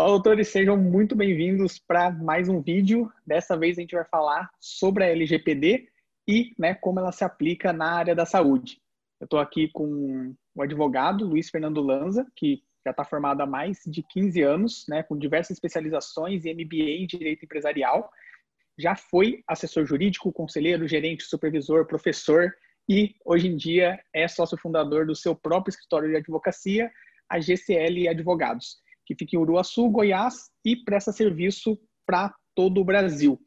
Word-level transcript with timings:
Olá, 0.00 0.12
doutores, 0.12 0.48
sejam 0.48 0.78
muito 0.78 1.14
bem-vindos 1.14 1.78
para 1.78 2.10
mais 2.10 2.48
um 2.48 2.62
vídeo. 2.62 3.12
Dessa 3.26 3.54
vez 3.54 3.76
a 3.76 3.82
gente 3.82 3.94
vai 3.94 4.04
falar 4.06 4.50
sobre 4.58 5.04
a 5.04 5.08
LGPD 5.08 5.90
e 6.26 6.54
né, 6.58 6.72
como 6.72 7.00
ela 7.00 7.12
se 7.12 7.22
aplica 7.22 7.70
na 7.70 7.96
área 7.96 8.14
da 8.14 8.24
saúde. 8.24 8.80
Eu 9.20 9.26
estou 9.26 9.38
aqui 9.38 9.68
com 9.68 10.34
o 10.54 10.62
advogado 10.62 11.26
Luiz 11.26 11.50
Fernando 11.50 11.82
Lanza, 11.82 12.26
que 12.34 12.62
já 12.82 12.92
está 12.92 13.04
formado 13.04 13.42
há 13.42 13.46
mais 13.46 13.82
de 13.86 14.02
15 14.02 14.40
anos, 14.40 14.86
né, 14.88 15.02
com 15.02 15.18
diversas 15.18 15.50
especializações 15.58 16.46
e 16.46 16.54
MBA 16.54 17.02
em 17.02 17.06
Direito 17.06 17.44
Empresarial. 17.44 18.10
Já 18.78 18.96
foi 18.96 19.44
assessor 19.46 19.84
jurídico, 19.84 20.32
conselheiro, 20.32 20.88
gerente, 20.88 21.24
supervisor, 21.24 21.86
professor 21.86 22.50
e 22.88 23.16
hoje 23.22 23.48
em 23.48 23.54
dia 23.54 24.00
é 24.14 24.26
sócio 24.26 24.56
fundador 24.56 25.04
do 25.04 25.14
seu 25.14 25.36
próprio 25.36 25.72
escritório 25.72 26.08
de 26.08 26.16
advocacia, 26.16 26.90
a 27.28 27.38
GCL 27.38 28.08
Advogados, 28.08 28.78
que 29.06 29.14
fica 29.14 29.36
em 29.36 29.38
Uruaçu, 29.38 29.88
Goiás 29.88 30.50
e 30.64 30.76
presta 30.76 31.12
serviço 31.12 31.78
para 32.06 32.34
todo 32.54 32.80
o 32.80 32.84
Brasil. 32.84 33.40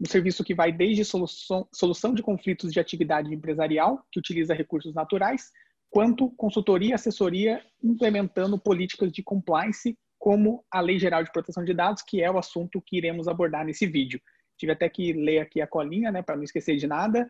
Um 0.00 0.08
serviço 0.08 0.42
que 0.42 0.54
vai 0.54 0.72
desde 0.72 1.04
solução, 1.04 1.68
solução 1.74 2.14
de 2.14 2.22
conflitos 2.22 2.72
de 2.72 2.80
atividade 2.80 3.32
empresarial, 3.34 4.02
que 4.10 4.18
utiliza 4.18 4.54
recursos 4.54 4.94
naturais, 4.94 5.50
quanto 5.90 6.30
consultoria 6.30 6.90
e 6.90 6.92
assessoria 6.94 7.62
implementando 7.82 8.58
políticas 8.58 9.12
de 9.12 9.22
compliance, 9.22 9.98
como 10.18 10.64
a 10.70 10.80
Lei 10.80 10.98
Geral 10.98 11.24
de 11.24 11.32
Proteção 11.32 11.64
de 11.64 11.74
Dados, 11.74 12.02
que 12.02 12.22
é 12.22 12.30
o 12.30 12.38
assunto 12.38 12.82
que 12.86 12.96
iremos 12.96 13.28
abordar 13.28 13.64
nesse 13.64 13.86
vídeo. 13.86 14.20
Tive 14.56 14.72
até 14.72 14.88
que 14.88 15.12
ler 15.12 15.40
aqui 15.40 15.60
a 15.60 15.66
colinha, 15.66 16.12
né, 16.12 16.22
para 16.22 16.36
não 16.36 16.44
esquecer 16.44 16.76
de 16.76 16.86
nada. 16.86 17.26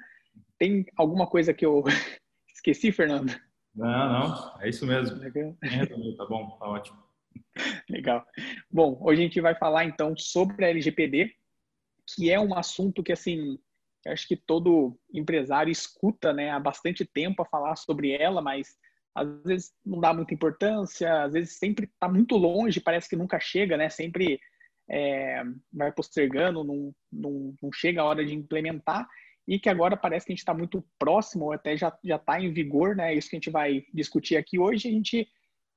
Tem 0.59 0.85
alguma 0.97 1.27
coisa 1.27 1.55
que 1.55 1.65
eu 1.65 1.83
esqueci, 2.55 2.93
Fernando? 2.93 3.35
Não, 3.75 3.87
não, 3.87 4.61
é 4.61 4.69
isso 4.69 4.85
mesmo. 4.87 5.19
Tá 6.17 6.27
bom, 6.27 6.57
tá 6.59 6.67
ótimo. 6.67 6.99
Legal. 7.89 8.25
Bom, 8.71 8.99
hoje 9.03 9.21
a 9.21 9.25
gente 9.25 9.41
vai 9.41 9.55
falar 9.55 9.85
então 9.85 10.17
sobre 10.17 10.65
a 10.65 10.69
LGPD, 10.71 11.35
que 12.15 12.31
é 12.31 12.41
um 12.41 12.55
assunto 12.57 13.03
que 13.03 13.13
assim, 13.13 13.59
acho 14.07 14.27
que 14.27 14.37
todo 14.37 14.99
empresário 15.13 15.71
escuta, 15.71 16.33
né, 16.33 16.51
há 16.51 16.59
bastante 16.59 17.05
tempo 17.05 17.43
a 17.43 17.47
falar 17.47 17.77
sobre 17.77 18.13
ela, 18.13 18.41
mas 18.41 18.77
às 19.15 19.43
vezes 19.45 19.73
não 19.85 20.01
dá 20.01 20.13
muita 20.15 20.35
importância, 20.35 21.25
às 21.25 21.33
vezes 21.33 21.59
sempre 21.59 21.87
está 21.87 22.09
muito 22.09 22.37
longe, 22.37 22.81
parece 22.81 23.09
que 23.09 23.17
nunca 23.17 23.41
chega, 23.41 23.77
né? 23.77 23.89
Sempre 23.91 24.41
é, 24.89 25.43
vai 25.73 25.93
postergando, 25.93 26.65
não, 26.65 26.95
não, 27.13 27.55
não 27.63 27.73
chega 27.73 28.01
a 28.01 28.05
hora 28.05 28.25
de 28.25 28.35
implementar 28.35 29.09
e 29.47 29.59
que 29.59 29.69
agora 29.69 29.97
parece 29.97 30.27
que 30.27 30.33
a 30.33 30.35
gente 30.35 30.41
está 30.41 30.55
muito 30.55 30.85
próximo, 30.99 31.47
ou 31.47 31.53
até 31.53 31.77
já 31.77 31.97
está 32.05 32.41
em 32.41 32.53
vigor, 32.53 32.95
né? 32.95 33.15
Isso 33.15 33.29
que 33.29 33.37
a 33.37 33.39
gente 33.39 33.51
vai 33.51 33.85
discutir 33.93 34.37
aqui 34.37 34.59
hoje. 34.59 34.89
A, 34.89 34.93
gente, 34.93 35.29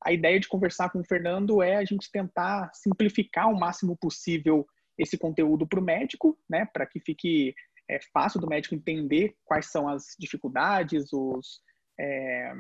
a 0.04 0.12
ideia 0.12 0.40
de 0.40 0.48
conversar 0.48 0.90
com 0.90 1.00
o 1.00 1.06
Fernando 1.06 1.62
é 1.62 1.76
a 1.76 1.86
gente 1.86 2.12
tentar 2.12 2.72
simplificar 2.74 3.50
o 3.50 3.60
máximo 3.60 3.98
possível 3.98 4.66
esse 4.98 5.18
conteúdo 5.18 5.68
para 5.68 5.80
o 5.80 5.84
médico, 5.84 6.38
né? 6.50 6.66
Para 6.66 6.86
que 6.86 7.00
fique 7.00 7.56
é, 7.90 8.00
fácil 8.14 8.40
do 8.40 8.48
médico 8.48 8.76
entender 8.76 9.36
quais 9.44 9.68
são 9.68 9.88
as 9.88 10.16
dificuldades, 10.20 11.12
os, 11.12 11.62
é, 12.00 12.54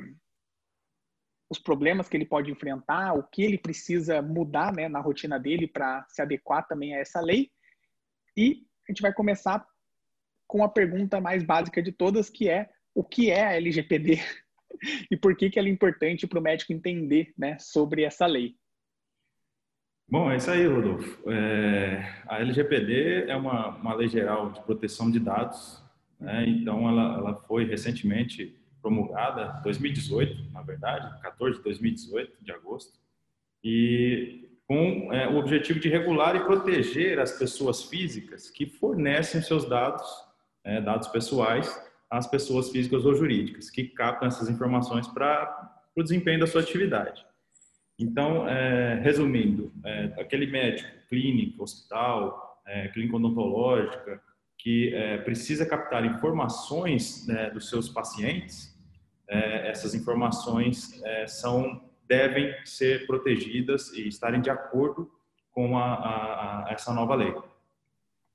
os 1.49 1.59
problemas 1.59 2.09
que 2.09 2.17
ele 2.17 2.25
pode 2.25 2.51
enfrentar, 2.51 3.13
o 3.13 3.23
que 3.23 3.43
ele 3.43 3.57
precisa 3.57 4.21
mudar 4.21 4.73
né, 4.73 4.87
na 4.87 4.99
rotina 4.99 5.39
dele 5.39 5.67
para 5.67 6.05
se 6.09 6.21
adequar 6.21 6.67
também 6.67 6.95
a 6.95 6.99
essa 6.99 7.21
lei. 7.21 7.51
E 8.35 8.65
a 8.87 8.91
gente 8.91 9.01
vai 9.01 9.13
começar 9.13 9.65
com 10.47 10.63
a 10.63 10.69
pergunta 10.69 11.21
mais 11.21 11.43
básica 11.43 11.81
de 11.81 11.91
todas, 11.91 12.29
que 12.29 12.49
é 12.49 12.69
o 12.95 13.03
que 13.03 13.29
é 13.29 13.45
a 13.45 13.53
LGPD 13.53 14.19
e 15.11 15.17
por 15.17 15.35
que, 15.35 15.49
que 15.49 15.59
ela 15.59 15.67
é 15.67 15.71
importante 15.71 16.27
para 16.27 16.39
o 16.39 16.41
médico 16.41 16.73
entender 16.73 17.33
né, 17.37 17.57
sobre 17.59 18.03
essa 18.03 18.25
lei. 18.25 18.55
Bom, 20.09 20.31
é 20.31 20.37
isso 20.37 20.51
aí, 20.51 20.67
Rodolfo. 20.67 21.29
É, 21.29 22.23
a 22.27 22.39
LGPD 22.39 23.25
é 23.27 23.35
uma, 23.35 23.69
uma 23.69 23.93
lei 23.95 24.07
geral 24.07 24.51
de 24.51 24.61
proteção 24.61 25.09
de 25.09 25.19
dados, 25.19 25.81
né? 26.19 26.45
então 26.47 26.87
ela, 26.87 27.17
ela 27.17 27.35
foi 27.47 27.65
recentemente 27.65 28.55
promulgada, 28.81 29.61
2018, 29.63 30.51
na 30.51 30.61
verdade, 30.61 31.21
14 31.21 31.57
de 31.57 31.63
2018, 31.63 32.37
de 32.41 32.51
agosto, 32.51 32.99
e 33.63 34.49
com 34.67 35.11
é, 35.13 35.27
o 35.27 35.37
objetivo 35.37 35.79
de 35.79 35.89
regular 35.89 36.35
e 36.35 36.43
proteger 36.43 37.17
as 37.19 37.31
pessoas 37.31 37.83
físicas 37.83 38.49
que 38.49 38.65
fornecem 38.65 39.41
seus 39.41 39.67
dados 39.67 40.05
é, 40.63 40.79
dados 40.81 41.07
pessoais 41.09 41.81
às 42.13 42.27
pessoas 42.27 42.69
físicas 42.69 43.05
ou 43.05 43.15
jurídicas, 43.15 43.71
que 43.71 43.85
captam 43.85 44.27
essas 44.27 44.47
informações 44.47 45.07
para 45.07 45.81
o 45.95 46.03
desempenho 46.03 46.39
da 46.39 46.47
sua 46.47 46.61
atividade. 46.61 47.25
Então, 47.97 48.47
é, 48.47 48.99
resumindo, 49.01 49.73
é, 49.83 50.13
aquele 50.19 50.45
médico, 50.45 50.89
clínica, 51.09 51.63
hospital, 51.63 52.61
é, 52.67 52.87
clínica 52.89 53.15
odontológica, 53.15 54.21
que 54.59 54.93
é, 54.93 55.17
precisa 55.17 55.65
captar 55.65 56.05
informações 56.05 57.25
né, 57.25 57.49
dos 57.49 57.67
seus 57.67 57.89
pacientes, 57.89 58.79
é, 59.27 59.69
essas 59.69 59.95
informações 59.95 61.01
é, 61.03 61.25
são 61.25 61.81
devem 62.07 62.53
ser 62.63 63.07
protegidas 63.07 63.91
e 63.93 64.07
estarem 64.07 64.39
de 64.39 64.51
acordo 64.51 65.09
com 65.51 65.79
a, 65.79 65.93
a, 65.93 66.69
a 66.69 66.73
essa 66.73 66.93
nova 66.93 67.15
lei. 67.15 67.33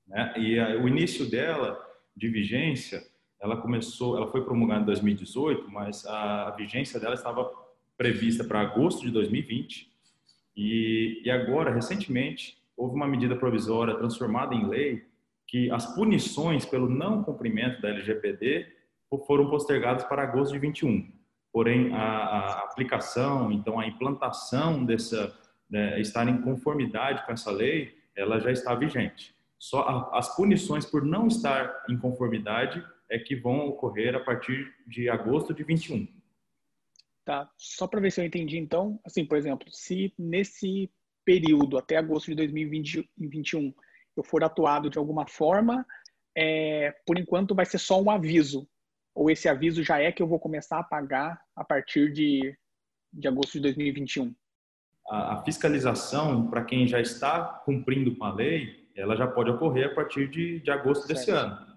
Né? 0.05 0.33
E 0.37 0.59
a, 0.59 0.77
o 0.79 0.87
início 0.87 1.29
dela 1.29 1.79
de 2.13 2.27
vigência, 2.27 3.01
ela 3.41 3.57
começou, 3.57 4.17
ela 4.17 4.27
foi 4.27 4.43
promulgada 4.43 4.81
em 4.81 4.85
2018, 4.85 5.69
mas 5.71 6.05
a, 6.05 6.51
vigência 6.51 6.99
dela 6.99 7.15
estava 7.15 7.49
prevista 7.97 8.43
para 8.43 8.61
agosto 8.61 9.01
de 9.01 9.11
2020 9.11 9.89
e, 10.55 11.21
e 11.23 11.31
agora, 11.31 11.73
recentemente, 11.73 12.57
houve 12.75 12.95
uma 12.95 13.07
medida 13.07 13.35
provisória 13.35 13.95
transformada 13.95 14.53
em 14.53 14.67
lei 14.67 15.05
que 15.47 15.71
as 15.71 15.95
punições 15.95 16.65
pelo 16.65 16.89
não 16.89 17.23
cumprimento 17.23 17.81
da 17.81 17.89
LGPD 17.89 18.67
foram 19.25 19.49
postergadas 19.49 20.03
para 20.03 20.23
agosto 20.23 20.53
de 20.53 20.59
21. 20.59 21.11
Porém, 21.51 21.93
a, 21.93 21.99
a 21.99 22.59
aplicação, 22.65 23.51
então 23.51 23.79
a 23.79 23.87
implantação 23.87 24.85
dessa, 24.85 25.35
né, 25.69 25.99
estar 25.99 26.27
em 26.27 26.41
conformidade 26.41 27.25
com 27.25 27.31
essa 27.31 27.49
lei, 27.49 27.97
ela 28.15 28.39
já 28.39 28.51
está 28.51 28.75
vigente. 28.75 29.33
Só 29.57 30.11
as 30.13 30.35
punições 30.35 30.85
por 30.85 31.03
não 31.03 31.27
estar 31.27 31.83
em 31.89 31.97
conformidade 31.97 32.85
é 33.09 33.17
que 33.17 33.35
vão 33.35 33.67
ocorrer 33.67 34.15
a 34.15 34.19
partir 34.19 34.73
de 34.87 35.09
agosto 35.09 35.53
de 35.53 35.63
21. 35.63 36.07
Tá. 37.25 37.49
Só 37.57 37.87
para 37.87 37.99
ver 37.99 38.11
se 38.11 38.21
eu 38.21 38.25
entendi 38.25 38.57
então, 38.57 38.99
assim, 39.05 39.25
por 39.25 39.37
exemplo, 39.37 39.67
se 39.71 40.13
nesse 40.17 40.91
período 41.25 41.77
até 41.77 41.97
agosto 41.97 42.27
de 42.27 42.35
2021 42.35 43.73
eu 44.17 44.23
for 44.23 44.43
atuado 44.43 44.89
de 44.89 44.97
alguma 44.97 45.27
forma, 45.27 45.85
é, 46.35 46.93
por 47.05 47.17
enquanto 47.17 47.55
vai 47.55 47.65
ser 47.65 47.77
só 47.77 48.01
um 48.01 48.09
aviso. 48.09 48.67
Ou 49.13 49.29
esse 49.29 49.49
aviso 49.49 49.83
já 49.83 49.99
é 49.99 50.11
que 50.11 50.21
eu 50.21 50.27
vou 50.27 50.39
começar 50.39 50.79
a 50.79 50.83
pagar 50.83 51.39
a 51.55 51.63
partir 51.63 52.11
de, 52.11 52.57
de 53.11 53.27
agosto 53.27 53.53
de 53.53 53.61
2021? 53.61 54.33
A, 55.09 55.33
a 55.33 55.43
fiscalização, 55.43 56.49
para 56.49 56.63
quem 56.63 56.87
já 56.87 56.99
está 56.99 57.43
cumprindo 57.65 58.15
com 58.15 58.23
a 58.25 58.33
lei, 58.33 58.89
ela 58.95 59.15
já 59.15 59.27
pode 59.27 59.49
ocorrer 59.49 59.91
a 59.91 59.93
partir 59.93 60.29
de, 60.29 60.59
de 60.59 60.71
agosto 60.71 61.05
certo. 61.07 61.19
desse 61.19 61.31
ano. 61.31 61.68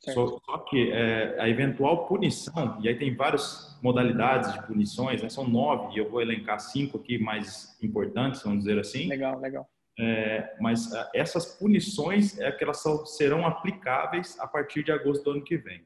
Só, 0.00 0.38
só, 0.46 0.58
que 0.58 0.92
é, 0.92 1.40
a 1.40 1.48
eventual 1.48 2.06
punição, 2.06 2.78
e 2.80 2.88
aí 2.88 2.96
tem 2.96 3.14
várias 3.14 3.76
modalidades 3.82 4.52
de 4.52 4.64
punições, 4.64 5.22
né? 5.22 5.28
são 5.28 5.46
nove, 5.46 5.94
e 5.94 5.98
eu 5.98 6.08
vou 6.08 6.22
elencar 6.22 6.60
cinco 6.60 6.98
aqui 6.98 7.18
mais 7.18 7.76
importantes, 7.82 8.42
vamos 8.42 8.60
dizer 8.60 8.78
assim. 8.78 9.08
Legal, 9.08 9.38
legal. 9.40 9.68
É, 9.98 10.56
mas 10.60 10.92
é, 10.92 11.10
essas 11.14 11.58
punições 11.58 12.38
é 12.38 12.52
que 12.52 12.62
elas 12.62 12.82
serão 13.06 13.44
aplicáveis 13.44 14.38
a 14.38 14.46
partir 14.46 14.84
de 14.84 14.92
agosto 14.92 15.24
do 15.24 15.32
ano 15.32 15.42
que 15.42 15.56
vem. 15.56 15.84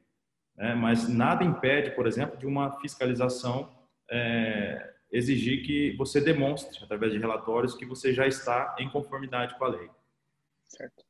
Né? 0.55 0.75
Mas 0.75 1.09
nada 1.09 1.43
impede, 1.43 1.91
por 1.91 2.05
exemplo, 2.05 2.37
de 2.37 2.45
uma 2.45 2.79
fiscalização 2.79 3.75
é, 4.11 4.93
exigir 5.11 5.65
que 5.65 5.95
você 5.97 6.21
demonstre, 6.21 6.83
através 6.83 7.11
de 7.11 7.17
relatórios, 7.17 7.75
que 7.75 7.85
você 7.85 8.13
já 8.13 8.27
está 8.27 8.75
em 8.77 8.89
conformidade 8.89 9.57
com 9.57 9.65
a 9.65 9.69
lei. 9.69 9.89
Certo. 10.65 11.03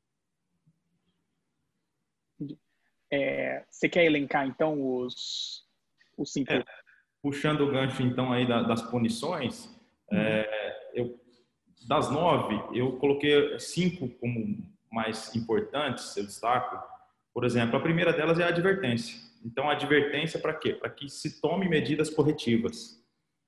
É, 3.13 3.63
você 3.69 3.87
quer 3.87 4.05
elencar, 4.05 4.47
então, 4.47 4.81
os, 4.81 5.63
os 6.17 6.33
cinco? 6.33 6.51
É, 6.51 6.65
puxando 7.21 7.61
o 7.61 7.71
gancho, 7.71 8.01
então, 8.01 8.33
aí 8.33 8.47
das 8.47 8.81
punições, 8.81 9.65
uhum. 10.11 10.17
é, 10.17 10.89
eu, 10.95 11.19
das 11.87 12.09
nove, 12.09 12.59
eu 12.73 12.93
coloquei 12.93 13.59
cinco 13.59 14.09
como 14.19 14.67
mais 14.91 15.35
importantes, 15.35 16.17
eu 16.17 16.23
destaco. 16.23 16.81
Por 17.31 17.43
exemplo, 17.45 17.77
a 17.77 17.81
primeira 17.81 18.11
delas 18.11 18.39
é 18.39 18.45
a 18.45 18.47
advertência. 18.47 19.15
Então, 19.45 19.69
a 19.69 19.73
advertência 19.73 20.39
para 20.39 20.53
quê? 20.55 20.73
Para 20.73 20.89
que 20.89 21.07
se 21.07 21.39
tome 21.39 21.69
medidas 21.69 22.09
corretivas. 22.09 22.99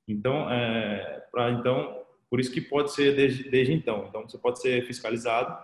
Então, 0.07 0.47
é, 0.51 1.25
pra, 1.31 1.49
então, 1.49 2.03
por 2.29 2.39
isso 2.39 2.51
que 2.51 2.61
pode 2.61 2.91
ser 2.93 3.15
desde, 3.15 3.49
desde 3.49 3.73
então. 3.73 4.05
Então, 4.09 4.29
você 4.29 4.37
pode 4.37 4.61
ser 4.61 4.85
fiscalizado 4.85 5.57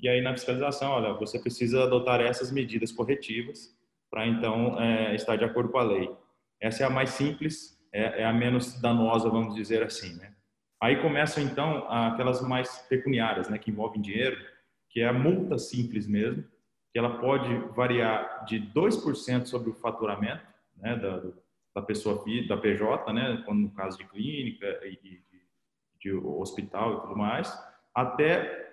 e 0.00 0.08
aí 0.08 0.20
na 0.20 0.32
fiscalização, 0.32 0.92
olha, 0.92 1.14
você 1.14 1.38
precisa 1.38 1.82
adotar 1.82 2.20
essas 2.20 2.52
medidas 2.52 2.92
corretivas 2.92 3.76
para 4.10 4.26
então 4.26 4.80
é, 4.80 5.14
estar 5.14 5.36
de 5.36 5.44
acordo 5.44 5.70
com 5.70 5.78
a 5.78 5.82
lei. 5.82 6.10
Essa 6.60 6.84
é 6.84 6.86
a 6.86 6.90
mais 6.90 7.10
simples, 7.10 7.78
é, 7.92 8.22
é, 8.22 8.24
a 8.24 8.32
menos 8.32 8.80
danosa, 8.80 9.28
vamos 9.28 9.54
dizer 9.54 9.82
assim, 9.82 10.14
né? 10.16 10.32
Aí 10.80 11.02
começam 11.02 11.42
então 11.42 11.90
aquelas 11.90 12.40
mais 12.40 12.78
pecuniárias, 12.88 13.48
né, 13.48 13.58
que 13.58 13.70
envolvem 13.70 14.00
dinheiro, 14.00 14.36
que 14.88 15.00
é 15.00 15.08
a 15.08 15.12
multa 15.12 15.58
simples 15.58 16.06
mesmo, 16.06 16.44
que 16.92 16.98
ela 16.98 17.18
pode 17.18 17.52
variar 17.74 18.44
de 18.44 18.60
2% 18.60 19.46
sobre 19.46 19.70
o 19.70 19.74
faturamento, 19.74 20.46
né, 20.76 20.94
da, 20.94 21.20
da 21.74 21.82
pessoa 21.82 22.24
da 22.46 22.56
PJ, 22.56 23.12
né, 23.12 23.42
quando 23.44 23.58
no 23.58 23.70
caso 23.72 23.98
de 23.98 24.04
clínica 24.04 24.66
e 24.84 24.96
de, 25.02 25.22
de 26.00 26.12
hospital 26.12 26.98
e 26.98 27.00
tudo 27.00 27.16
mais, 27.16 27.52
até 27.92 28.67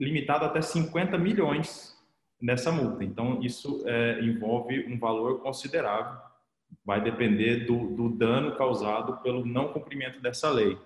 limitado 0.00 0.44
até 0.46 0.62
50 0.62 1.18
milhões 1.18 1.96
nessa 2.40 2.72
multa. 2.72 3.04
Então 3.04 3.42
isso 3.42 3.82
é, 3.86 4.20
envolve 4.20 4.86
um 4.92 4.98
valor 4.98 5.40
considerável. 5.40 6.18
Vai 6.84 7.02
depender 7.02 7.66
do, 7.66 7.94
do 7.94 8.08
dano 8.08 8.56
causado 8.56 9.18
pelo 9.22 9.44
não 9.44 9.72
cumprimento 9.72 10.20
dessa 10.20 10.50
lei. 10.50 10.78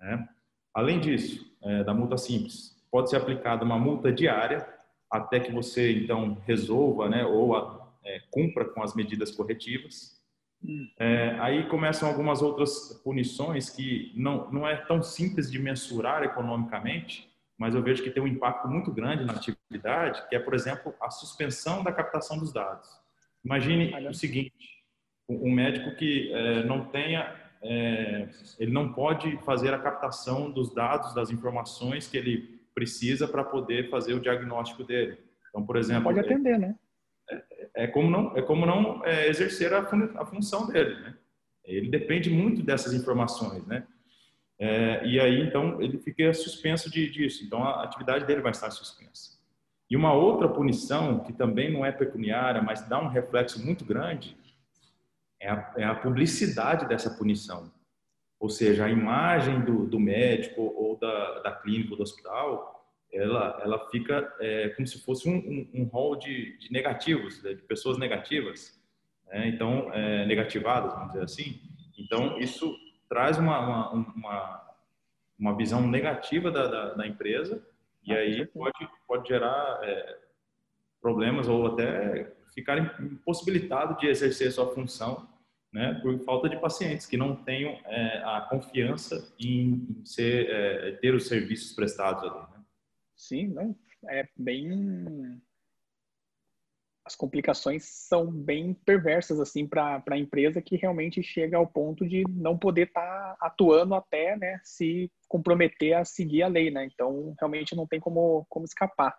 Né? 0.00 0.28
Além 0.74 0.98
disso, 0.98 1.54
é, 1.62 1.84
da 1.84 1.94
multa 1.94 2.16
simples, 2.16 2.76
pode 2.90 3.10
ser 3.10 3.16
aplicada 3.16 3.64
uma 3.64 3.78
multa 3.78 4.10
diária 4.10 4.66
até 5.10 5.40
que 5.40 5.52
você 5.52 5.92
então 5.92 6.38
resolva, 6.46 7.08
né, 7.08 7.24
ou 7.24 7.56
a, 7.56 7.88
é, 8.04 8.20
cumpra 8.30 8.64
com 8.64 8.82
as 8.82 8.94
medidas 8.94 9.30
corretivas. 9.30 10.20
Hum. 10.62 10.88
É, 10.98 11.36
aí 11.40 11.68
começam 11.68 12.08
algumas 12.08 12.42
outras 12.42 13.00
punições 13.02 13.70
que 13.70 14.12
não, 14.16 14.50
não 14.50 14.68
é 14.68 14.76
tão 14.76 15.02
simples 15.02 15.50
de 15.50 15.58
mensurar 15.58 16.22
economicamente, 16.22 17.29
mas 17.60 17.74
eu 17.74 17.82
vejo 17.82 18.02
que 18.02 18.10
tem 18.10 18.22
um 18.22 18.26
impacto 18.26 18.66
muito 18.66 18.90
grande 18.90 19.22
na 19.22 19.34
atividade, 19.34 20.26
que 20.30 20.34
é, 20.34 20.38
por 20.38 20.54
exemplo, 20.54 20.94
a 20.98 21.10
suspensão 21.10 21.84
da 21.84 21.92
captação 21.92 22.38
dos 22.38 22.54
dados. 22.54 22.88
Imagine 23.44 23.92
Olha. 23.94 24.08
o 24.08 24.14
seguinte: 24.14 24.82
um 25.28 25.52
médico 25.52 25.94
que 25.96 26.32
é, 26.32 26.64
não 26.64 26.86
tenha 26.86 27.36
é, 27.62 28.30
ele 28.58 28.72
não 28.72 28.94
pode 28.94 29.36
fazer 29.44 29.74
a 29.74 29.78
captação 29.78 30.50
dos 30.50 30.74
dados, 30.74 31.14
das 31.14 31.30
informações 31.30 32.08
que 32.08 32.16
ele 32.16 32.58
precisa 32.74 33.28
para 33.28 33.44
poder 33.44 33.90
fazer 33.90 34.14
o 34.14 34.20
diagnóstico 34.20 34.82
dele. 34.82 35.18
Então, 35.50 35.62
por 35.66 35.76
exemplo, 35.76 36.04
pode 36.04 36.20
atender, 36.20 36.58
né? 36.58 36.74
É, 37.30 37.84
é 37.84 37.86
como 37.88 38.10
não 38.10 38.34
é 38.38 38.40
como 38.40 38.64
não 38.64 39.04
é, 39.04 39.28
exercer 39.28 39.74
a, 39.74 39.84
fun 39.84 40.08
a, 40.14 40.24
função 40.24 40.66
dele, 40.66 40.98
né? 41.00 41.14
Ele 41.62 41.90
depende 41.90 42.30
muito 42.30 42.62
dessas 42.62 42.94
informações, 42.94 43.66
né? 43.66 43.86
É, 44.62 45.06
e 45.06 45.18
aí 45.18 45.40
então 45.40 45.80
ele 45.80 45.96
fica 45.96 46.34
suspenso 46.34 46.90
de, 46.90 47.08
disso. 47.10 47.42
Então 47.42 47.64
a 47.64 47.82
atividade 47.82 48.26
dele 48.26 48.42
vai 48.42 48.50
estar 48.50 48.70
suspensa. 48.70 49.40
E 49.88 49.96
uma 49.96 50.12
outra 50.12 50.46
punição 50.48 51.20
que 51.20 51.32
também 51.32 51.72
não 51.72 51.84
é 51.84 51.90
pecuniária, 51.90 52.60
mas 52.60 52.86
dá 52.86 53.00
um 53.00 53.08
reflexo 53.08 53.64
muito 53.64 53.84
grande, 53.86 54.36
é 55.40 55.50
a, 55.50 55.72
é 55.78 55.84
a 55.84 55.94
publicidade 55.94 56.86
dessa 56.86 57.10
punição. 57.10 57.72
Ou 58.38 58.50
seja, 58.50 58.84
a 58.84 58.90
imagem 58.90 59.62
do, 59.62 59.86
do 59.86 59.98
médico 59.98 60.60
ou 60.62 60.96
da, 60.96 61.40
da 61.40 61.52
clínica 61.52 61.92
ou 61.92 61.96
do 61.96 62.02
hospital, 62.02 62.86
ela, 63.10 63.58
ela 63.62 63.90
fica 63.90 64.30
é, 64.40 64.68
como 64.68 64.86
se 64.86 65.00
fosse 65.00 65.28
um, 65.28 65.36
um, 65.36 65.70
um 65.80 65.84
rol 65.84 66.16
de, 66.16 66.56
de 66.58 66.70
negativos, 66.70 67.42
né, 67.42 67.54
de 67.54 67.62
pessoas 67.62 67.98
negativas, 67.98 68.78
né? 69.26 69.48
então, 69.48 69.92
é, 69.92 70.26
negativadas, 70.26 70.92
vamos 70.92 71.08
dizer 71.08 71.24
assim. 71.24 71.60
Então, 71.98 72.38
isso 72.38 72.76
traz 73.10 73.36
uma, 73.36 73.58
uma, 73.58 73.90
uma, 73.90 74.74
uma 75.36 75.56
visão 75.56 75.86
negativa 75.86 76.50
da, 76.50 76.66
da, 76.68 76.94
da 76.94 77.06
empresa 77.06 77.60
e 78.04 78.12
ah, 78.12 78.18
aí 78.18 78.46
pode, 78.46 78.88
pode 79.06 79.28
gerar 79.28 79.80
é, 79.82 80.18
problemas 81.02 81.48
ou 81.48 81.66
até 81.66 82.32
ficar 82.54 82.78
impossibilitado 83.02 83.98
de 83.98 84.06
exercer 84.06 84.52
sua 84.52 84.72
função 84.72 85.28
né, 85.72 85.94
por 86.02 86.18
falta 86.20 86.48
de 86.48 86.58
pacientes 86.58 87.06
que 87.06 87.16
não 87.16 87.34
tenham 87.34 87.72
é, 87.84 88.22
a 88.24 88.46
confiança 88.48 89.32
em, 89.38 90.02
ser, 90.04 90.48
é, 90.48 90.92
ter 90.92 91.14
os 91.14 91.26
serviços 91.26 91.72
prestados 91.72 92.22
ali. 92.24 92.40
Né? 92.40 92.64
Sim, 93.16 93.48
não, 93.48 93.76
é 94.08 94.28
bem 94.36 95.40
as 97.10 97.16
complicações 97.16 97.84
são 97.84 98.30
bem 98.30 98.72
perversas 98.72 99.40
assim 99.40 99.66
para 99.66 100.02
a 100.08 100.18
empresa 100.18 100.62
que 100.62 100.76
realmente 100.76 101.22
chega 101.22 101.56
ao 101.56 101.66
ponto 101.66 102.06
de 102.08 102.22
não 102.28 102.56
poder 102.56 102.86
estar 102.86 103.02
tá 103.02 103.36
atuando 103.40 103.94
até 103.94 104.36
né, 104.36 104.60
se 104.62 105.10
comprometer 105.28 105.94
a 105.94 106.04
seguir 106.04 106.42
a 106.42 106.48
lei, 106.48 106.70
né? 106.70 106.88
Então 106.92 107.34
realmente 107.38 107.74
não 107.74 107.86
tem 107.86 107.98
como, 107.98 108.46
como 108.48 108.64
escapar. 108.64 109.16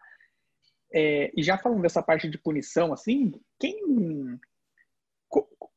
É, 0.93 1.31
e 1.35 1.43
já 1.43 1.57
falando 1.57 1.81
dessa 1.81 2.01
parte 2.01 2.29
de 2.29 2.37
punição, 2.37 2.93
assim, 2.93 3.31
quem 3.59 4.39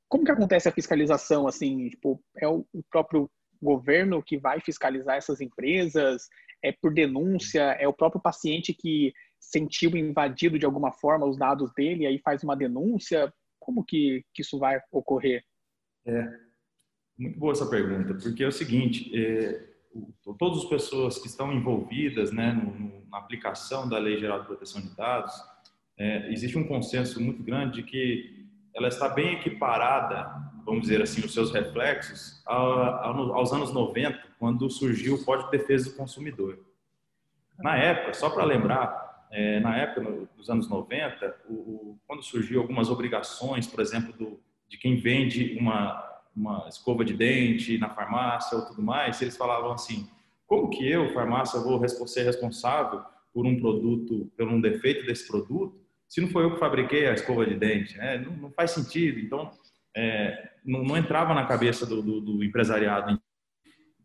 como 0.09 0.25
que 0.25 0.31
acontece 0.31 0.69
a 0.69 0.73
fiscalização, 0.73 1.49
assim, 1.49 1.89
tipo, 1.89 2.23
é 2.37 2.47
o, 2.47 2.65
próprio 2.89 3.29
governo 3.61 4.23
que 4.23 4.37
vai 4.37 4.61
fiscalizar 4.61 5.17
essas 5.17 5.41
empresas? 5.41 6.29
É 6.63 6.71
por 6.71 6.95
denúncia? 6.95 7.63
É 7.81 7.89
o 7.89 7.93
próprio 7.93 8.23
paciente 8.23 8.73
que 8.73 9.13
sentiu 9.51 9.97
invadido 9.97 10.59
de 10.59 10.67
alguma 10.67 10.93
forma 10.93 11.27
os 11.27 11.37
dados 11.37 11.73
dele 11.73 12.07
aí 12.07 12.19
faz 12.19 12.43
uma 12.43 12.57
denúncia? 12.57 13.33
Como 13.59 13.85
que, 13.85 14.25
que 14.33 14.43
isso 14.43 14.59
vai 14.59 14.81
ocorrer? 14.93 15.43
É, 16.07 16.29
muito 17.19 17.39
boa 17.39 17.53
essa 17.53 17.69
pergunta, 17.69 18.15
porque 18.15 18.43
é 18.43 18.49
o 18.49 18.53
seguinte, 18.53 19.11
é, 19.17 19.75
todas 20.39 20.59
as 20.59 20.69
pessoas 20.69 21.19
que 21.19 21.29
estão 21.29 21.53
envolvidas 21.53 22.33
né, 22.33 22.53
no, 22.53 22.75
no, 22.75 23.07
na 23.09 23.19
aplicação 23.19 23.89
da 23.89 23.99
Lei 23.99 24.19
Geral 24.19 24.41
de 24.41 24.47
Proteção 24.47 24.83
de 24.83 24.95
Dados, 24.97 25.33
é, 25.97 26.33
existe 26.33 26.59
um 26.59 26.67
consenso 26.67 27.21
muito 27.21 27.43
grande 27.43 27.81
de 27.81 27.83
que 27.85 28.45
ela 28.75 28.89
está 28.89 29.09
bem 29.09 29.35
equiparada, 29.35 30.29
vamos 30.65 30.83
dizer 30.83 31.01
assim, 31.01 31.25
os 31.25 31.33
seus 31.33 31.53
reflexos 31.53 32.43
aos 32.45 33.53
anos 33.53 33.73
90, 33.73 34.21
quando 34.39 34.69
surgiu 34.69 35.15
o 35.15 35.25
Código 35.25 35.51
de 35.51 35.59
Defesa 35.59 35.91
do 35.91 35.97
Consumidor. 35.97 36.59
Na 37.59 37.77
época, 37.77 38.15
só 38.15 38.29
para 38.29 38.45
lembrar, 38.45 39.04
é, 39.31 39.61
na 39.61 39.77
época 39.77 40.29
dos 40.37 40.49
anos 40.49 40.69
90, 40.69 41.37
o, 41.49 41.53
o, 41.53 41.99
quando 42.07 42.23
surgiu 42.23 42.61
algumas 42.61 42.91
obrigações, 42.91 43.67
por 43.67 43.81
exemplo, 43.81 44.13
do, 44.13 44.41
de 44.69 44.79
quem 44.79 44.97
vende 44.97 45.57
uma, 45.59 46.23
uma 46.35 46.67
escova 46.69 47.05
de 47.05 47.15
dente 47.15 47.79
na 47.79 47.91
farmácia 47.91 48.57
ou 48.57 48.67
tudo 48.67 48.83
mais, 48.83 49.21
eles 49.21 49.37
falavam 49.37 49.73
assim: 49.73 50.09
como 50.47 50.71
que 50.71 50.89
eu, 50.89 51.13
farmácia, 51.13 51.61
vou 51.61 51.87
ser 52.07 52.25
responsável 52.25 53.03
por 53.33 53.47
um 53.47 53.59
produto, 53.59 54.31
por 54.37 54.49
um 54.49 54.61
defeito 54.61 55.05
desse 55.07 55.27
produto? 55.27 55.85
se 56.15 56.21
não 56.21 56.29
foi 56.29 56.45
eu 56.45 56.53
que 56.53 56.61
fabriquei 56.61 57.09
a 57.09 57.13
escova 57.13 57.45
de 57.45 57.57
dente, 57.57 57.97
né? 57.99 58.19
não, 58.19 58.37
não 58.37 58.51
faz 58.53 58.71
sentido. 58.71 59.19
Então, 59.19 59.51
é, 59.97 60.51
não, 60.65 60.85
não, 60.85 60.97
entrava 60.97 61.35
na 61.35 61.45
cabeça 61.45 61.85
do, 61.85 62.01
do, 62.01 62.21
do 62.21 62.45
empresariado 62.45 63.21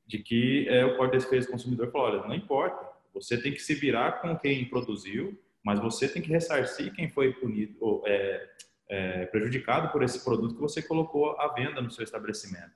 de 0.07 0.17
que 0.17 0.67
é, 0.67 0.83
o 0.85 0.97
Código 0.97 1.17
de 1.17 1.23
Defesa 1.23 1.45
do 1.45 1.51
Consumidor 1.51 1.91
falou, 1.91 2.07
olha, 2.07 2.27
não 2.27 2.33
importa, 2.33 2.83
você 3.21 3.41
tem 3.41 3.53
que 3.53 3.59
se 3.59 3.73
virar 3.73 4.21
com 4.21 4.37
quem 4.37 4.65
produziu, 4.65 5.39
mas 5.63 5.79
você 5.79 6.07
tem 6.07 6.21
que 6.21 6.29
ressarcir 6.29 6.93
quem 6.93 7.09
foi 7.09 7.33
punido 7.33 7.75
ou 7.79 8.03
é, 8.05 8.49
é, 8.89 9.25
prejudicado 9.27 9.91
por 9.91 10.03
esse 10.03 10.23
produto 10.23 10.55
que 10.55 10.61
você 10.61 10.81
colocou 10.81 11.39
à 11.39 11.53
venda 11.53 11.81
no 11.81 11.91
seu 11.91 12.03
estabelecimento. 12.03 12.71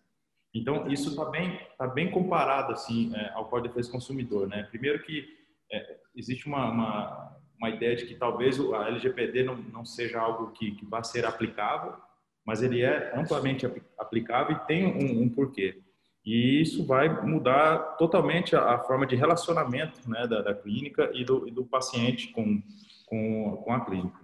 Então, 0.53 0.87
isso 0.91 1.09
está 1.09 1.25
bem, 1.25 1.59
tá 1.77 1.87
bem 1.87 2.11
comparado 2.11 2.73
assim, 2.73 3.15
é, 3.15 3.29
ao 3.29 3.49
Código 3.49 3.69
de 3.69 3.73
Defesa 3.73 3.89
do 3.89 3.93
Consumidor. 3.93 4.47
Né? 4.47 4.63
Primeiro 4.63 5.01
que 5.01 5.25
é, 5.71 5.97
existe 6.15 6.45
uma, 6.45 6.69
uma 6.69 7.43
uma 7.63 7.69
ideia 7.69 7.95
de 7.95 8.05
que 8.05 8.15
talvez 8.15 8.59
a 8.59 8.89
LGPD 8.89 9.43
não, 9.43 9.55
não 9.55 9.85
seja 9.85 10.19
algo 10.19 10.51
que, 10.51 10.71
que 10.71 10.85
vá 10.85 11.01
ser 11.01 11.25
aplicável, 11.25 11.95
mas 12.45 12.61
ele 12.61 12.81
é 12.81 13.17
amplamente 13.17 13.65
aplicável 13.97 14.57
e 14.57 14.67
tem 14.67 14.85
um, 14.85 15.21
um 15.21 15.29
porquê. 15.29 15.81
E 16.25 16.61
isso 16.61 16.85
vai 16.85 17.09
mudar 17.25 17.97
totalmente 17.97 18.55
a, 18.55 18.75
a 18.75 18.79
forma 18.79 19.05
de 19.05 19.15
relacionamento 19.15 20.09
né, 20.09 20.25
da, 20.25 20.41
da 20.41 20.53
clínica 20.53 21.11
e 21.13 21.25
do, 21.25 21.47
e 21.47 21.51
do 21.51 21.65
paciente 21.65 22.29
com, 22.29 22.61
com, 23.05 23.57
com, 23.57 23.73
a 23.73 23.83
clínica. 23.83 24.19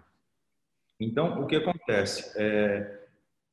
Então, 1.00 1.42
o 1.42 1.46
que 1.46 1.58
acontece? 1.58 2.32
É, 2.38 3.00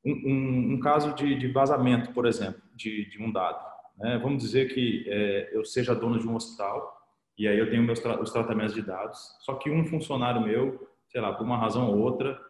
um, 0.04 0.12
um, 0.12 0.74
um 0.74 0.80
caso 0.80 1.12
de, 1.14 1.34
de, 1.34 1.48
vazamento, 1.48 2.12
por 2.12 2.24
exemplo, 2.24 2.62
de, 2.74 3.10
de 3.10 3.20
um 3.20 3.32
dado. 3.32 3.64
Né? 3.98 4.18
Vamos 4.18 4.42
dizer 4.42 4.72
que 4.72 5.04
é, 5.08 5.50
eu 5.52 5.64
seja 5.64 5.94
dono 5.94 6.18
de 6.18 6.28
um 6.28 6.36
hospital 6.36 6.96
e 7.36 7.48
aí 7.48 7.58
eu 7.58 7.68
tenho 7.68 7.82
meus 7.82 7.98
tra 7.98 8.20
os 8.20 8.30
tratamentos 8.30 8.74
de 8.74 8.82
dados. 8.82 9.36
Só 9.40 9.54
que 9.54 9.70
um 9.70 9.84
funcionário 9.84 10.40
meu, 10.40 10.88
sei 11.08 11.20
lá, 11.20 11.32
por 11.32 11.44
uma 11.44 11.58
razão 11.58 11.90
ou 11.90 11.98
outra, 11.98 12.40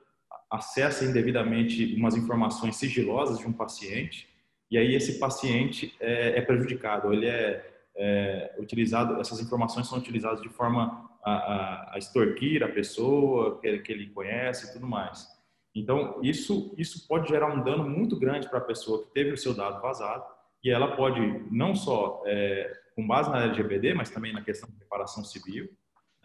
acessa 0.51 1.07
indevidamente 1.07 1.95
umas 1.97 2.15
informações 2.15 2.77
sigilosas 2.77 3.39
de 3.39 3.47
um 3.47 3.53
paciente 3.53 4.29
e 4.71 4.79
aí 4.79 4.95
esse 4.95 5.19
paciente 5.19 5.95
é, 6.01 6.39
é 6.39 6.43
prejudicado, 6.43 7.13
ele 7.13 7.27
é, 7.27 7.71
é, 7.97 8.55
utilizado, 8.59 9.21
essas 9.21 9.41
informações 9.41 9.89
são 9.89 9.99
utilizadas 9.99 10.43
de 10.43 10.49
forma 10.49 11.11
a, 11.25 11.33
a, 11.33 11.95
a 11.95 11.99
extorquir 11.99 12.63
a 12.63 12.69
pessoa 12.69 13.61
que, 13.61 13.79
que 13.79 13.93
ele 13.93 14.11
conhece 14.11 14.69
e 14.69 14.73
tudo 14.73 14.87
mais. 14.87 15.27
Então, 15.75 16.19
isso, 16.23 16.75
isso 16.79 17.07
pode 17.07 17.29
gerar 17.29 17.55
um 17.55 17.63
dano 17.63 17.89
muito 17.89 18.19
grande 18.19 18.49
para 18.49 18.59
a 18.59 18.65
pessoa 18.65 19.05
que 19.05 19.11
teve 19.13 19.33
o 19.33 19.37
seu 19.37 19.53
dado 19.53 19.81
vazado 19.83 20.25
e 20.65 20.71
ela 20.71 20.97
pode 20.97 21.21
não 21.51 21.75
só 21.75 22.23
é, 22.27 22.73
com 22.95 23.07
base 23.07 23.31
na 23.31 23.45
LGPD, 23.45 23.93
mas 23.93 24.09
também 24.09 24.33
na 24.33 24.43
questão 24.43 24.69
de 24.71 24.79
reparação 24.79 25.23
civil, 25.23 25.69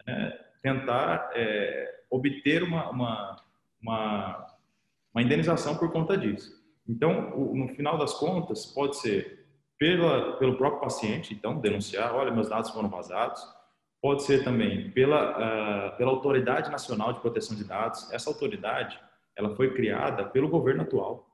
né, 0.06 0.38
tentar 0.62 1.30
é, 1.34 2.02
obter 2.10 2.62
uma, 2.62 2.88
uma, 2.90 3.36
uma, 3.80 4.46
uma, 5.14 5.22
indenização 5.22 5.76
por 5.76 5.92
conta 5.92 6.16
disso. 6.16 6.61
Então, 6.88 7.30
no 7.54 7.68
final 7.68 7.96
das 7.96 8.14
contas, 8.14 8.66
pode 8.66 8.96
ser 8.96 9.46
pela, 9.78 10.36
pelo 10.36 10.56
próprio 10.56 10.80
paciente, 10.80 11.34
então, 11.34 11.60
denunciar, 11.60 12.14
olha, 12.14 12.30
meus 12.30 12.48
dados 12.48 12.70
foram 12.70 12.88
vazados. 12.88 13.42
Pode 14.00 14.24
ser 14.24 14.42
também 14.42 14.90
pela, 14.90 15.92
uh, 15.92 15.96
pela 15.96 16.10
Autoridade 16.10 16.70
Nacional 16.70 17.12
de 17.12 17.20
Proteção 17.20 17.56
de 17.56 17.64
Dados. 17.64 18.12
Essa 18.12 18.30
autoridade, 18.30 18.98
ela 19.36 19.54
foi 19.54 19.72
criada 19.74 20.24
pelo 20.24 20.48
governo 20.48 20.82
atual. 20.82 21.28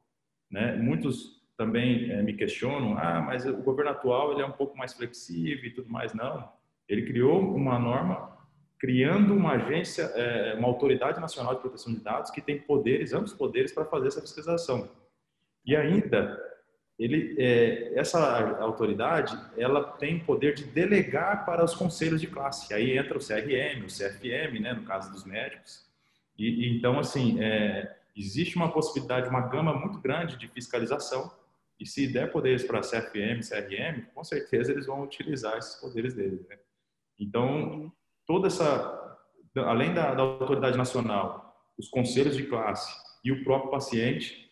Né? 0.50 0.76
Muitos 0.76 1.38
também 1.56 2.10
é, 2.10 2.22
me 2.22 2.34
questionam, 2.34 2.96
ah, 2.96 3.20
mas 3.20 3.44
o 3.44 3.56
governo 3.56 3.90
atual 3.90 4.32
ele 4.32 4.42
é 4.42 4.46
um 4.46 4.52
pouco 4.52 4.76
mais 4.76 4.94
flexível 4.94 5.64
e 5.64 5.74
tudo 5.74 5.90
mais. 5.90 6.14
Não, 6.14 6.48
ele 6.88 7.04
criou 7.06 7.40
uma 7.40 7.78
norma 7.78 8.38
criando 8.78 9.34
uma 9.34 9.54
agência, 9.54 10.04
é, 10.14 10.54
uma 10.54 10.68
autoridade 10.68 11.20
nacional 11.20 11.54
de 11.56 11.60
proteção 11.60 11.92
de 11.92 12.00
dados 12.00 12.30
que 12.30 12.40
tem 12.40 12.60
poderes, 12.60 13.12
amplos 13.12 13.34
poderes 13.34 13.72
para 13.72 13.84
fazer 13.84 14.06
essa 14.06 14.20
fiscalização. 14.20 14.88
E 15.68 15.76
ainda, 15.76 16.42
ele, 16.98 17.36
é, 17.38 17.92
essa 17.94 18.58
autoridade, 18.58 19.38
ela 19.54 19.84
tem 19.84 20.18
poder 20.18 20.54
de 20.54 20.64
delegar 20.64 21.44
para 21.44 21.62
os 21.62 21.74
conselhos 21.74 22.22
de 22.22 22.26
classe. 22.26 22.72
Aí 22.72 22.96
entra 22.96 23.18
o 23.18 23.20
CRM, 23.20 23.84
o 23.84 23.86
CFM, 23.86 24.60
né, 24.62 24.72
no 24.72 24.84
caso 24.84 25.12
dos 25.12 25.26
médicos. 25.26 25.86
E, 26.38 26.46
e 26.64 26.74
então, 26.74 26.98
assim, 26.98 27.38
é, 27.42 27.94
existe 28.16 28.56
uma 28.56 28.72
possibilidade, 28.72 29.28
uma 29.28 29.42
gama 29.42 29.74
muito 29.74 30.00
grande 30.00 30.38
de 30.38 30.48
fiscalização 30.48 31.30
e 31.78 31.84
se 31.84 32.10
der 32.10 32.32
poderes 32.32 32.64
para 32.64 32.80
CFM, 32.80 33.46
CRM, 33.46 34.06
com 34.14 34.24
certeza 34.24 34.72
eles 34.72 34.86
vão 34.86 35.02
utilizar 35.02 35.58
esses 35.58 35.74
poderes 35.74 36.14
deles. 36.14 36.48
Né? 36.48 36.58
Então, 37.20 37.92
toda 38.26 38.46
essa, 38.46 39.18
além 39.54 39.92
da, 39.92 40.14
da, 40.14 40.22
autoridade 40.22 40.78
nacional, 40.78 41.62
os 41.76 41.90
conselhos 41.90 42.38
de 42.38 42.44
classe 42.44 42.90
e 43.22 43.30
o 43.30 43.44
próprio 43.44 43.70
paciente 43.70 44.47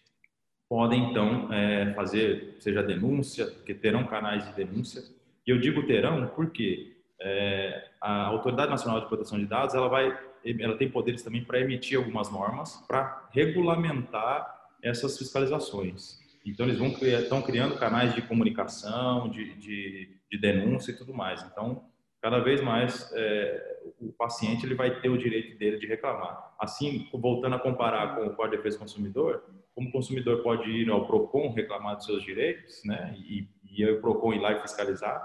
podem 0.68 1.10
então 1.10 1.52
é, 1.52 1.92
fazer, 1.94 2.56
seja 2.58 2.82
denúncia, 2.82 3.46
porque 3.46 3.74
terão 3.74 4.04
canais 4.06 4.46
de 4.46 4.54
denúncia. 4.54 5.02
E 5.46 5.50
eu 5.50 5.58
digo 5.58 5.86
terão 5.86 6.26
porque 6.34 6.96
é, 7.20 7.88
a 8.00 8.26
autoridade 8.26 8.70
nacional 8.70 9.00
de 9.00 9.06
proteção 9.06 9.38
de 9.38 9.46
dados 9.46 9.74
ela 9.74 9.88
vai, 9.88 10.18
ela 10.60 10.76
tem 10.76 10.90
poderes 10.90 11.22
também 11.22 11.44
para 11.44 11.60
emitir 11.60 11.98
algumas 11.98 12.30
normas 12.30 12.84
para 12.88 13.28
regulamentar 13.32 14.54
essas 14.82 15.16
fiscalizações. 15.18 16.18
Então, 16.44 16.66
eles 16.66 16.78
vão 16.78 16.88
estão 16.88 17.42
criando 17.42 17.76
canais 17.76 18.14
de 18.14 18.22
comunicação, 18.22 19.28
de, 19.28 19.54
de, 19.54 20.16
de, 20.30 20.38
denúncia 20.38 20.92
e 20.92 20.96
tudo 20.96 21.12
mais. 21.12 21.42
Então, 21.42 21.84
cada 22.22 22.38
vez 22.38 22.62
mais 22.62 23.10
é, 23.14 23.80
o 24.00 24.12
paciente 24.12 24.64
ele 24.64 24.76
vai 24.76 25.00
ter 25.00 25.08
o 25.08 25.18
direito 25.18 25.58
dele 25.58 25.76
de 25.76 25.86
reclamar. 25.86 26.54
Assim, 26.60 27.08
voltando 27.12 27.56
a 27.56 27.58
comparar 27.58 28.14
com 28.14 28.26
o 28.26 28.34
Código 28.36 28.52
de 28.52 28.56
Defesa 28.58 28.76
do 28.76 28.82
Consumidor, 28.82 29.42
como 29.76 29.92
consumidor 29.92 30.42
pode 30.42 30.70
ir 30.70 30.88
ao 30.88 31.06
PROCON 31.06 31.52
reclamar 31.52 31.96
dos 31.96 32.06
seus 32.06 32.24
direitos, 32.24 32.82
né, 32.82 33.14
e, 33.18 33.46
e 33.62 33.84
o 33.84 34.00
PROCON 34.00 34.32
ir 34.32 34.40
lá 34.40 34.52
e 34.52 34.60
fiscalizar, 34.62 35.22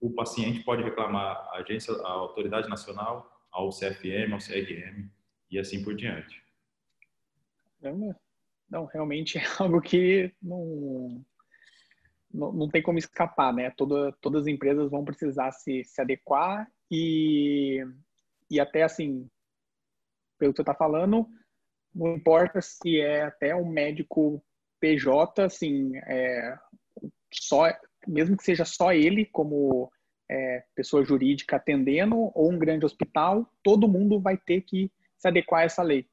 o 0.00 0.10
paciente 0.10 0.58
pode 0.64 0.82
reclamar 0.82 1.36
à 1.52 1.58
agência, 1.58 1.94
à 1.94 2.08
autoridade 2.08 2.68
nacional, 2.68 3.30
ao 3.52 3.70
CFM, 3.70 4.32
ao 4.32 4.40
CRM 4.40 5.08
e 5.48 5.56
assim 5.56 5.84
por 5.84 5.94
diante. 5.94 6.42
Não, 8.68 8.86
realmente 8.86 9.38
é 9.38 9.42
algo 9.60 9.80
que 9.80 10.34
não, 10.42 11.24
não, 12.34 12.52
não 12.52 12.68
tem 12.68 12.82
como 12.82 12.98
escapar, 12.98 13.52
né? 13.54 13.70
Toda, 13.70 14.10
todas 14.20 14.42
as 14.42 14.48
empresas 14.48 14.90
vão 14.90 15.04
precisar 15.04 15.52
se, 15.52 15.84
se 15.84 16.00
adequar 16.00 16.68
e, 16.90 17.86
e 18.50 18.58
até 18.58 18.82
assim, 18.82 19.30
pelo 20.38 20.52
que 20.52 20.56
você 20.56 20.62
está 20.62 20.74
falando, 20.74 21.28
não 21.94 22.14
importa 22.14 22.60
se 22.60 23.00
é 23.00 23.22
até 23.22 23.54
um 23.54 23.68
médico 23.68 24.42
PJ, 24.80 25.42
assim, 25.44 25.96
é, 25.96 26.58
só, 27.32 27.64
mesmo 28.06 28.36
que 28.36 28.44
seja 28.44 28.64
só 28.64 28.92
ele 28.92 29.24
como 29.26 29.90
é, 30.30 30.64
pessoa 30.74 31.04
jurídica 31.04 31.56
atendendo 31.56 32.16
ou 32.34 32.50
um 32.50 32.58
grande 32.58 32.84
hospital, 32.84 33.48
todo 33.62 33.88
mundo 33.88 34.20
vai 34.20 34.36
ter 34.36 34.62
que 34.62 34.90
se 35.16 35.28
adequar 35.28 35.60
a 35.60 35.64
essa 35.64 35.82
lei. 35.82 36.06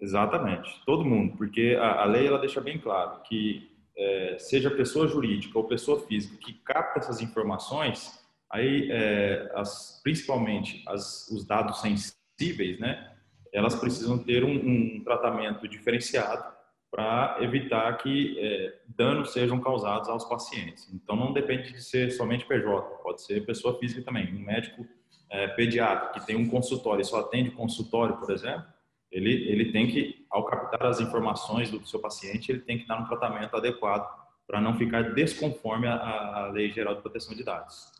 Exatamente, 0.00 0.82
todo 0.86 1.04
mundo, 1.04 1.36
porque 1.36 1.76
a, 1.78 2.02
a 2.02 2.04
lei 2.04 2.26
ela 2.26 2.38
deixa 2.38 2.60
bem 2.60 2.78
claro 2.78 3.22
que 3.22 3.70
é, 3.96 4.36
seja 4.38 4.70
pessoa 4.70 5.06
jurídica 5.06 5.58
ou 5.58 5.64
pessoa 5.64 6.00
física 6.06 6.36
que 6.38 6.54
capta 6.64 7.00
essas 7.00 7.20
informações, 7.20 8.18
aí 8.50 8.88
é, 8.90 9.50
as, 9.54 10.00
principalmente 10.02 10.82
as, 10.88 11.28
os 11.28 11.44
dados 11.44 11.80
sensíveis, 11.80 12.78
né, 12.78 13.14
elas 13.52 13.74
precisam 13.74 14.18
ter 14.18 14.44
um, 14.44 14.54
um 14.54 15.04
tratamento 15.04 15.66
diferenciado 15.68 16.58
para 16.90 17.38
evitar 17.40 17.96
que 17.98 18.38
é, 18.38 18.80
danos 18.96 19.32
sejam 19.32 19.60
causados 19.60 20.08
aos 20.08 20.24
pacientes. 20.24 20.88
Então 20.92 21.14
não 21.14 21.32
depende 21.32 21.72
de 21.72 21.82
ser 21.82 22.10
somente 22.10 22.44
PJ, 22.46 23.02
pode 23.02 23.22
ser 23.22 23.46
pessoa 23.46 23.78
física 23.78 24.02
também, 24.02 24.34
um 24.34 24.44
médico 24.44 24.86
é, 25.30 25.48
pediatra 25.48 26.08
que 26.10 26.26
tem 26.26 26.36
um 26.36 26.48
consultório 26.48 27.02
e 27.02 27.04
só 27.04 27.20
atende 27.20 27.50
consultório, 27.52 28.16
por 28.16 28.30
exemplo 28.30 28.66
ele, 29.10 29.32
ele 29.50 29.72
tem 29.72 29.88
que, 29.88 30.24
ao 30.30 30.46
captar 30.46 30.86
as 30.86 31.00
informações 31.00 31.70
do 31.70 31.84
seu 31.86 32.00
paciente, 32.00 32.50
ele 32.50 32.60
tem 32.60 32.78
que 32.78 32.86
dar 32.86 33.00
um 33.00 33.06
tratamento 33.06 33.56
adequado 33.56 34.08
para 34.46 34.60
não 34.60 34.76
ficar 34.76 35.14
desconforme 35.14 35.86
a, 35.86 35.96
a 35.96 36.46
Lei 36.48 36.70
Geral 36.70 36.94
de 36.94 37.02
Proteção 37.02 37.34
de 37.34 37.44
Dados. 37.44 37.90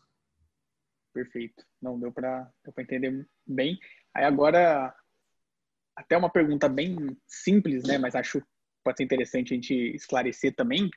Perfeito. 1.13 1.65
Não, 1.81 1.99
deu 1.99 2.11
para 2.11 2.49
entender 2.79 3.27
bem. 3.45 3.77
Aí 4.13 4.23
agora, 4.23 4.95
até 5.95 6.17
uma 6.17 6.29
pergunta 6.29 6.67
bem 6.69 7.17
simples, 7.27 7.83
né? 7.83 7.97
Mas 7.97 8.15
acho 8.15 8.39
que 8.39 8.47
pode 8.83 8.97
ser 8.97 9.03
interessante 9.03 9.53
a 9.53 9.55
gente 9.55 9.73
esclarecer 9.95 10.55
também. 10.55 10.89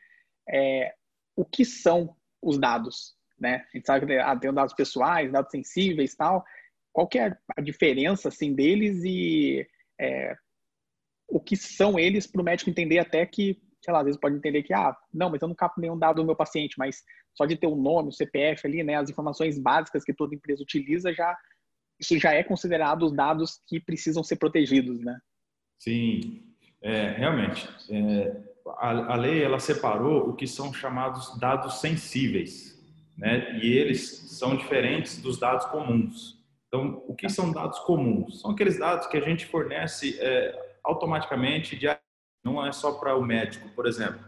É, 0.48 0.94
o 1.36 1.44
que 1.44 1.64
são 1.64 2.16
os 2.42 2.58
dados? 2.58 3.14
Né? 3.38 3.64
A 3.72 3.76
gente 3.76 3.86
sabe 3.86 4.06
que 4.06 4.12
ah, 4.14 4.36
tem 4.36 4.52
dados 4.52 4.74
pessoais, 4.74 5.32
dados 5.32 5.50
sensíveis 5.50 6.14
tal. 6.14 6.44
Qual 6.92 7.08
que 7.08 7.18
é 7.18 7.36
a 7.56 7.60
diferença 7.60 8.28
assim, 8.28 8.54
deles 8.54 9.02
e 9.04 9.66
é, 10.00 10.36
o 11.28 11.40
que 11.40 11.56
são 11.56 11.98
eles 11.98 12.26
para 12.26 12.40
o 12.40 12.44
médico 12.44 12.70
entender 12.70 12.98
até 12.98 13.26
que, 13.26 13.60
sei 13.82 13.92
lá, 13.92 14.00
às 14.00 14.04
vezes 14.04 14.20
pode 14.20 14.36
entender 14.36 14.62
que, 14.62 14.72
ah, 14.72 14.96
não, 15.12 15.30
mas 15.30 15.42
eu 15.42 15.48
não 15.48 15.54
capto 15.54 15.80
nenhum 15.80 15.98
dado 15.98 16.16
do 16.16 16.24
meu 16.24 16.36
paciente, 16.36 16.78
mas 16.78 17.02
só 17.34 17.44
de 17.44 17.56
ter 17.56 17.66
o 17.66 17.74
nome, 17.74 18.10
o 18.10 18.12
CPF 18.12 18.66
ali, 18.66 18.82
né, 18.84 18.94
as 18.94 19.10
informações 19.10 19.58
básicas 19.58 20.04
que 20.04 20.14
toda 20.14 20.34
empresa 20.34 20.62
utiliza, 20.62 21.12
já 21.12 21.36
isso 21.98 22.18
já 22.18 22.32
é 22.32 22.42
considerado 22.42 23.02
os 23.02 23.12
dados 23.12 23.60
que 23.66 23.80
precisam 23.80 24.22
ser 24.22 24.36
protegidos, 24.36 25.00
né? 25.00 25.18
Sim, 25.78 26.42
é, 26.82 27.10
realmente. 27.10 27.68
É, 27.90 28.36
a, 28.78 29.14
a 29.14 29.16
lei 29.16 29.42
ela 29.42 29.58
separou 29.58 30.28
o 30.28 30.34
que 30.34 30.46
são 30.46 30.72
chamados 30.72 31.38
dados 31.38 31.80
sensíveis, 31.80 32.82
né? 33.16 33.58
E 33.62 33.72
eles 33.72 34.08
são 34.38 34.56
diferentes 34.56 35.20
dos 35.20 35.38
dados 35.38 35.66
comuns. 35.66 36.42
Então, 36.68 37.04
o 37.06 37.14
que 37.14 37.28
são 37.28 37.52
dados 37.52 37.78
comuns? 37.80 38.40
São 38.40 38.50
aqueles 38.50 38.78
dados 38.78 39.06
que 39.06 39.16
a 39.16 39.20
gente 39.20 39.46
fornece 39.46 40.18
é, 40.20 40.76
automaticamente, 40.82 41.78
não 42.44 42.64
é 42.64 42.72
só 42.72 42.92
para 42.92 43.16
o 43.16 43.22
médico, 43.22 43.68
por 43.70 43.86
exemplo. 43.86 44.20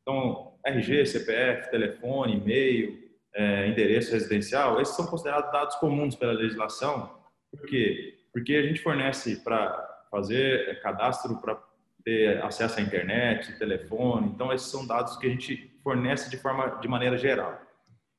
Então, 0.00 0.54
RG, 0.64 1.06
CPF, 1.06 1.70
telefone, 1.70 2.36
e-mail, 2.36 3.09
é, 3.34 3.68
endereço 3.68 4.12
residencial, 4.12 4.80
esses 4.80 4.94
são 4.94 5.06
considerados 5.06 5.50
dados 5.52 5.76
comuns 5.76 6.14
pela 6.14 6.32
legislação. 6.32 7.18
Por 7.50 7.66
quê? 7.66 8.18
Porque 8.32 8.54
a 8.54 8.62
gente 8.62 8.80
fornece 8.82 9.36
para 9.42 9.88
fazer 10.10 10.68
é, 10.68 10.74
cadastro 10.76 11.40
para 11.40 11.58
ter 12.04 12.42
acesso 12.42 12.78
à 12.78 12.82
internet, 12.82 13.58
telefone. 13.58 14.28
Então, 14.28 14.52
esses 14.52 14.68
são 14.68 14.86
dados 14.86 15.16
que 15.16 15.26
a 15.26 15.30
gente 15.30 15.70
fornece 15.82 16.30
de 16.30 16.36
forma 16.36 16.78
de 16.80 16.88
maneira 16.88 17.16
geral. 17.16 17.60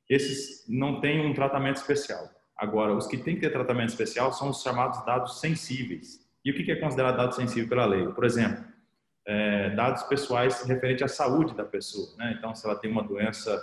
Esses 0.10 0.66
não 0.68 1.00
têm 1.00 1.26
um 1.26 1.34
tratamento 1.34 1.78
especial. 1.78 2.30
Agora, 2.58 2.94
os 2.94 3.08
que 3.08 3.18
têm 3.18 3.36
que 3.36 3.42
ter 3.42 3.52
tratamento 3.52 3.90
especial 3.90 4.32
são 4.34 4.50
os 4.50 4.62
chamados 4.62 5.04
dados 5.06 5.40
sensíveis. 5.40 6.20
E 6.44 6.52
o 6.52 6.56
que 6.56 6.72
é 6.72 6.76
considerado 6.76 7.18
dado 7.18 7.36
sensível 7.36 7.70
pela 7.70 7.86
lei? 7.86 8.08
Por 8.10 8.24
exemplo, 8.24 8.64
é, 9.26 9.70
dados 9.72 10.04
pessoais 10.04 10.62
referentes 10.64 11.04
à 11.04 11.08
saúde 11.08 11.56
da 11.56 11.64
pessoa. 11.64 12.16
Né? 12.18 12.36
Então, 12.38 12.54
se 12.54 12.66
ela 12.66 12.76
tem 12.76 12.92
uma 12.92 13.04
doença 13.04 13.60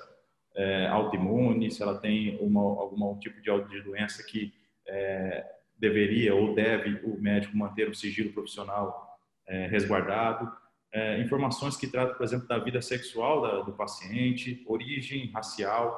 é, 0.58 0.88
autoimune, 0.88 1.70
se 1.70 1.80
ela 1.80 1.96
tem 1.96 2.36
uma, 2.40 2.60
algum 2.60 3.16
tipo 3.20 3.40
de, 3.40 3.80
doença 3.82 4.24
que 4.24 4.52
é, 4.88 5.46
deveria 5.78 6.34
ou 6.34 6.52
deve 6.52 7.00
o 7.04 7.16
médico 7.20 7.56
manter 7.56 7.88
o 7.88 7.94
sigilo 7.94 8.32
profissional 8.32 9.16
é, 9.46 9.68
resguardado. 9.68 10.50
É, 10.92 11.20
informações 11.20 11.76
que 11.76 11.86
tratam, 11.86 12.16
por 12.16 12.24
exemplo, 12.24 12.48
da 12.48 12.58
vida 12.58 12.82
sexual 12.82 13.40
da, 13.40 13.60
do 13.60 13.72
paciente, 13.72 14.64
origem 14.66 15.30
racial, 15.30 15.96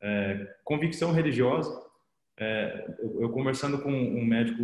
é, 0.00 0.56
convicção 0.64 1.12
religiosa, 1.12 1.70
é, 2.38 2.86
eu, 3.00 3.20
eu, 3.20 3.28
conversando 3.28 3.82
com 3.82 3.92
um 3.92 4.24
médico, 4.24 4.62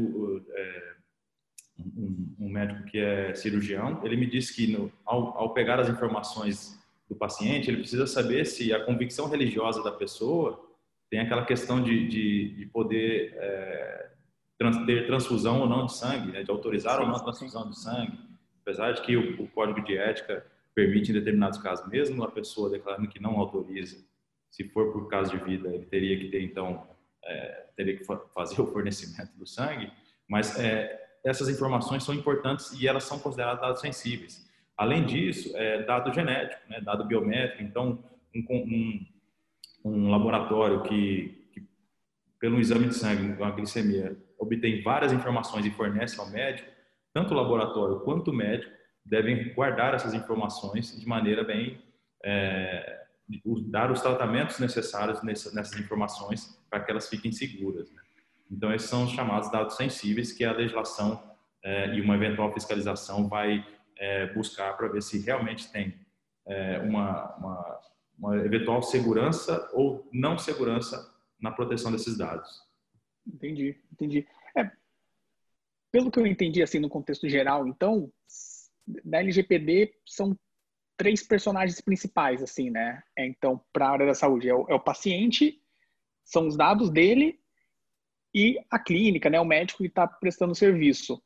um, 1.78 2.36
um, 2.40 2.48
médico 2.48 2.84
que 2.84 2.98
é 2.98 3.34
cirurgião, 3.34 4.00
ele 4.02 4.16
me 4.16 4.24
disse 4.24 4.54
que 4.54 4.66
no, 4.66 4.90
ao, 5.04 5.36
ao, 5.36 5.52
pegar 5.52 5.78
as 5.78 5.90
informações 5.90 6.80
do 7.08 7.14
paciente, 7.14 7.70
ele 7.70 7.78
precisa 7.78 8.06
saber 8.06 8.44
se 8.44 8.72
a 8.72 8.84
convicção 8.84 9.28
religiosa 9.28 9.82
da 9.82 9.92
pessoa 9.92 10.64
tem 11.08 11.20
aquela 11.20 11.44
questão 11.44 11.82
de, 11.82 12.08
de, 12.08 12.54
de 12.56 12.66
poder 12.66 13.32
é, 13.36 14.10
trans, 14.58 14.84
ter 14.84 15.06
transfusão 15.06 15.60
ou 15.60 15.68
não 15.68 15.86
de 15.86 15.94
sangue, 15.94 16.32
né, 16.32 16.42
de 16.42 16.50
autorizar 16.50 16.96
sim, 16.96 17.02
ou 17.02 17.08
não 17.08 17.16
a 17.16 17.20
transfusão 17.20 17.70
de 17.70 17.78
sangue, 17.78 18.18
apesar 18.62 18.92
de 18.92 19.02
que 19.02 19.16
o, 19.16 19.42
o 19.42 19.48
código 19.48 19.82
de 19.84 19.96
ética 19.96 20.44
permite 20.74 21.10
em 21.10 21.14
determinados 21.14 21.58
casos, 21.58 21.88
mesmo 21.88 22.22
a 22.22 22.30
pessoa 22.30 22.68
declarando 22.68 23.08
que 23.08 23.20
não 23.20 23.38
autoriza, 23.38 23.96
Se 24.50 24.68
for 24.68 24.92
por 24.92 25.08
caso 25.08 25.30
de 25.30 25.42
vida, 25.42 25.68
ele 25.68 25.86
teria 25.86 26.18
que 26.18 26.28
ter, 26.28 26.42
então, 26.42 26.86
é, 27.24 27.66
teria 27.74 27.96
que 27.96 28.04
fazer 28.04 28.60
o 28.60 28.66
fornecimento 28.66 29.32
do 29.38 29.46
sangue. 29.46 29.90
Mas 30.28 30.58
é, 30.58 31.02
essas 31.24 31.48
informações 31.48 32.04
são 32.04 32.14
importantes 32.14 32.72
e 32.72 32.86
elas 32.86 33.04
são 33.04 33.18
consideradas 33.18 33.60
dados 33.60 33.80
sensíveis. 33.80 34.46
Além 34.76 35.06
disso, 35.06 35.56
é 35.56 35.82
dado 35.82 36.12
genético, 36.12 36.60
né, 36.68 36.80
dado 36.80 37.04
biométrico. 37.04 37.62
Então, 37.62 38.04
um, 38.34 38.44
um, 38.50 39.06
um 39.84 40.10
laboratório 40.10 40.82
que, 40.82 41.48
que, 41.52 41.66
pelo 42.38 42.60
exame 42.60 42.88
de 42.88 42.94
sangue, 42.94 43.40
uma 43.40 43.50
glicemia, 43.50 44.16
obtém 44.38 44.82
várias 44.82 45.12
informações 45.12 45.64
e 45.64 45.70
fornece 45.70 46.20
ao 46.20 46.28
médico, 46.28 46.68
tanto 47.14 47.32
o 47.32 47.36
laboratório 47.36 48.00
quanto 48.00 48.30
o 48.30 48.34
médico 48.34 48.70
devem 49.04 49.54
guardar 49.54 49.94
essas 49.94 50.12
informações 50.12 50.98
de 50.98 51.06
maneira 51.06 51.42
bem 51.42 51.80
é, 52.22 53.04
dar 53.68 53.90
os 53.90 54.00
tratamentos 54.00 54.58
necessários 54.58 55.22
nessas 55.22 55.78
informações 55.78 56.60
para 56.68 56.80
que 56.80 56.90
elas 56.90 57.08
fiquem 57.08 57.32
seguras. 57.32 57.90
Né? 57.90 58.02
Então, 58.50 58.74
esses 58.74 58.88
são 58.88 59.04
os 59.04 59.12
chamados 59.12 59.50
dados 59.50 59.76
sensíveis 59.76 60.32
que 60.32 60.44
a 60.44 60.52
legislação 60.52 61.22
é, 61.64 61.94
e 61.94 62.00
uma 62.00 62.14
eventual 62.14 62.52
fiscalização 62.52 63.28
vai 63.28 63.64
é, 63.98 64.32
buscar 64.32 64.76
para 64.76 64.88
ver 64.88 65.02
se 65.02 65.18
realmente 65.18 65.70
tem 65.70 65.94
é, 66.46 66.78
uma, 66.78 67.34
uma, 67.36 67.80
uma, 68.18 68.36
eventual 68.38 68.82
segurança 68.82 69.68
ou 69.72 70.08
não 70.12 70.38
segurança 70.38 71.14
na 71.40 71.50
proteção 71.50 71.90
desses 71.90 72.16
dados. 72.16 72.62
Entendi, 73.26 73.76
entendi. 73.92 74.26
É, 74.56 74.70
pelo 75.90 76.10
que 76.10 76.18
eu 76.18 76.26
entendi 76.26 76.62
assim 76.62 76.78
no 76.78 76.88
contexto 76.88 77.28
geral, 77.28 77.66
então, 77.66 78.12
da 79.04 79.18
LGPD 79.18 79.94
são 80.06 80.38
três 80.96 81.22
personagens 81.22 81.80
principais, 81.80 82.42
assim, 82.42 82.70
né? 82.70 83.02
É, 83.16 83.26
então, 83.26 83.62
para 83.72 83.86
a 83.86 83.90
área 83.90 84.06
da 84.06 84.14
saúde, 84.14 84.48
é 84.48 84.54
o, 84.54 84.66
é 84.68 84.74
o, 84.74 84.80
paciente, 84.80 85.60
são 86.24 86.46
os 86.46 86.56
dados 86.56 86.90
dele 86.90 87.38
e 88.34 88.58
a 88.70 88.78
clínica, 88.78 89.28
né? 89.28 89.38
O 89.40 89.44
médico 89.44 89.82
que 89.82 89.88
está 89.88 90.06
prestando 90.06 90.54
serviço. 90.54 91.22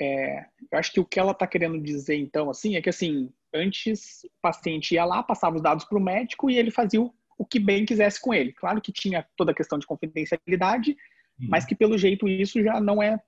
É, 0.00 0.46
eu 0.70 0.78
acho 0.78 0.92
que 0.92 1.00
o 1.00 1.04
que 1.04 1.20
ela 1.20 1.32
está 1.32 1.46
querendo 1.46 1.80
dizer, 1.80 2.16
então, 2.16 2.48
assim, 2.48 2.76
é 2.76 2.82
que, 2.82 2.88
assim, 2.88 3.30
antes 3.52 4.24
o 4.24 4.30
paciente 4.40 4.94
ia 4.94 5.04
lá, 5.04 5.22
passava 5.22 5.56
os 5.56 5.62
dados 5.62 5.84
para 5.84 5.98
o 5.98 6.02
médico 6.02 6.50
e 6.50 6.56
ele 6.56 6.70
fazia 6.70 7.00
o, 7.00 7.14
o, 7.36 7.44
que 7.44 7.58
bem 7.58 7.84
quisesse 7.84 8.20
com 8.20 8.32
ele. 8.32 8.52
Claro 8.52 8.80
que 8.80 8.92
tinha 8.92 9.26
toda 9.36 9.52
a 9.52 9.54
questão 9.54 9.78
de 9.78 9.86
confidencialidade, 9.86 10.92
uhum. 11.38 11.48
mas 11.48 11.64
que, 11.64 11.74
pelo 11.74 11.98
jeito, 11.98 12.26
isso 12.26 12.62
já 12.62 12.80
não 12.80 13.02
é 13.02 13.20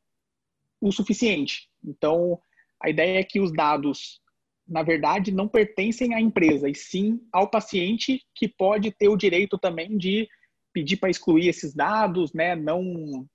o 0.81 0.91
suficiente. 0.91 1.69
Então, 1.85 2.41
a 2.81 2.89
ideia 2.89 3.21
é 3.21 3.25
que 3.25 3.41
os 3.41 3.53
dados 3.53 4.23
na 4.67 4.83
verdade, 4.83 5.31
não 5.31 5.47
pertencem 5.47 6.15
à 6.15 6.21
empresa, 6.21 6.69
e 6.69 6.75
sim 6.75 7.21
ao 7.33 7.51
paciente 7.51 8.23
que 8.35 8.49
pode 8.49 8.91
ter 8.91 9.09
o 9.09 9.17
direito 9.17 9.59
também 9.59 9.97
de 9.97 10.29
pedir 10.73 10.97
para 10.97 11.11
excluir 11.11 11.49
esses 11.49 11.75
dados, 11.75 12.33
né? 12.33 12.57
Não, 12.57 13.27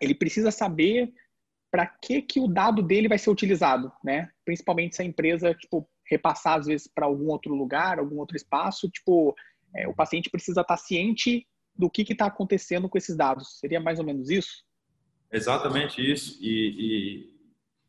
ele 0.00 0.14
precisa 0.14 0.50
saber 0.50 1.12
para 1.76 1.86
que 1.86 2.22
que 2.22 2.40
o 2.40 2.48
dado 2.48 2.82
dele 2.82 3.06
vai 3.06 3.18
ser 3.18 3.28
utilizado, 3.28 3.92
né? 4.02 4.30
Principalmente 4.46 4.96
se 4.96 5.02
a 5.02 5.04
empresa 5.04 5.52
tipo 5.52 5.86
repassar 6.06 6.58
às 6.58 6.64
vezes 6.64 6.88
para 6.88 7.04
algum 7.04 7.26
outro 7.26 7.54
lugar, 7.54 7.98
algum 7.98 8.16
outro 8.16 8.34
espaço, 8.34 8.88
tipo 8.88 9.34
é, 9.74 9.86
o 9.86 9.94
paciente 9.94 10.30
precisa 10.30 10.62
estar 10.62 10.78
ciente 10.78 11.46
do 11.74 11.90
que 11.90 12.00
está 12.10 12.24
acontecendo 12.24 12.88
com 12.88 12.96
esses 12.96 13.14
dados. 13.14 13.58
Seria 13.58 13.78
mais 13.78 13.98
ou 13.98 14.06
menos 14.06 14.30
isso? 14.30 14.64
Exatamente 15.30 16.00
isso. 16.00 16.38
E, 16.40 17.28
e 17.28 17.36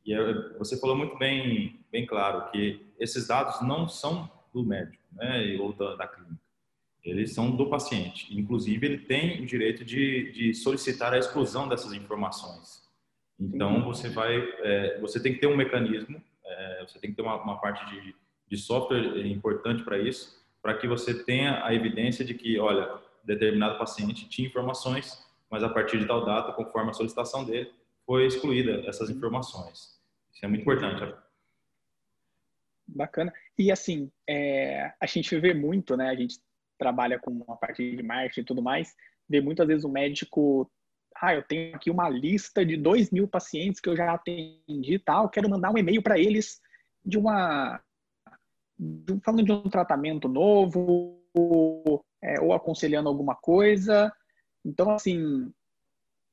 e 0.06 0.58
você 0.58 0.77
falou 0.77 0.98
muito 0.98 1.17
bem, 1.17 1.82
bem 1.89 2.06
claro 2.06 2.51
que 2.51 2.86
esses 3.00 3.27
dados 3.27 3.62
não 3.62 3.88
são 3.88 4.29
do 4.53 4.65
médico, 4.65 5.03
né, 5.13 5.58
ou 5.62 5.72
da, 5.74 5.96
da 5.96 6.08
clínica. 6.08 6.39
Eles 7.03 7.34
são 7.34 7.56
do 7.56 7.70
paciente. 7.70 8.38
Inclusive, 8.38 8.86
ele 8.86 8.98
tem 9.00 9.41
o 9.41 9.46
direito 9.46 9.84
de, 9.84 10.32
de 10.32 10.53
solicitar 10.53 11.13
a 11.13 11.17
exclusão 11.17 11.67
dessas 11.70 11.94
informações. 11.94 12.87
Então, 13.39 13.84
você 13.84 14.10
vai, 14.10 14.38
é, 14.60 15.00
você 15.00 15.22
tem 15.22 15.34
que 15.34 15.39
ter 15.39 15.48
um 15.48 15.56
mecanismo, 15.56 16.21
é, 16.43 16.86
você 16.88 17.00
tem 17.00 17.12
que 17.12 17.15
ter 17.15 17.21
uma, 17.21 17.41
uma 17.41 17.60
parte 17.60 17.86
de, 17.89 18.15
de 18.47 18.58
software 18.58 19.26
importante 19.28 19.84
para 19.84 20.00
isso, 20.00 20.43
para 20.62 20.73
que 20.73 20.88
você 20.88 21.23
tenha 21.23 21.63
a 21.63 21.73
evidência 21.73 22.26
de 22.26 22.34
que, 22.34 22.60
olha, 22.60 23.00
determinado 23.23 23.78
paciente 23.78 24.28
tinha 24.28 24.47
informações, 24.47 25.23
mas 25.50 25.63
a 25.63 25.69
partir 25.69 26.00
de 26.00 26.08
tal 26.08 26.26
data, 26.26 26.52
conforme 26.54 26.89
a 26.89 26.93
solicitação 26.93 27.45
dele, 27.45 27.71
foi 28.06 28.26
excluída 28.26 28.84
essas 28.88 29.10
informações. 29.10 30.00
Isso 30.34 30.45
é 30.45 30.47
muito 30.47 30.62
importante. 30.62 31.13
Bacana. 32.88 33.34
E 33.58 33.71
assim, 33.71 34.10
é, 34.28 34.93
a 35.00 35.06
gente 35.06 35.38
vê 35.39 35.54
muito, 35.54 35.97
né? 35.97 36.10
A 36.10 36.15
gente 36.15 36.39
trabalha 36.78 37.19
com 37.19 37.43
a 37.50 37.56
parte 37.56 37.95
de 37.95 38.04
marketing 38.04 38.41
e 38.41 38.45
tudo 38.45 38.62
mais, 38.62 38.95
vê 39.28 39.41
muitas 39.41 39.67
vezes 39.67 39.84
o 39.84 39.89
médico, 39.89 40.71
ah, 41.21 41.36
eu 41.36 41.43
tenho 41.43 41.75
aqui 41.75 41.89
uma 41.89 42.10
lista 42.10 42.65
de 42.65 42.77
dois 42.77 43.12
mil 43.12 43.27
pacientes 43.27 43.80
que 43.80 43.89
eu 43.89 43.95
já 43.95 44.13
atendi 44.13 44.93
e 44.93 44.99
tal, 44.99 45.30
quero 45.30 45.49
mandar 45.49 45.71
um 45.71 45.77
e-mail 45.77 46.01
para 46.01 46.19
eles 46.19 46.62
de 47.06 47.17
uma 47.17 47.82
falando 49.23 49.43
de 49.43 49.51
um 49.51 49.69
tratamento 49.69 50.27
novo 50.27 51.19
é, 52.21 52.39
ou 52.39 52.53
aconselhando 52.53 53.10
alguma 53.10 53.36
coisa. 53.36 54.13
Então, 54.63 54.91
assim, 54.91 55.51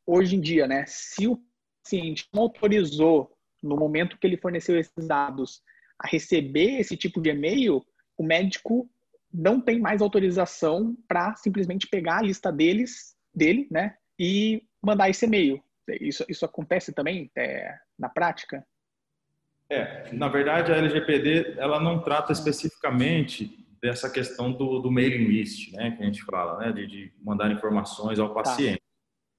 hoje 0.06 0.36
em 0.36 0.40
dia, 0.40 0.66
né? 0.66 0.84
Se 0.86 1.26
o 1.26 1.40
paciente 1.82 2.28
não 2.32 2.42
autorizou 2.42 3.34
no 3.62 3.76
momento 3.76 4.18
que 4.18 4.26
ele 4.26 4.36
forneceu 4.36 4.78
esses 4.78 5.06
dados, 5.06 5.62
a 5.98 6.06
receber 6.06 6.80
esse 6.80 6.96
tipo 6.96 7.20
de 7.20 7.30
e-mail, 7.30 7.82
o 8.16 8.22
médico 8.22 8.88
não 9.32 9.60
tem 9.60 9.80
mais 9.80 10.02
autorização 10.02 10.96
para 11.08 11.34
simplesmente 11.36 11.88
pegar 11.88 12.18
a 12.18 12.22
lista 12.22 12.52
deles, 12.52 13.16
dele, 13.34 13.66
né, 13.70 13.96
e 14.18 14.62
mandar 14.84 15.10
esse 15.10 15.26
e-mail. 15.26 15.62
Isso, 16.00 16.24
isso 16.28 16.44
acontece 16.44 16.92
também 16.92 17.30
é, 17.36 17.76
na 17.98 18.08
prática? 18.08 18.64
É, 19.68 20.12
na 20.12 20.28
verdade 20.28 20.72
a 20.72 20.76
LGPD 20.76 21.54
ela 21.58 21.80
não 21.80 22.02
trata 22.02 22.32
especificamente 22.32 23.64
dessa 23.80 24.10
questão 24.10 24.52
do, 24.52 24.78
do 24.78 24.90
mailing 24.90 25.26
list, 25.26 25.72
né, 25.72 25.90
que 25.90 26.02
a 26.02 26.06
gente 26.06 26.22
fala, 26.22 26.58
né, 26.58 26.72
de, 26.72 26.86
de 26.86 27.12
mandar 27.22 27.50
informações 27.50 28.18
ao 28.18 28.28
tá. 28.28 28.34
paciente. 28.34 28.78
Tá 28.78 28.84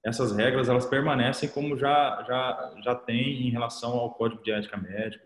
essas 0.06 0.36
regras 0.36 0.70
elas 0.70 0.86
permanecem 0.86 1.50
como 1.50 1.76
já 1.76 2.24
já 2.28 2.76
já 2.84 2.96
tem 2.96 3.48
em 3.48 3.50
relação 3.50 3.94
ao 3.94 4.14
Código 4.14 4.44
de 4.44 4.52
Ética 4.52 4.78
Médica 4.78 5.26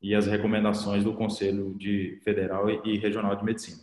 e 0.00 0.14
as 0.14 0.26
recomendações 0.26 1.02
do 1.02 1.12
Conselho 1.12 1.74
de 1.76 2.20
Federal 2.22 2.70
e 2.70 2.98
Regional 2.98 3.34
de 3.34 3.44
Medicina. 3.44 3.82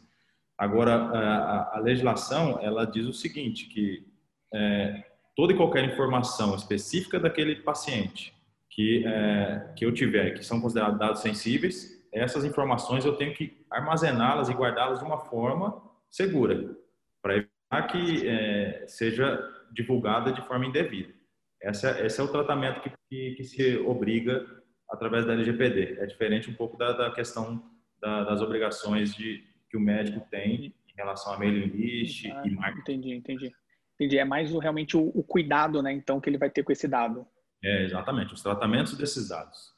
Agora 0.58 0.96
a, 0.96 1.78
a 1.78 1.80
legislação 1.80 2.58
ela 2.62 2.86
diz 2.86 3.06
o 3.06 3.14
seguinte 3.14 3.68
que 3.68 4.08
é, 4.54 5.04
toda 5.38 5.54
e 5.54 5.56
qualquer 5.56 5.86
informação 5.86 6.54
específica 6.54 7.18
daquele 7.18 7.56
paciente 7.56 8.34
que 8.70 9.06
é, 9.08 9.74
que 9.78 9.86
eu 9.86 9.94
tiver 9.94 10.32
que 10.32 10.44
são 10.44 10.60
considerados 10.60 11.00
dados 11.00 11.22
sensíveis 11.22 11.98
essas 12.12 12.44
informações 12.44 13.06
eu 13.06 13.16
tenho 13.16 13.34
que 13.34 13.66
armazená-las 13.70 14.50
e 14.50 14.54
guardá-las 14.54 15.00
de 15.00 15.06
uma 15.06 15.20
forma 15.20 15.82
segura 16.10 16.76
para 17.22 17.38
evitar 17.38 17.88
que 17.88 18.28
é, 18.28 18.86
seja 18.88 19.40
divulgada 19.72 20.32
de 20.32 20.42
forma 20.42 20.66
indevida. 20.66 21.14
Essa, 21.62 22.00
esse 22.06 22.20
é 22.20 22.24
o 22.24 22.32
tratamento 22.32 22.82
que, 22.82 22.92
que, 23.10 23.36
que, 23.36 23.44
se 23.44 23.78
obriga 23.78 24.46
através 24.90 25.26
da 25.26 25.34
LGPD. 25.34 25.98
É 26.00 26.06
diferente 26.06 26.50
um 26.50 26.54
pouco 26.54 26.78
da, 26.78 26.94
da 26.94 27.12
questão 27.12 27.64
da, 28.00 28.24
das 28.24 28.42
obrigações 28.42 29.14
de, 29.16 29.44
que 29.70 29.76
o 29.76 29.80
médico 29.80 30.26
tem 30.30 30.74
em 30.88 30.96
relação 30.96 31.34
a 31.34 31.40
mailing 31.40 31.66
list 31.66 32.26
ah, 32.26 32.44
e 32.46 32.52
marketing. 32.52 32.80
Entendi, 32.82 33.16
entendi. 33.16 33.56
Entendi. 33.98 34.18
É 34.20 34.24
mais 34.24 34.54
o, 34.54 34.60
realmente 34.60 34.96
o, 34.96 35.12
o, 35.14 35.24
cuidado, 35.24 35.82
né, 35.82 35.92
então, 35.92 36.22
que 36.22 36.30
ele 36.30 36.38
vai 36.38 36.50
ter 36.50 36.64
com 36.64 36.72
esse 36.72 36.88
dado. 36.88 37.28
É, 37.64 37.84
exatamente. 37.84 38.34
Os 38.34 38.44
tratamentos 38.44 38.96
desses 38.96 39.30
dados. 39.30 39.74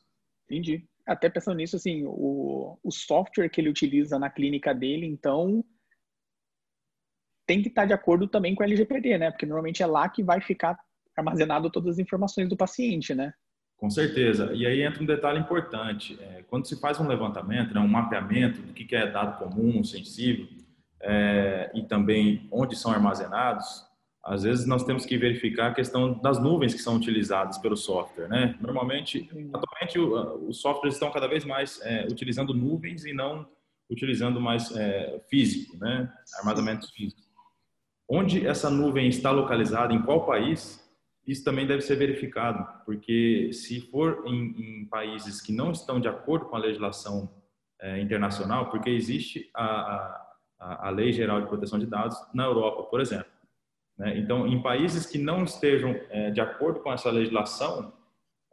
Entendi. 0.45 0.85
Até 1.07 1.29
pensando 1.29 1.57
nisso, 1.57 1.77
assim, 1.77 2.03
o, 2.05 2.77
o 2.83 2.91
software 2.91 3.49
que 3.49 3.61
ele 3.61 3.69
utiliza 3.69 4.19
na 4.19 4.29
clínica 4.29 4.73
dele, 4.75 5.05
então, 5.05 5.63
tem 7.47 7.61
que 7.61 7.69
estar 7.69 7.85
de 7.85 7.93
acordo 7.93 8.27
também 8.27 8.53
com 8.53 8.61
a 8.61 8.65
LGPD, 8.65 9.17
né? 9.17 9.31
Porque 9.31 9.45
normalmente 9.45 9.81
é 9.81 9.85
lá 9.85 10.07
que 10.09 10.21
vai 10.21 10.41
ficar 10.41 10.77
armazenado 11.15 11.71
todas 11.71 11.95
as 11.95 11.99
informações 11.99 12.47
do 12.47 12.57
paciente, 12.57 13.15
né? 13.15 13.33
Com 13.77 13.89
certeza. 13.89 14.51
E 14.53 14.67
aí 14.67 14.81
entra 14.81 15.01
um 15.01 15.05
detalhe 15.05 15.39
importante. 15.39 16.19
É, 16.21 16.43
quando 16.43 16.67
se 16.67 16.79
faz 16.79 16.99
um 16.99 17.07
levantamento, 17.07 17.73
né, 17.73 17.79
um 17.79 17.87
mapeamento 17.87 18.61
do 18.61 18.73
que 18.73 18.93
é 18.93 19.09
dado 19.09 19.39
comum, 19.39 19.83
sensível, 19.83 20.47
é, 21.01 21.71
e 21.73 21.83
também 21.83 22.47
onde 22.51 22.75
são 22.75 22.91
armazenados, 22.91 23.88
às 24.23 24.43
vezes 24.43 24.65
nós 24.65 24.83
temos 24.83 25.05
que 25.05 25.17
verificar 25.17 25.67
a 25.67 25.73
questão 25.73 26.13
das 26.19 26.41
nuvens 26.41 26.73
que 26.73 26.81
são 26.81 26.95
utilizadas 26.95 27.57
pelo 27.57 27.77
software, 27.77 28.27
né? 28.27 28.55
Normalmente, 28.59 29.29
atualmente, 29.53 29.99
os 30.47 30.59
softwares 30.61 30.95
estão 30.95 31.11
cada 31.11 31.27
vez 31.27 31.45
mais 31.45 31.79
é, 31.81 32.05
utilizando 32.09 32.53
nuvens 32.53 33.05
e 33.05 33.13
não 33.13 33.47
utilizando 33.89 34.39
mais 34.39 34.75
é, 34.75 35.19
físico, 35.29 35.77
né? 35.77 36.11
Armazenamentos 36.37 36.91
físicos. 36.91 37.27
Onde 38.07 38.45
essa 38.45 38.69
nuvem 38.69 39.07
está 39.07 39.31
localizada, 39.31 39.93
em 39.93 40.01
qual 40.01 40.25
país, 40.25 40.83
isso 41.25 41.43
também 41.43 41.65
deve 41.65 41.81
ser 41.81 41.95
verificado, 41.95 42.67
porque 42.85 43.51
se 43.53 43.81
for 43.81 44.23
em, 44.25 44.81
em 44.81 44.85
países 44.85 45.41
que 45.41 45.53
não 45.53 45.71
estão 45.71 45.99
de 45.99 46.07
acordo 46.07 46.45
com 46.45 46.55
a 46.55 46.59
legislação 46.59 47.31
é, 47.79 48.01
internacional, 48.01 48.69
porque 48.69 48.89
existe 48.89 49.49
a, 49.53 50.25
a, 50.59 50.87
a 50.87 50.89
Lei 50.89 51.13
Geral 51.13 51.39
de 51.39 51.47
Proteção 51.47 51.79
de 51.79 51.85
Dados 51.85 52.17
na 52.33 52.45
Europa, 52.45 52.83
por 52.83 52.99
exemplo. 52.99 53.38
Né? 53.99 54.17
Então, 54.17 54.47
em 54.47 54.61
países 54.61 55.05
que 55.05 55.17
não 55.17 55.43
estejam 55.43 55.99
é, 56.09 56.31
de 56.31 56.39
acordo 56.39 56.79
com 56.79 56.91
essa 56.91 57.11
legislação, 57.11 57.93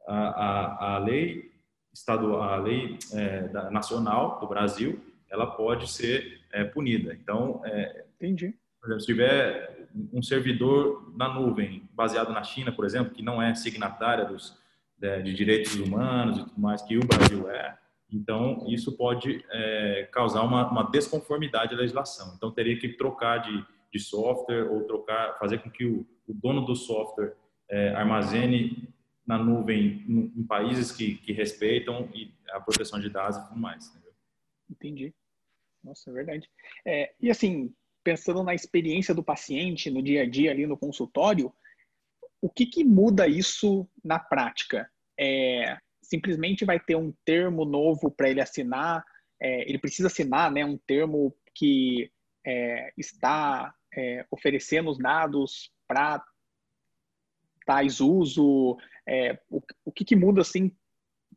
a, 0.06 0.16
a, 0.16 0.94
a 0.96 0.98
lei 0.98 1.52
estadual, 1.94 2.42
a 2.42 2.56
lei 2.56 2.98
é, 3.12 3.48
da, 3.48 3.70
nacional 3.70 4.38
do 4.40 4.46
Brasil, 4.46 5.00
ela 5.30 5.46
pode 5.46 5.88
ser 5.88 6.40
é, 6.52 6.64
punida. 6.64 7.14
Então, 7.14 7.62
é, 7.64 8.04
entendi. 8.16 8.54
Exemplo, 8.85 9.00
se 9.00 9.06
tiver 9.06 9.87
um 10.12 10.22
servidor 10.22 11.12
na 11.16 11.32
nuvem 11.32 11.88
baseado 11.92 12.32
na 12.32 12.42
China, 12.42 12.70
por 12.70 12.85
exemplo, 12.85 13.14
que 13.14 13.22
não 13.22 13.40
é 13.40 13.54
signatária 13.54 14.24
dos 14.24 14.59
de, 14.98 15.22
de 15.22 15.35
direitos 15.35 15.74
humanos 15.76 16.38
e 16.38 16.44
tudo 16.44 16.61
mais 16.61 16.82
que 16.82 16.96
o 16.96 17.00
Brasil 17.00 17.50
é, 17.50 17.76
então 18.12 18.64
isso 18.68 18.96
pode 18.96 19.44
é, 19.50 20.09
causar 20.12 20.42
uma, 20.42 20.70
uma, 20.70 20.85
desconformidade 20.85 21.74
à 21.74 21.76
legislação. 21.76 22.35
Então 22.37 22.50
teria 22.50 22.78
que 22.78 22.88
trocar 22.88 23.38
de, 23.38 23.64
de 23.92 23.99
software 23.99 24.70
ou 24.70 24.85
trocar, 24.85 25.38
fazer 25.38 25.59
com 25.59 25.70
que 25.70 25.85
o, 25.85 26.07
o 26.27 26.35
dono 26.35 26.64
do 26.64 26.75
software 26.75 27.35
é, 27.68 27.90
armazene 27.90 28.88
na 29.27 29.38
nuvem 29.38 30.05
em, 30.09 30.33
em 30.37 30.46
países 30.46 30.92
que, 30.92 31.16
que, 31.16 31.33
respeitam 31.33 32.09
e 32.14 32.33
a 32.51 32.61
proteção 32.61 33.01
de 33.01 33.11
dados 33.11 33.38
e 33.38 33.49
tudo 33.49 33.59
mais. 33.59 33.88
Entendeu? 33.88 34.12
Entendi. 34.70 35.14
Nossa, 35.83 36.11
é 36.11 36.12
verdade. 36.12 36.49
É, 36.85 37.12
e 37.20 37.31
assim, 37.31 37.75
pensando 38.05 38.42
na 38.42 38.55
experiência 38.55 39.14
do 39.14 39.22
paciente 39.22 39.90
no 39.90 40.03
dia 40.03 40.22
a 40.22 40.29
dia 40.29 40.51
ali 40.51 40.66
no 40.66 40.77
consultório, 40.77 41.53
o 42.40 42.49
que, 42.49 42.66
que 42.66 42.85
muda 42.85 43.27
isso 43.27 43.88
na 44.05 44.18
prática? 44.18 44.88
É, 45.18 45.77
simplesmente 46.03 46.64
vai 46.64 46.79
ter 46.79 46.96
um 46.96 47.12
termo 47.25 47.64
novo 47.64 48.11
para 48.11 48.31
ele 48.31 48.40
assinar, 48.40 49.05
é, 49.40 49.68
ele 49.68 49.79
precisa 49.79 50.07
assinar 50.07 50.51
né, 50.53 50.64
um 50.64 50.79
termo 50.79 51.35
que 51.55 52.11
é, 52.46 52.92
está 52.96 53.74
é, 53.94 54.24
oferecendo 54.30 54.90
os 54.90 54.98
dados 54.98 55.72
para 55.88 56.24
tais 57.66 58.00
uso, 58.00 58.78
é, 59.06 59.38
o, 59.50 59.61
o 59.85 59.92
que, 59.92 60.04
que, 60.04 60.14
muda 60.14 60.40
assim 60.40 60.70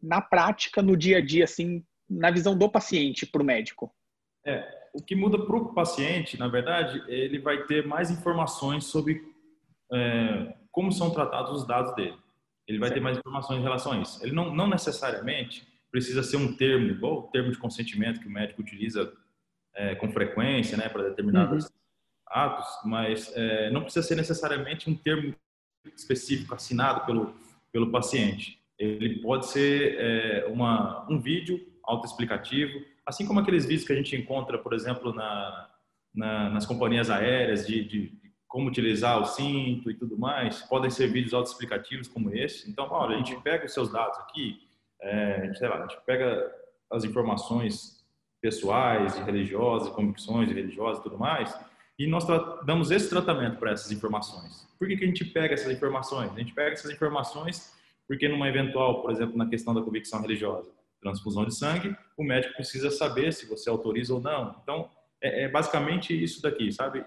na 0.01 0.21
prática, 0.21 0.81
no 0.81 0.95
dia 0.95 1.17
a 1.17 1.25
dia, 1.25 1.43
assim, 1.43 1.83
na 2.07 2.29
visão 2.29 2.55
do 2.55 2.69
paciente 2.69 3.25
para 3.25 3.41
o 3.41 3.45
médico? 3.45 3.91
É, 4.45 4.89
o 4.93 5.01
que 5.01 5.15
muda 5.15 5.43
para 5.43 5.55
o 5.55 5.73
paciente, 5.73 6.37
na 6.37 6.47
verdade, 6.47 7.03
ele 7.07 7.39
vai 7.39 7.65
ter 7.65 7.85
mais 7.85 8.11
informações 8.11 8.85
sobre 8.85 9.21
é, 9.91 10.55
como 10.71 10.91
são 10.91 11.11
tratados 11.11 11.61
os 11.61 11.67
dados 11.67 11.95
dele. 11.95 12.17
Ele 12.67 12.77
vai 12.77 12.91
ter 12.91 12.99
mais 12.99 13.17
informações 13.17 13.59
em 13.59 13.63
relação 13.63 13.93
a 13.93 13.97
isso. 13.97 14.23
Ele 14.23 14.31
não, 14.31 14.53
não 14.53 14.67
necessariamente 14.67 15.67
precisa 15.91 16.21
ser 16.21 16.37
um 16.37 16.55
termo, 16.55 16.91
igual 16.91 17.19
o 17.19 17.23
termo 17.23 17.51
de 17.51 17.57
consentimento 17.57 18.19
que 18.19 18.27
o 18.27 18.31
médico 18.31 18.61
utiliza 18.61 19.11
é, 19.79 19.95
com 19.95 20.11
frequência, 20.11 20.77
né, 20.77 20.89
para 20.89 21.03
determinados 21.03 21.65
uhum. 21.65 21.71
atos, 22.27 22.67
mas 22.83 23.31
é, 23.33 23.71
não 23.71 23.81
precisa 23.81 24.05
ser 24.05 24.15
necessariamente 24.15 24.89
um 24.89 24.95
termo 24.95 25.33
específico 25.95 26.53
assinado 26.53 27.05
pelo, 27.05 27.33
pelo 27.71 27.89
paciente. 27.89 28.59
Ele 28.77 29.21
pode 29.21 29.47
ser 29.47 29.95
é, 29.97 30.45
uma, 30.47 31.09
um 31.09 31.17
vídeo 31.17 31.65
autoexplicativo, 31.83 32.81
assim 33.05 33.25
como 33.25 33.39
aqueles 33.39 33.65
vídeos 33.65 33.87
que 33.87 33.93
a 33.93 33.95
gente 33.95 34.15
encontra, 34.17 34.57
por 34.57 34.73
exemplo, 34.73 35.13
na, 35.13 35.69
na, 36.13 36.49
nas 36.49 36.65
companhias 36.65 37.09
aéreas 37.09 37.65
de, 37.65 37.83
de, 37.85 38.11
como 38.47 38.67
utilizar 38.67 39.21
o 39.21 39.25
cinto 39.25 39.89
e 39.89 39.95
tudo 39.95 40.17
mais, 40.17 40.61
podem 40.63 40.89
ser 40.89 41.07
vídeos 41.07 41.33
autoexplicativos 41.33 42.09
como 42.09 42.35
esse. 42.35 42.69
Então, 42.69 42.85
olha, 42.91 43.15
a 43.15 43.17
gente 43.17 43.35
pega 43.41 43.65
os 43.65 43.73
seus 43.73 43.89
dados 43.89 44.17
aqui, 44.19 44.59
é, 45.01 45.53
sei 45.53 45.69
lá, 45.69 45.77
a 45.77 45.81
gente 45.87 45.97
pega 46.05 46.53
as 46.91 47.05
informações 47.05 47.98
pessoais 48.41 49.17
e 49.17 49.23
religiosas, 49.23 49.89
convicções 49.89 50.49
religiosas 50.49 50.99
e 50.99 51.03
tudo 51.03 51.17
mais, 51.17 51.53
e 51.97 52.07
nós 52.07 52.25
damos 52.65 52.91
esse 52.91 53.09
tratamento 53.09 53.57
para 53.57 53.71
essas 53.71 53.91
informações. 53.91 54.67
Por 54.77 54.87
que, 54.87 54.95
que 54.95 55.03
a 55.03 55.07
gente 55.07 55.25
pega 55.25 55.53
essas 55.53 55.71
informações? 55.71 56.31
A 56.31 56.39
gente 56.39 56.53
pega 56.53 56.71
essas 56.71 56.91
informações 56.91 57.77
porque 58.07 58.27
numa 58.27 58.47
eventual, 58.47 59.01
por 59.01 59.11
exemplo, 59.11 59.37
na 59.37 59.47
questão 59.47 59.73
da 59.73 59.81
convicção 59.81 60.21
religiosa, 60.21 60.71
transfusão 61.01 61.45
de 61.45 61.55
sangue, 61.55 61.95
o 62.17 62.23
médico 62.23 62.55
precisa 62.55 62.89
saber 62.89 63.31
se 63.33 63.45
você 63.45 63.69
autoriza 63.69 64.13
ou 64.13 64.21
não. 64.21 64.55
Então, 64.63 64.89
é, 65.21 65.43
é 65.43 65.47
basicamente 65.47 66.11
isso 66.11 66.41
daqui, 66.41 66.71
sabe? 66.71 67.05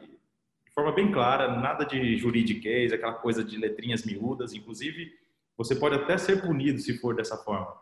de 0.72 0.74
forma 0.74 0.92
bem 0.92 1.12
clara, 1.12 1.48
nada 1.48 1.84
de 1.84 2.16
juridiquês, 2.16 2.94
aquela 2.94 3.12
coisa 3.12 3.44
de 3.44 3.58
letrinhas 3.58 4.04
miúdas. 4.04 4.54
Inclusive, 4.54 5.12
você 5.54 5.76
pode 5.76 5.96
até 5.96 6.16
ser 6.16 6.40
punido 6.40 6.78
se 6.78 6.96
for 6.98 7.14
dessa 7.14 7.36
forma. 7.36 7.76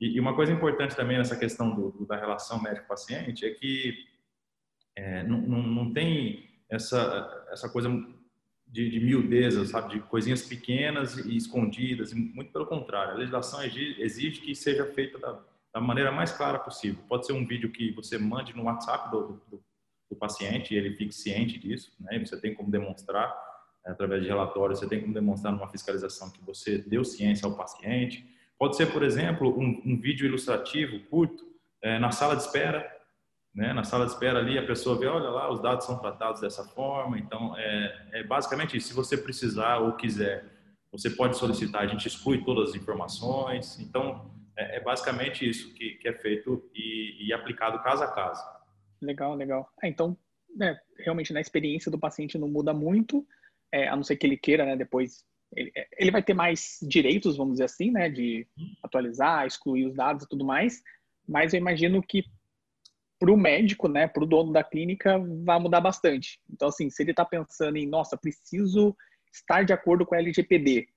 E, 0.00 0.16
e 0.16 0.20
uma 0.20 0.34
coisa 0.34 0.52
importante 0.52 0.96
também 0.96 1.18
nessa 1.18 1.36
questão 1.36 1.74
do, 1.74 1.90
do, 1.90 2.06
da 2.06 2.16
relação 2.16 2.60
médico-paciente 2.60 3.44
é 3.44 3.50
que 3.50 3.96
é, 4.96 5.22
não, 5.24 5.40
não, 5.40 5.62
não, 5.62 5.92
tem 5.92 6.48
essa, 6.68 7.46
essa 7.50 7.68
coisa 7.68 7.88
de, 8.66 8.90
de 8.90 9.00
miudeza, 9.00 9.64
sabe, 9.66 9.94
de 9.94 10.00
coisinhas 10.00 10.42
pequenas 10.42 11.16
e 11.18 11.36
escondidas. 11.36 12.12
E 12.12 12.14
muito 12.14 12.52
pelo 12.52 12.66
contrário, 12.66 13.12
a 13.12 13.16
legislação 13.16 13.62
exige, 13.64 14.40
que 14.40 14.54
seja 14.54 14.84
feita 14.86 15.18
da, 15.18 15.40
da, 15.72 15.80
maneira 15.80 16.12
mais 16.12 16.32
clara 16.32 16.58
possível. 16.58 17.02
Pode 17.08 17.26
ser 17.26 17.32
um 17.32 17.46
vídeo 17.46 17.70
que 17.72 17.92
você 17.92 18.18
mande 18.18 18.56
no 18.56 18.64
WhatsApp 18.64 19.10
do, 19.10 19.42
do 19.50 19.62
do 20.14 20.16
paciente 20.16 20.72
e 20.72 20.76
ele 20.76 20.94
fique 20.94 21.14
ciente 21.14 21.58
disso, 21.58 21.92
né? 22.00 22.18
Você 22.18 22.40
tem 22.40 22.54
como 22.54 22.70
demonstrar 22.70 23.34
através 23.84 24.22
de 24.22 24.28
relatórios, 24.28 24.78
você 24.78 24.88
tem 24.88 25.00
como 25.00 25.12
demonstrar 25.12 25.52
numa 25.52 25.68
fiscalização 25.68 26.30
que 26.30 26.42
você 26.42 26.78
deu 26.78 27.04
ciência 27.04 27.46
ao 27.46 27.56
paciente. 27.56 28.24
Pode 28.58 28.76
ser, 28.76 28.92
por 28.92 29.02
exemplo, 29.02 29.58
um, 29.58 29.82
um 29.84 30.00
vídeo 30.00 30.26
ilustrativo 30.26 31.00
curto 31.10 31.44
é, 31.82 31.98
na 31.98 32.10
sala 32.10 32.36
de 32.36 32.42
espera, 32.42 32.90
né? 33.54 33.72
Na 33.72 33.84
sala 33.84 34.04
de 34.04 34.12
espera 34.12 34.40
ali 34.40 34.58
a 34.58 34.66
pessoa 34.66 34.98
vê, 34.98 35.06
olha 35.06 35.30
lá, 35.30 35.50
os 35.50 35.62
dados 35.62 35.86
são 35.86 35.98
tratados 35.98 36.40
dessa 36.40 36.64
forma. 36.64 37.18
Então, 37.18 37.56
é, 37.56 38.08
é 38.14 38.22
basicamente 38.24 38.76
isso. 38.76 38.88
Se 38.88 38.94
você 38.94 39.16
precisar 39.16 39.78
ou 39.78 39.92
quiser, 39.92 40.44
você 40.90 41.08
pode 41.08 41.36
solicitar. 41.36 41.82
A 41.82 41.86
gente 41.86 42.08
exclui 42.08 42.44
todas 42.44 42.70
as 42.70 42.74
informações. 42.74 43.78
Então, 43.78 44.30
é, 44.56 44.78
é 44.78 44.80
basicamente 44.80 45.48
isso 45.48 45.72
que, 45.74 45.90
que 45.94 46.08
é 46.08 46.12
feito 46.12 46.68
e, 46.74 47.28
e 47.28 47.32
aplicado 47.32 47.80
caso 47.82 48.02
a 48.02 48.08
caso. 48.08 48.42
Legal, 49.00 49.34
legal. 49.34 49.68
É, 49.82 49.88
então, 49.88 50.16
né, 50.56 50.78
realmente 50.98 51.32
na 51.32 51.40
experiência 51.40 51.90
do 51.90 51.98
paciente 51.98 52.38
não 52.38 52.48
muda 52.48 52.72
muito, 52.72 53.26
é, 53.72 53.88
a 53.88 53.94
não 53.94 54.02
ser 54.02 54.16
que 54.16 54.26
ele 54.26 54.36
queira, 54.36 54.64
né, 54.64 54.76
depois 54.76 55.24
ele, 55.56 55.72
ele, 55.96 56.10
vai 56.10 56.22
ter 56.22 56.34
mais 56.34 56.78
direitos, 56.82 57.36
vamos 57.36 57.54
dizer 57.54 57.64
assim, 57.64 57.90
né, 57.90 58.08
de 58.08 58.46
atualizar, 58.82 59.46
excluir 59.46 59.86
os 59.86 59.94
dados 59.94 60.24
e 60.24 60.28
tudo 60.28 60.44
mais, 60.44 60.82
mas 61.26 61.52
eu 61.52 61.58
imagino 61.58 62.02
que 62.02 62.24
para 63.18 63.32
o 63.32 63.36
médico, 63.36 63.88
né, 63.88 64.06
para 64.06 64.22
o 64.22 64.26
dono 64.26 64.52
da 64.52 64.62
clínica, 64.62 65.18
vai 65.44 65.58
mudar 65.58 65.80
bastante. 65.80 66.40
Então, 66.50 66.68
assim, 66.68 66.90
se 66.90 67.02
ele 67.02 67.12
está 67.12 67.24
pensando 67.24 67.76
em, 67.76 67.86
nossa, 67.86 68.16
preciso 68.16 68.94
estar 69.32 69.64
de 69.64 69.72
acordo 69.72 70.04
com 70.04 70.14
a 70.14 70.18
LGPD, 70.18 70.88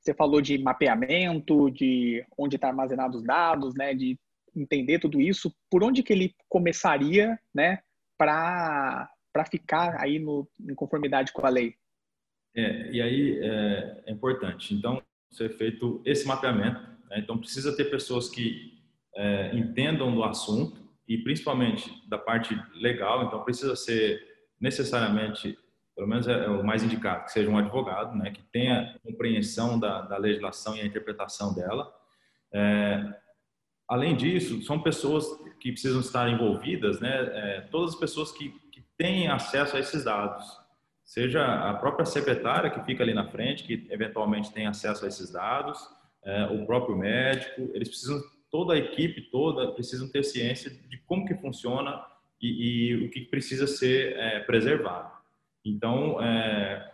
você 0.00 0.14
falou 0.14 0.40
de 0.40 0.56
mapeamento, 0.56 1.70
de 1.70 2.24
onde 2.38 2.56
está 2.56 2.68
armazenado 2.68 3.18
os 3.18 3.24
dados, 3.24 3.74
né, 3.74 3.92
de 3.92 4.18
entender 4.54 5.00
tudo 5.00 5.20
isso, 5.20 5.54
por 5.68 5.82
onde 5.82 6.02
que 6.02 6.12
ele 6.12 6.34
começaria, 6.48 7.38
né, 7.54 7.80
para 8.16 9.10
ficar 9.50 10.00
aí 10.00 10.18
no, 10.18 10.48
em 10.60 10.74
conformidade 10.74 11.32
com 11.32 11.44
a 11.44 11.50
lei? 11.50 11.74
É, 12.56 12.90
e 12.90 13.02
aí 13.02 13.38
é, 13.40 14.02
é 14.06 14.12
importante, 14.12 14.74
então, 14.74 15.02
ser 15.30 15.50
feito 15.50 16.00
esse 16.04 16.26
mapeamento. 16.26 16.80
Né? 17.10 17.18
Então, 17.18 17.36
precisa 17.36 17.76
ter 17.76 17.86
pessoas 17.86 18.28
que 18.28 18.80
é, 19.14 19.54
entendam 19.54 20.14
do 20.14 20.24
assunto 20.24 20.80
e 21.06 21.18
principalmente 21.18 21.90
da 22.08 22.18
parte 22.18 22.58
legal. 22.74 23.24
Então, 23.24 23.44
precisa 23.44 23.76
ser 23.76 24.20
necessariamente, 24.60 25.58
pelo 25.94 26.08
menos 26.08 26.26
é, 26.26 26.44
é 26.44 26.48
o 26.48 26.64
mais 26.64 26.82
indicado, 26.82 27.24
que 27.24 27.32
seja 27.32 27.50
um 27.50 27.58
advogado, 27.58 28.16
né? 28.16 28.30
que 28.30 28.42
tenha 28.50 28.98
compreensão 29.02 29.78
da, 29.78 30.02
da 30.02 30.16
legislação 30.16 30.76
e 30.76 30.80
a 30.80 30.86
interpretação 30.86 31.54
dela. 31.54 31.92
É, 32.52 33.14
Além 33.88 34.16
disso, 34.16 34.62
são 34.62 34.82
pessoas 34.82 35.24
que 35.60 35.70
precisam 35.70 36.00
estar 36.00 36.28
envolvidas, 36.28 36.98
né? 37.00 37.10
É, 37.32 37.60
todas 37.70 37.94
as 37.94 38.00
pessoas 38.00 38.32
que, 38.32 38.48
que 38.72 38.82
têm 38.98 39.28
acesso 39.28 39.76
a 39.76 39.80
esses 39.80 40.02
dados, 40.04 40.44
seja 41.06 41.70
a 41.70 41.72
própria 41.74 42.04
secretária 42.04 42.68
que 42.68 42.84
fica 42.84 43.04
ali 43.04 43.14
na 43.14 43.28
frente, 43.28 43.62
que 43.62 43.86
eventualmente 43.90 44.52
tem 44.52 44.66
acesso 44.66 45.04
a 45.04 45.08
esses 45.08 45.30
dados, 45.30 45.78
é, 46.24 46.46
o 46.46 46.66
próprio 46.66 46.98
médico, 46.98 47.70
eles 47.72 47.88
precisam, 47.88 48.20
toda 48.50 48.74
a 48.74 48.76
equipe 48.76 49.22
toda 49.30 49.70
precisam 49.70 50.10
ter 50.10 50.24
ciência 50.24 50.68
de 50.68 50.98
como 51.06 51.24
que 51.24 51.34
funciona 51.36 52.04
e, 52.42 52.90
e 52.90 53.06
o 53.06 53.10
que 53.10 53.20
precisa 53.20 53.68
ser 53.68 54.16
é, 54.16 54.40
preservado. 54.40 55.12
Então, 55.64 56.20
é, 56.20 56.92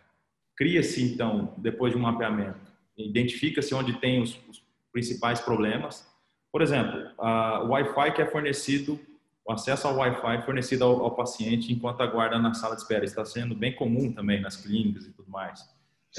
cria-se 0.55 1.03
então, 1.03 1.55
depois 1.57 1.93
de 1.93 1.99
um 1.99 2.03
mapeamento, 2.03 2.61
identifica-se 2.99 3.75
onde 3.75 3.95
tem 3.95 4.21
os, 4.21 4.39
os 4.47 4.63
principais 4.93 5.41
problemas, 5.41 6.07
por 6.53 6.61
exemplo, 6.61 7.11
o 7.19 7.69
Wi-Fi 7.69 8.13
que 8.13 8.21
é 8.21 8.27
fornecido, 8.27 9.01
o 9.45 9.53
acesso 9.53 9.89
ao 9.89 9.97
Wi-Fi 9.97 10.45
fornecido 10.45 10.85
ao, 10.85 11.03
ao, 11.05 11.17
paciente 11.17 11.73
enquanto 11.73 12.01
aguarda 12.01 12.39
na 12.39 12.55
sala 12.55 12.75
de 12.75 12.83
espera 12.83 13.05
está 13.05 13.25
sendo 13.25 13.55
bem 13.55 13.75
comum 13.75 14.13
também 14.13 14.41
nas 14.41 14.57
clínicas 14.57 15.07
e 15.07 15.13
tudo 15.13 15.31
mais. 15.31 15.61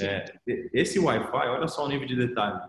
É, 0.00 0.24
esse 0.72 0.98
Wi-Fi, 0.98 1.48
olha 1.48 1.68
só 1.68 1.84
o 1.84 1.88
nível 1.88 2.06
de 2.06 2.16
detalhe, 2.16 2.60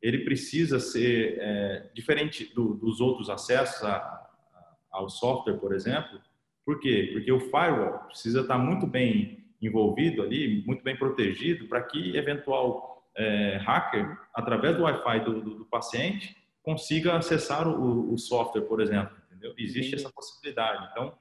ele 0.00 0.24
precisa 0.24 0.78
ser 0.78 1.38
é, 1.40 1.90
diferente 1.92 2.52
do, 2.54 2.74
dos 2.74 3.00
outros 3.00 3.28
acessos 3.28 3.82
a, 3.84 3.96
a, 3.96 4.76
ao 4.92 5.08
software, 5.10 5.58
por 5.58 5.74
exemplo, 5.74 6.20
Por 6.64 6.78
quê? 6.78 7.10
Porque 7.12 7.32
o 7.32 7.40
firewall 7.40 7.98
precisa 8.06 8.42
estar 8.42 8.58
muito 8.58 8.86
bem 8.86 9.44
envolvido 9.60 10.22
ali, 10.22 10.62
muito 10.64 10.84
bem 10.84 10.96
protegido, 10.96 11.66
para 11.66 11.82
que 11.82 12.16
eventual 12.16 13.10
é, 13.16 13.56
hacker, 13.56 14.16
através 14.32 14.76
do 14.76 14.84
Wi-Fi 14.84 15.20
do, 15.24 15.40
do, 15.40 15.54
do, 15.56 15.64
paciente, 15.64 16.36
consiga 16.62 17.16
acessar 17.16 17.66
o, 17.66 18.12
o 18.12 18.16
software, 18.18 18.62
por 18.62 18.80
exemplo. 18.80 19.16
Entendeu? 19.38 19.54
Existe 19.56 19.94
essa 19.94 20.10
possibilidade. 20.10 20.88
Então, 20.90 21.16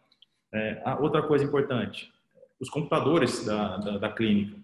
é, 0.52 0.82
outra 1.00 1.22
coisa 1.22 1.46
importante, 1.46 2.12
os 2.60 2.70
computadores 2.70 3.46
da, 3.46 3.78
da, 3.78 3.98
da, 4.00 4.12
clínica, 4.12 4.58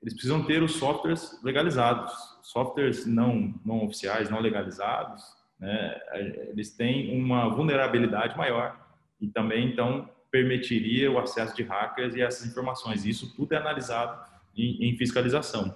eles 0.00 0.14
precisam 0.14 0.44
ter 0.44 0.62
os 0.62 0.76
softwares 0.76 1.38
legalizados, 1.42 2.12
softwares 2.42 3.04
não, 3.04 3.54
não 3.64 3.84
oficiais, 3.84 4.30
não 4.30 4.40
legalizados, 4.40 5.22
né? 5.58 6.00
eles 6.48 6.74
têm 6.74 7.18
uma 7.18 7.48
vulnerabilidade 7.48 8.36
maior 8.36 8.78
e 9.20 9.28
também, 9.28 9.68
então, 9.68 10.08
permitiria 10.30 11.10
o 11.10 11.18
acesso 11.18 11.54
de 11.54 11.62
hackers 11.62 12.14
e 12.14 12.22
essas 12.22 12.46
informações. 12.46 13.04
Isso 13.04 13.34
tudo 13.36 13.52
é 13.52 13.56
analisado 13.56 14.20
em, 14.56 14.88
em 14.88 14.96
fiscalização. 14.96 15.74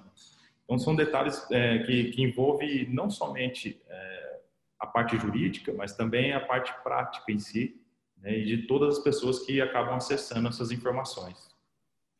Então, 0.64 0.79
são 0.79 0.96
detalhes 0.96 1.46
é, 1.51 1.79
que, 1.81 2.11
que 2.11 2.22
envolve 2.22 2.87
não 2.90 3.09
somente 3.11 3.81
é, 3.88 4.18
a 4.79 4.87
parte 4.87 5.17
jurídica, 5.17 5.73
mas 5.73 5.95
também 5.95 6.33
a 6.33 6.41
parte 6.41 6.73
prática 6.83 7.31
em 7.33 7.38
si, 7.38 7.81
né, 8.17 8.37
e 8.37 8.45
de 8.45 8.67
todas 8.67 8.99
as 8.99 9.05
pessoas 9.05 9.41
que 9.41 9.61
acabam 9.61 9.95
acessando 9.95 10.49
essas 10.49 10.71
informações. 10.71 11.49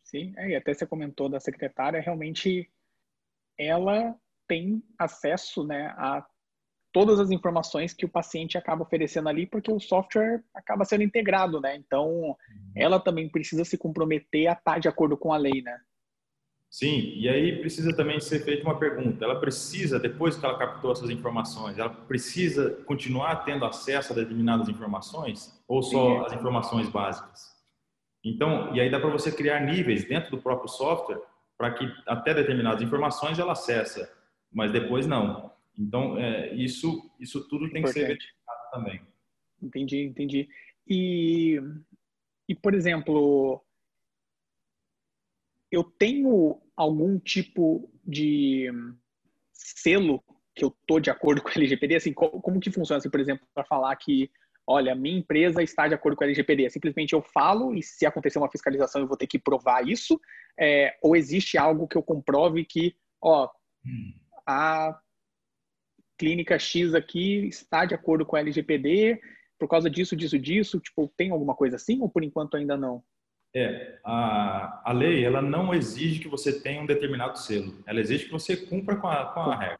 Sim, 0.03 0.33
é, 0.37 0.51
e 0.51 0.57
até 0.57 0.73
você 0.73 0.87
comentou 0.87 1.29
da 1.29 1.39
secretária, 1.39 2.01
realmente 2.01 2.71
ela 3.59 4.15
tem 4.47 4.83
acesso 4.99 5.65
né, 5.65 5.89
a 5.97 6.27
todas 6.93 7.21
as 7.21 7.31
informações 7.31 7.93
que 7.93 8.07
o 8.07 8.09
paciente 8.09 8.57
acaba 8.57 8.83
oferecendo 8.83 9.29
ali, 9.29 9.47
porque 9.47 9.71
o 9.71 9.79
software 9.79 10.43
acaba 10.55 10.85
sendo 10.85 11.03
integrado, 11.03 11.61
né? 11.61 11.77
Então, 11.77 12.09
uhum. 12.09 12.37
ela 12.75 12.99
também 12.99 13.29
precisa 13.29 13.65
se 13.65 13.77
comprometer 13.77 14.49
a 14.49 14.53
estar 14.53 14.81
de 14.81 14.89
acordo 14.89 15.17
com 15.17 15.33
a 15.33 15.37
lei, 15.37 15.63
né? 15.63 15.79
Sim, 16.71 17.15
e 17.17 17.29
aí 17.29 17.59
precisa 17.61 17.97
também 17.97 18.21
ser 18.21 18.41
feita 18.45 18.63
uma 18.63 18.79
pergunta. 18.79 19.25
Ela 19.25 19.41
precisa, 19.41 19.99
depois 19.99 20.37
que 20.37 20.45
ela 20.45 20.59
captou 20.59 20.93
essas 20.93 21.09
informações, 21.09 21.79
ela 21.79 21.89
precisa 21.89 22.71
continuar 22.85 23.37
tendo 23.45 23.65
acesso 23.65 24.13
a 24.13 24.17
determinadas 24.17 24.69
informações 24.69 25.59
ou 25.67 25.83
só 25.83 26.19
Sim. 26.19 26.27
as 26.27 26.33
informações 26.35 26.89
básicas? 26.89 27.57
Então, 28.23 28.75
e 28.75 28.81
aí 28.81 28.91
dá 28.91 29.01
para 29.01 29.09
você 29.09 29.33
criar 29.33 29.61
níveis 29.61 30.05
dentro 30.05 30.31
do 30.31 30.43
próprio 30.43 30.69
software 30.69 31.21
para 31.57 31.73
que 31.73 31.91
até 32.07 32.35
determinadas 32.35 32.83
informações 32.83 33.39
ela 33.39 33.53
acessa, 33.53 34.11
mas 34.53 34.71
depois 34.71 35.07
não. 35.07 35.51
Então, 35.77 36.19
é, 36.19 36.55
isso, 36.55 37.11
isso 37.19 37.49
tudo 37.49 37.71
tem 37.71 37.81
Importante. 37.81 37.95
que 37.95 38.01
ser 38.01 38.07
verificado 38.07 38.71
também. 38.73 39.01
Entendi, 39.63 40.03
entendi. 40.05 40.49
E, 40.87 41.61
e, 42.49 42.55
por 42.55 42.75
exemplo, 42.75 43.63
eu 45.71 45.85
tenho 45.85 46.61
algum 46.77 47.19
tipo 47.19 47.91
de 48.05 48.71
selo 49.53 50.23
que 50.55 50.65
eu 50.65 50.75
tô 50.87 50.99
de 50.99 51.11
acordo 51.11 51.43
com 51.43 51.49
a 51.49 51.53
LGPD? 51.57 51.97
Assim, 51.97 52.13
como, 52.13 52.41
como 52.41 52.61
que 52.61 52.71
funciona, 52.71 52.99
assim, 52.99 53.11
por 53.11 53.21
exemplo, 53.21 53.47
para 53.55 53.65
falar 53.65 53.95
que, 53.97 54.31
olha, 54.67 54.95
minha 54.95 55.19
empresa 55.19 55.63
está 55.63 55.87
de 55.87 55.95
acordo 55.95 56.17
com 56.17 56.25
a 56.25 56.27
LGPD? 56.27 56.71
Simplesmente 56.71 57.13
eu 57.13 57.23
falo 57.23 57.75
e 57.75 57.83
se 57.83 58.07
acontecer 58.07 58.39
uma 58.39 58.51
fiscalização 58.51 59.03
eu 59.03 59.09
vou 59.09 59.17
ter 59.17 59.27
que 59.27 59.39
provar 59.39 59.87
isso? 59.87 60.21
É, 60.59 60.97
ou 61.03 61.15
existe 61.15 61.57
algo 61.59 61.87
que 61.87 61.97
eu 61.97 62.03
comprove 62.03 62.65
que, 62.65 62.95
ó, 63.23 63.49
hum. 63.85 64.13
a 64.47 64.99
clínica 66.19 66.59
X 66.59 66.95
aqui 66.95 67.47
está 67.47 67.85
de 67.85 67.95
acordo 67.95 68.27
com 68.27 68.35
a 68.35 68.41
LGPD 68.41 69.21
por 69.59 69.69
causa 69.69 69.89
disso, 69.89 70.17
disso, 70.17 70.39
disso? 70.39 70.81
Tipo, 70.81 71.13
tem 71.17 71.31
alguma 71.31 71.55
coisa 71.55 71.77
assim 71.77 72.01
ou 72.01 72.09
por 72.09 72.25
enquanto 72.25 72.57
ainda 72.57 72.77
não? 72.77 73.03
É, 73.55 73.99
a, 74.05 74.83
a 74.85 74.93
lei, 74.93 75.25
ela 75.25 75.41
não 75.41 75.75
exige 75.75 76.21
que 76.21 76.29
você 76.29 76.61
tenha 76.61 76.83
um 76.83 76.87
determinado 76.87 77.39
selo. 77.39 77.75
Ela 77.87 78.01
exige 78.01 78.27
que 78.27 78.33
você 78.33 78.57
cumpra 78.57 78.97
com 78.97 79.09
a, 79.09 79.27
com 79.27 79.41
a 79.41 79.57
regra. 79.57 79.79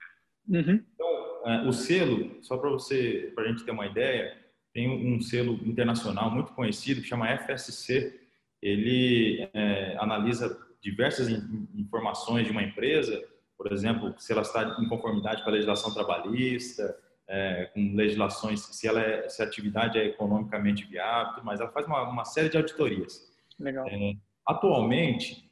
Uhum. 0.49 0.85
Então, 0.95 1.51
é, 1.51 1.69
o 1.69 1.73
selo, 1.73 2.43
só 2.43 2.57
para 2.57 2.71
você, 2.71 3.33
para 3.35 3.45
a 3.45 3.49
gente 3.49 3.65
ter 3.65 3.71
uma 3.71 3.87
ideia, 3.87 4.37
tem 4.73 4.89
um 4.89 5.21
selo 5.21 5.55
internacional 5.65 6.31
muito 6.31 6.53
conhecido 6.53 7.03
que 7.03 7.09
chama 7.09 7.37
FSC. 7.39 8.19
Ele 8.63 9.49
é, 9.53 9.97
analisa 9.99 10.59
diversas 10.81 11.29
informações 11.75 12.47
de 12.47 12.53
uma 12.53 12.63
empresa 12.63 13.23
por 13.59 13.73
exemplo, 13.73 14.15
se 14.17 14.33
ela 14.33 14.43
está 14.43 14.77
em 14.81 14.89
conformidade 14.89 15.43
com 15.43 15.51
a 15.51 15.53
legislação 15.53 15.93
trabalhista, 15.93 16.97
é, 17.27 17.65
com 17.75 17.97
legislações, 17.97 18.61
se, 18.61 18.87
ela 18.87 19.01
é, 19.01 19.29
se 19.29 19.43
a 19.43 19.45
atividade 19.45 19.99
é 19.99 20.07
economicamente 20.07 20.85
viável, 20.85 21.43
mas 21.43 21.61
ela 21.61 21.69
faz 21.73 21.85
uma, 21.85 22.09
uma 22.09 22.25
série 22.25 22.49
de 22.49 22.57
auditorias. 22.57 23.29
Legal. 23.59 23.87
É, 23.89 24.15
atualmente, 24.47 25.49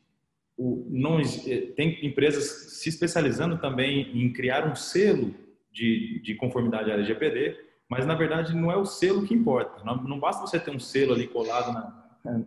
o, 0.56 0.86
não, 0.90 1.20
é, 1.20 1.26
tem 1.76 2.04
empresas 2.04 2.72
se 2.74 2.88
especializando 2.88 3.58
também 3.58 4.10
em 4.16 4.32
criar 4.32 4.66
um 4.66 4.74
selo 4.74 5.34
de, 5.70 6.20
de 6.20 6.34
conformidade 6.34 6.90
à 6.90 6.94
LGPD, 6.94 7.58
mas 7.88 8.06
na 8.06 8.14
verdade 8.14 8.54
não 8.54 8.70
é 8.70 8.76
o 8.76 8.86
selo 8.86 9.26
que 9.26 9.34
importa. 9.34 9.84
Não, 9.84 9.96
não 10.02 10.18
basta 10.18 10.46
você 10.46 10.58
ter 10.58 10.70
um 10.70 10.80
selo 10.80 11.12
ali 11.12 11.26
colado 11.26 11.72
na, 11.72 12.06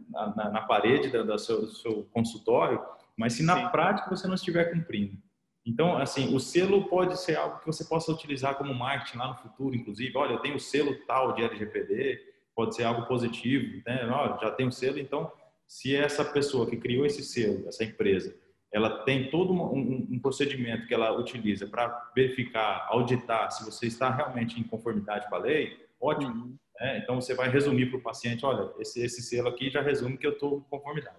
na, 0.09 0.35
na, 0.35 0.49
na 0.49 0.61
parede 0.61 1.11
seu, 1.37 1.61
do 1.61 1.71
seu 1.71 2.03
consultório, 2.11 2.81
mas 3.15 3.33
se 3.33 3.43
na 3.43 3.65
Sim. 3.65 3.69
prática 3.69 4.09
você 4.09 4.27
não 4.27 4.35
estiver 4.35 4.71
cumprindo. 4.71 5.17
Então, 5.65 5.97
assim, 5.97 6.33
o 6.33 6.39
selo 6.39 6.85
pode 6.85 7.19
ser 7.19 7.35
algo 7.35 7.59
que 7.59 7.67
você 7.67 7.85
possa 7.85 8.11
utilizar 8.11 8.55
como 8.55 8.73
marketing 8.73 9.17
lá 9.17 9.27
no 9.27 9.35
futuro, 9.35 9.75
inclusive. 9.75 10.17
Olha, 10.17 10.33
eu 10.33 10.39
tenho 10.39 10.55
o 10.55 10.59
selo 10.59 10.95
tal 11.05 11.33
de 11.33 11.43
LGPD, 11.43 12.19
pode 12.55 12.75
ser 12.75 12.85
algo 12.85 13.05
positivo, 13.05 13.81
né? 13.85 14.09
Olha, 14.09 14.39
já 14.41 14.51
tem 14.51 14.67
o 14.67 14.71
selo, 14.71 14.97
então, 14.97 15.31
se 15.69 15.95
essa 15.95 16.25
pessoa 16.25 16.67
que 16.67 16.75
criou 16.75 17.05
esse 17.05 17.23
selo, 17.23 17.67
essa 17.67 17.83
empresa, 17.83 18.35
ela 18.73 19.03
tem 19.03 19.29
todo 19.29 19.53
um, 19.53 20.07
um 20.11 20.19
procedimento 20.19 20.87
que 20.87 20.93
ela 20.95 21.11
utiliza 21.15 21.67
para 21.67 22.11
verificar, 22.15 22.87
auditar 22.89 23.51
se 23.51 23.63
você 23.63 23.85
está 23.85 24.09
realmente 24.09 24.59
em 24.59 24.63
conformidade 24.63 25.29
com 25.29 25.35
a 25.35 25.37
lei, 25.37 25.77
ótimo. 26.01 26.33
Uhum. 26.33 26.57
Né? 26.79 26.97
Então, 26.97 27.21
você 27.21 27.35
vai 27.35 27.49
resumir 27.49 27.85
para 27.85 27.99
o 27.99 28.01
paciente, 28.01 28.43
olha, 28.43 28.71
esse, 28.79 28.99
esse 28.99 29.21
selo 29.21 29.47
aqui 29.47 29.69
já 29.69 29.81
resume 29.81 30.17
que 30.17 30.25
eu 30.25 30.33
estou 30.33 30.57
em 30.57 30.69
conformidade. 30.71 31.17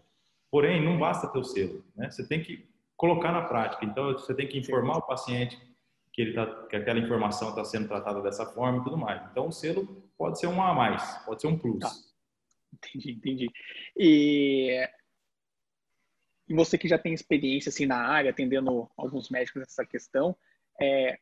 Porém, 0.50 0.84
não 0.84 0.98
basta 0.98 1.28
ter 1.28 1.38
o 1.38 1.44
selo, 1.44 1.84
né? 1.94 2.10
Você 2.10 2.26
tem 2.26 2.42
que 2.42 2.68
colocar 2.96 3.30
na 3.30 3.42
prática. 3.42 3.84
Então, 3.84 4.12
você 4.12 4.34
tem 4.34 4.48
que 4.48 4.58
informar 4.58 4.96
o 4.96 5.02
paciente 5.02 5.56
que, 6.12 6.22
ele 6.22 6.32
tá, 6.32 6.46
que 6.68 6.74
aquela 6.74 6.98
informação 6.98 7.50
está 7.50 7.64
sendo 7.64 7.86
tratada 7.86 8.20
dessa 8.20 8.44
forma 8.46 8.80
e 8.80 8.82
tudo 8.82 8.98
mais. 8.98 9.22
Então, 9.30 9.46
o 9.46 9.52
selo 9.52 10.10
pode 10.18 10.40
ser 10.40 10.48
um 10.48 10.60
a 10.60 10.74
mais, 10.74 11.18
pode 11.24 11.40
ser 11.40 11.46
um 11.46 11.56
plus. 11.56 11.78
Tá. 11.78 12.09
Entendi, 12.72 13.12
entendi. 13.12 13.50
E, 13.96 14.88
e 16.48 16.54
você 16.54 16.78
que 16.78 16.88
já 16.88 16.98
tem 16.98 17.12
experiência 17.12 17.70
assim 17.70 17.86
na 17.86 17.98
área, 17.98 18.30
atendendo 18.30 18.90
alguns 18.96 19.28
médicos 19.30 19.60
nessa 19.60 19.84
questão, 19.84 20.36
é, 20.80 21.18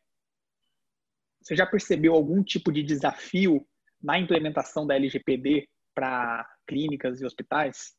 você 1.41 1.57
já 1.57 1.67
percebeu 1.67 2.15
algum 2.15 2.43
tipo 2.43 2.71
de 2.73 2.83
desafio 2.83 3.67
na 4.03 4.19
implementação 4.19 4.87
da 4.87 4.95
LGPD 4.95 5.69
para 5.95 6.49
clínicas 6.67 7.21
e 7.21 7.25
hospitais? 7.25 7.97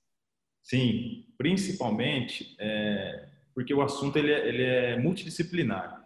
Sim, 0.61 1.25
principalmente 1.37 2.55
é, 2.59 3.29
porque 3.53 3.73
o 3.73 3.81
assunto 3.81 4.17
ele 4.17 4.31
é, 4.31 4.47
ele 4.47 4.63
é 4.63 4.97
multidisciplinar. 4.97 6.05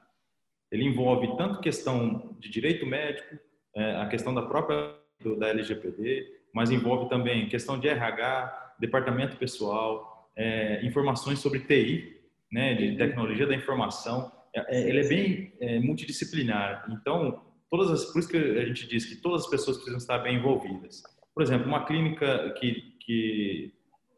Ele 0.72 0.86
envolve 0.86 1.38
tanto 1.38 1.60
questão 1.60 2.36
de 2.40 2.50
direito 2.50 2.86
médico, 2.86 3.38
é, 3.76 3.96
a 3.98 4.08
questão 4.08 4.34
da 4.34 4.42
própria 4.42 4.96
do, 5.20 5.36
da 5.38 5.50
LGPD, 5.50 6.43
mas 6.54 6.72
envolve 6.72 7.10
também 7.10 7.50
questão 7.50 7.80
de 7.80 7.88
RH, 7.88 8.76
departamento 8.80 9.38
pessoal, 9.38 10.32
é, 10.36 10.86
informações 10.86 11.40
sobre 11.40 11.60
TI, 11.60 12.18
né, 12.52 12.74
de 12.76 12.96
tecnologia 12.96 13.48
da 13.48 13.56
informação. 13.56 14.32
É, 14.56 14.78
é, 14.78 14.90
ele 14.90 15.00
é 15.00 15.08
bem 15.08 15.54
é, 15.60 15.80
multidisciplinar. 15.80 16.86
Então, 16.90 17.42
todas 17.70 17.90
as, 17.90 18.06
por 18.12 18.20
isso 18.20 18.30
que 18.30 18.38
a 18.38 18.66
gente 18.66 18.88
diz 18.88 19.06
que 19.06 19.16
todas 19.16 19.46
as 19.46 19.50
pessoas 19.50 19.78
precisam 19.78 19.98
estar 19.98 20.20
bem 20.20 20.36
envolvidas. 20.36 21.02
Por 21.34 21.42
exemplo, 21.42 21.68
uma 21.68 21.86
clínica 21.86 22.54
que, 22.60 22.96
que 23.00 23.74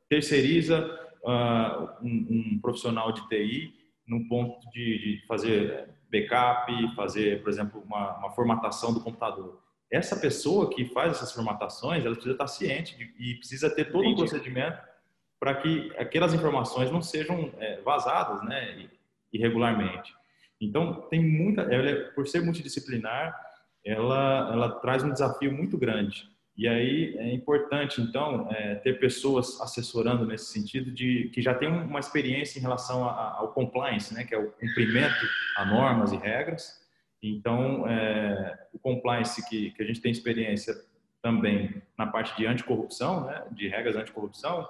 terceiriza 0.10 0.86
uh, 1.24 2.06
um, 2.06 2.28
um, 2.30 2.60
profissional 2.62 3.12
de 3.14 3.28
TI 3.30 3.74
no 4.08 4.28
ponto 4.28 4.60
de, 4.72 5.20
de, 5.20 5.26
fazer 5.26 5.90
backup, 6.12 6.96
fazer, 6.96 7.42
por 7.42 7.50
exemplo, 7.50 7.82
uma, 7.86 8.18
uma, 8.18 8.32
formatação 8.32 8.94
do 8.94 9.02
computador. 9.02 9.60
Essa 9.92 10.16
pessoa 10.16 10.70
que 10.70 10.86
faz 10.86 11.14
essas 11.14 11.32
formatações, 11.32 12.04
ela 12.04 12.16
precisa 12.16 12.34
estar 12.34 12.48
ciente 12.48 12.98
de, 12.98 13.14
e 13.20 13.36
precisa 13.36 13.70
ter 13.70 13.86
todo 13.86 14.04
Entendi. 14.04 14.14
um 14.14 14.26
procedimento 14.26 14.82
para 15.40 15.56
que 15.56 15.92
aquelas 15.98 16.34
informações 16.34 16.92
não 16.92 17.02
sejam 17.02 17.52
é, 17.60 17.82
vazadas, 17.82 18.44
né, 18.44 18.90
irregularmente. 19.32 20.14
Então, 20.60 21.02
tem 21.10 21.22
muita, 21.22 21.62
ela, 21.62 22.10
por 22.12 22.28
ser 22.28 22.42
multidisciplinar, 22.42 23.36
ela, 23.86 24.50
ela 24.52 24.70
traz 24.80 25.04
um 25.04 25.12
desafio 25.12 25.52
muito 25.52 25.78
grande. 25.78 26.28
E 26.58 26.68
aí 26.68 27.18
é 27.18 27.34
importante, 27.34 28.02
então, 28.02 28.50
é, 28.50 28.76
ter 28.76 28.98
pessoas 28.98 29.60
assessorando 29.60 30.26
nesse 30.26 30.46
sentido 30.46 30.90
de 30.90 31.30
que 31.34 31.42
já 31.42 31.54
tem 31.54 31.68
uma 31.68 32.00
experiência 32.00 32.58
em 32.58 32.62
relação 32.62 33.08
a, 33.08 33.36
ao 33.38 33.52
compliance, 33.52 34.14
né, 34.14 34.24
que 34.24 34.34
é 34.34 34.38
o 34.38 34.52
cumprimento 34.52 35.26
a 35.58 35.66
normas 35.66 36.14
e 36.14 36.16
regras. 36.16 36.85
Então, 37.32 37.88
é, 37.88 38.68
o 38.74 38.80
compliance 38.80 39.48
que, 39.50 39.72
que 39.72 39.82
a 39.82 39.86
gente 39.86 40.02
tem 40.02 40.12
experiência 40.12 40.76
também 41.22 41.82
na 41.98 42.06
parte 42.06 42.36
de 42.38 42.46
anticorrupção, 42.46 43.26
né, 43.26 43.46
de 43.52 43.68
regras 43.68 43.96
anticorrupção, 43.96 44.68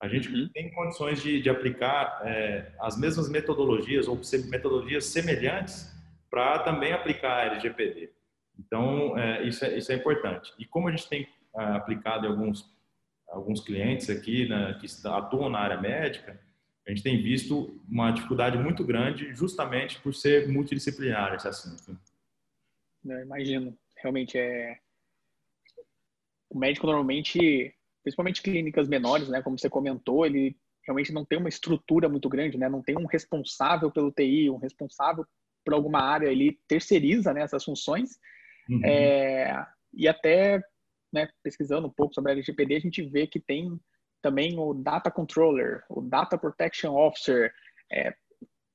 a 0.00 0.08
gente 0.08 0.28
uhum. 0.28 0.48
tem 0.52 0.70
condições 0.70 1.22
de, 1.22 1.40
de 1.40 1.48
aplicar 1.48 2.20
é, 2.24 2.72
as 2.78 2.98
mesmas 2.98 3.28
metodologias 3.28 4.06
ou 4.06 4.20
metodologias 4.50 5.06
semelhantes 5.06 5.90
para 6.30 6.58
também 6.58 6.92
aplicar 6.92 7.38
a 7.38 7.44
LGPD. 7.46 8.10
Então, 8.58 9.16
é, 9.18 9.44
isso, 9.44 9.64
é, 9.64 9.78
isso 9.78 9.90
é 9.92 9.94
importante. 9.94 10.52
E 10.58 10.66
como 10.66 10.88
a 10.88 10.90
gente 10.90 11.08
tem 11.08 11.26
é, 11.56 11.62
aplicado 11.62 12.26
em 12.26 12.28
alguns, 12.28 12.70
alguns 13.28 13.60
clientes 13.60 14.10
aqui 14.10 14.46
né, 14.46 14.78
que 14.80 14.86
atuam 15.08 15.48
na 15.48 15.60
área 15.60 15.80
médica, 15.80 16.38
a 16.86 16.90
gente 16.90 17.02
tem 17.02 17.22
visto 17.22 17.80
uma 17.88 18.10
dificuldade 18.10 18.58
muito 18.58 18.84
grande 18.84 19.34
justamente 19.34 19.98
por 20.00 20.14
ser 20.14 20.48
multidisciplinar 20.48 21.34
esse 21.34 21.48
assunto. 21.48 21.98
Eu 23.04 23.20
imagino. 23.20 23.76
Realmente 23.96 24.36
é... 24.38 24.78
O 26.50 26.58
médico 26.58 26.86
normalmente, 26.86 27.74
principalmente 28.02 28.42
clínicas 28.42 28.86
menores, 28.86 29.28
né, 29.28 29.42
como 29.42 29.58
você 29.58 29.68
comentou, 29.68 30.26
ele 30.26 30.56
realmente 30.86 31.12
não 31.12 31.24
tem 31.24 31.38
uma 31.38 31.48
estrutura 31.48 32.08
muito 32.08 32.28
grande, 32.28 32.58
né? 32.58 32.68
Não 32.68 32.82
tem 32.82 32.96
um 32.96 33.06
responsável 33.06 33.90
pelo 33.90 34.12
TI, 34.12 34.50
um 34.50 34.58
responsável 34.58 35.26
por 35.64 35.72
alguma 35.72 36.00
área, 36.00 36.28
ele 36.28 36.60
terceiriza 36.68 37.32
né, 37.32 37.42
essas 37.42 37.64
funções. 37.64 38.18
Uhum. 38.68 38.84
É, 38.84 39.66
e 39.92 40.06
até 40.06 40.62
né, 41.10 41.28
pesquisando 41.42 41.86
um 41.86 41.90
pouco 41.90 42.14
sobre 42.14 42.32
a 42.32 42.34
LGPD, 42.34 42.76
a 42.76 42.80
gente 42.80 43.02
vê 43.02 43.26
que 43.26 43.40
tem 43.40 43.80
também 44.24 44.58
o 44.58 44.72
Data 44.72 45.10
Controller, 45.10 45.84
o 45.86 46.00
Data 46.00 46.38
Protection 46.38 46.96
Officer, 46.96 47.52
é, 47.92 48.14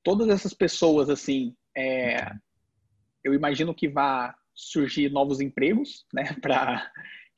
todas 0.03 0.29
essas 0.29 0.53
pessoas, 0.53 1.09
assim, 1.09 1.55
é, 1.75 2.31
eu 3.23 3.33
imagino 3.33 3.73
que 3.73 3.87
vá 3.87 4.35
surgir 4.53 5.09
novos 5.09 5.41
empregos, 5.41 6.05
né, 6.13 6.35
para 6.39 6.91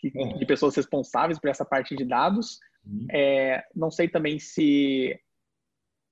é. 0.04 0.34
de 0.38 0.46
pessoas 0.46 0.76
responsáveis 0.76 1.40
por 1.40 1.50
essa 1.50 1.64
parte 1.64 1.96
de 1.96 2.04
dados. 2.04 2.60
Uhum. 2.86 3.08
É, 3.10 3.64
não 3.74 3.90
sei 3.90 4.10
também 4.10 4.40
se 4.40 5.18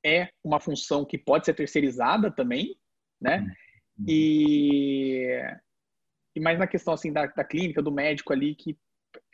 é 0.05 0.29
uma 0.41 0.61
função 0.61 1.03
que 1.03 1.17
pode 1.17 1.45
ser 1.45 1.53
terceirizada 1.53 2.31
também, 2.31 2.79
né? 3.19 3.39
Uhum. 3.97 4.05
E, 4.07 5.41
e 6.33 6.39
mais 6.39 6.57
na 6.57 6.65
questão 6.65 6.93
assim 6.93 7.11
da, 7.11 7.25
da 7.25 7.43
clínica, 7.43 7.81
do 7.81 7.91
médico 7.91 8.31
ali, 8.31 8.55
que 8.55 8.77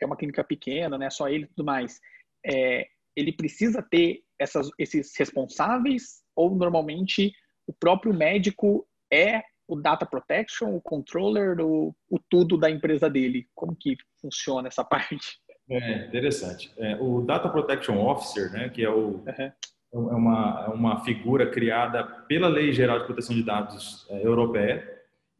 é 0.00 0.06
uma 0.06 0.16
clínica 0.16 0.42
pequena, 0.42 0.98
né? 0.98 1.08
Só 1.10 1.28
ele 1.28 1.44
e 1.44 1.46
tudo 1.46 1.64
mais. 1.64 2.00
É, 2.46 2.86
ele 3.16 3.32
precisa 3.32 3.82
ter 3.82 4.22
essas, 4.38 4.70
esses 4.78 5.16
responsáveis 5.18 6.22
ou 6.34 6.54
normalmente 6.54 7.32
o 7.66 7.72
próprio 7.72 8.14
médico 8.14 8.86
é 9.12 9.42
o 9.66 9.74
data 9.74 10.06
protection, 10.06 10.76
o 10.76 10.80
controller, 10.80 11.60
o, 11.60 11.94
o 12.08 12.18
tudo 12.30 12.56
da 12.56 12.70
empresa 12.70 13.10
dele? 13.10 13.48
Como 13.54 13.74
que 13.74 13.96
funciona 14.20 14.68
essa 14.68 14.84
parte? 14.84 15.40
É 15.68 16.06
interessante. 16.06 16.72
É, 16.78 16.96
o 17.00 17.22
Data 17.22 17.48
Protection 17.48 17.98
Officer, 17.98 18.52
né, 18.52 18.68
que 18.68 18.84
é 18.84 18.88
o, 18.88 19.24
uhum 19.26 19.52
é 19.92 20.14
uma, 20.14 20.64
é 20.66 20.70
uma 20.70 21.04
figura 21.04 21.50
criada 21.50 22.04
pela 22.04 22.48
Lei 22.48 22.72
Geral 22.72 22.98
de 23.00 23.06
Proteção 23.06 23.34
de 23.34 23.42
Dados 23.42 24.06
é, 24.10 24.26
Europeia 24.26 24.86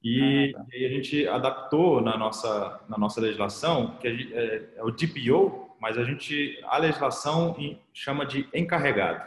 e, 0.02 0.54
ah, 0.54 0.58
tá. 0.58 0.66
e, 0.72 0.86
a 0.86 0.88
gente 0.88 1.28
adaptou 1.28 2.00
na 2.00 2.16
nossa, 2.16 2.80
na 2.88 2.96
nossa 2.96 3.20
legislação, 3.20 3.96
que 3.98 4.06
é, 4.08 4.62
é, 4.76 4.82
o 4.82 4.90
DPO, 4.90 5.65
mas 5.80 5.98
a 5.98 6.04
gente, 6.04 6.58
a 6.64 6.78
legislação 6.78 7.56
chama 7.92 8.24
de 8.24 8.48
encarregado. 8.54 9.22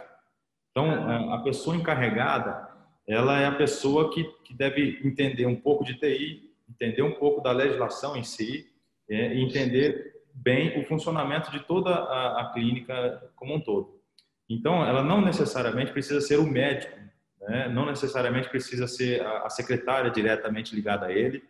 Então, 0.72 0.90
ah. 0.90 1.36
a 1.36 1.38
pessoa 1.40 1.76
encarregada, 1.76 2.70
ela 3.08 3.40
é 3.40 3.46
a 3.46 3.56
pessoa 3.56 4.12
que, 4.12 4.24
que 4.44 4.54
deve 4.54 5.00
entender 5.04 5.46
um 5.46 5.56
pouco 5.56 5.84
de 5.84 5.96
TI, 6.00 6.52
entender 6.70 7.02
um 7.02 7.16
pouco 7.16 7.42
da 7.42 7.52
legislação 7.52 8.16
em 8.16 8.24
si, 8.24 8.68
é, 9.10 9.34
e 9.34 9.42
entender 9.42 10.14
bem 10.34 10.80
o 10.80 10.86
funcionamento 10.86 11.52
de 11.52 11.60
toda 11.62 11.90
a, 11.90 12.42
a 12.42 12.54
clínica 12.54 13.32
como 13.36 13.56
um 13.56 13.60
todo. 13.60 14.00
Então, 14.48 14.86
ela 14.86 15.04
não 15.04 15.22
necessariamente 15.22 15.92
precisa 15.92 16.22
ser 16.22 16.38
o 16.38 16.46
médico, 16.46 16.96
né? 17.42 17.68
não 17.70 17.86
necessariamente 17.86 18.50
precisa 18.50 18.88
ser 18.88 19.26
a 19.26 19.50
secretária 19.50 20.12
diretamente 20.12 20.76
ligada 20.76 21.08
a 21.08 21.12
ele, 21.12 21.44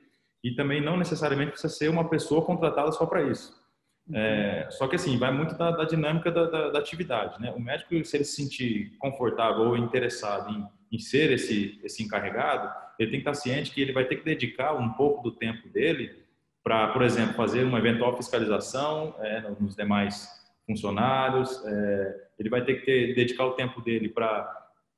e 0.44 0.56
também 0.56 0.82
não 0.82 0.98
necessariamente 0.98 1.52
precisa 1.52 1.74
ser 1.74 1.90
uma 1.90 2.10
pessoa 2.10 2.46
contratada 2.46 2.92
só 2.92 3.06
para 3.06 3.24
isso. 3.24 3.59
É, 4.14 4.68
só 4.72 4.88
que 4.88 4.96
assim, 4.96 5.18
vai 5.18 5.32
muito 5.32 5.56
da, 5.56 5.72
da 5.72 5.84
dinâmica 5.84 6.32
da, 6.32 6.46
da, 6.46 6.70
da, 6.72 6.80
atividade. 6.80 7.40
Né? 7.40 7.52
O 7.56 7.60
médico, 7.60 7.90
se 8.04 8.18
ele 8.18 8.24
se 8.24 8.36
sentir 8.36 8.96
confortável 8.98 9.66
ou 9.66 9.78
interessado 9.78 10.52
em, 10.52 10.66
em 10.92 11.00
ser 11.00 11.32
esse, 11.32 11.80
esse 11.84 12.02
encarregado, 12.04 12.70
ele 12.98 13.12
tem 13.12 13.22
que 13.22 13.30
estar 13.30 13.34
ciente 13.36 13.72
que 13.72 13.82
ele 13.82 13.94
vai 13.94 14.06
ter 14.06 14.18
que 14.18 14.26
dedicar 14.26 14.74
um 14.74 14.90
pouco 14.94 15.22
do 15.22 15.32
tempo 15.32 15.70
dele 15.70 16.24
para, 16.64 16.90
por 16.90 17.02
exemplo, 17.02 17.34
fazer 17.36 17.64
uma 17.64 17.80
eventual 17.80 18.16
fiscalização 18.18 19.16
é, 19.20 19.42
nos 19.60 19.76
demais 19.76 20.28
funcionários, 20.66 21.64
é, 21.66 22.16
ele 22.38 22.50
vai 22.50 22.64
ter 22.64 22.76
que 22.76 22.86
ter, 22.86 23.16
dedicar 23.16 23.46
o 23.46 23.54
tempo 23.54 23.82
dele 23.82 24.10
para, 24.10 24.48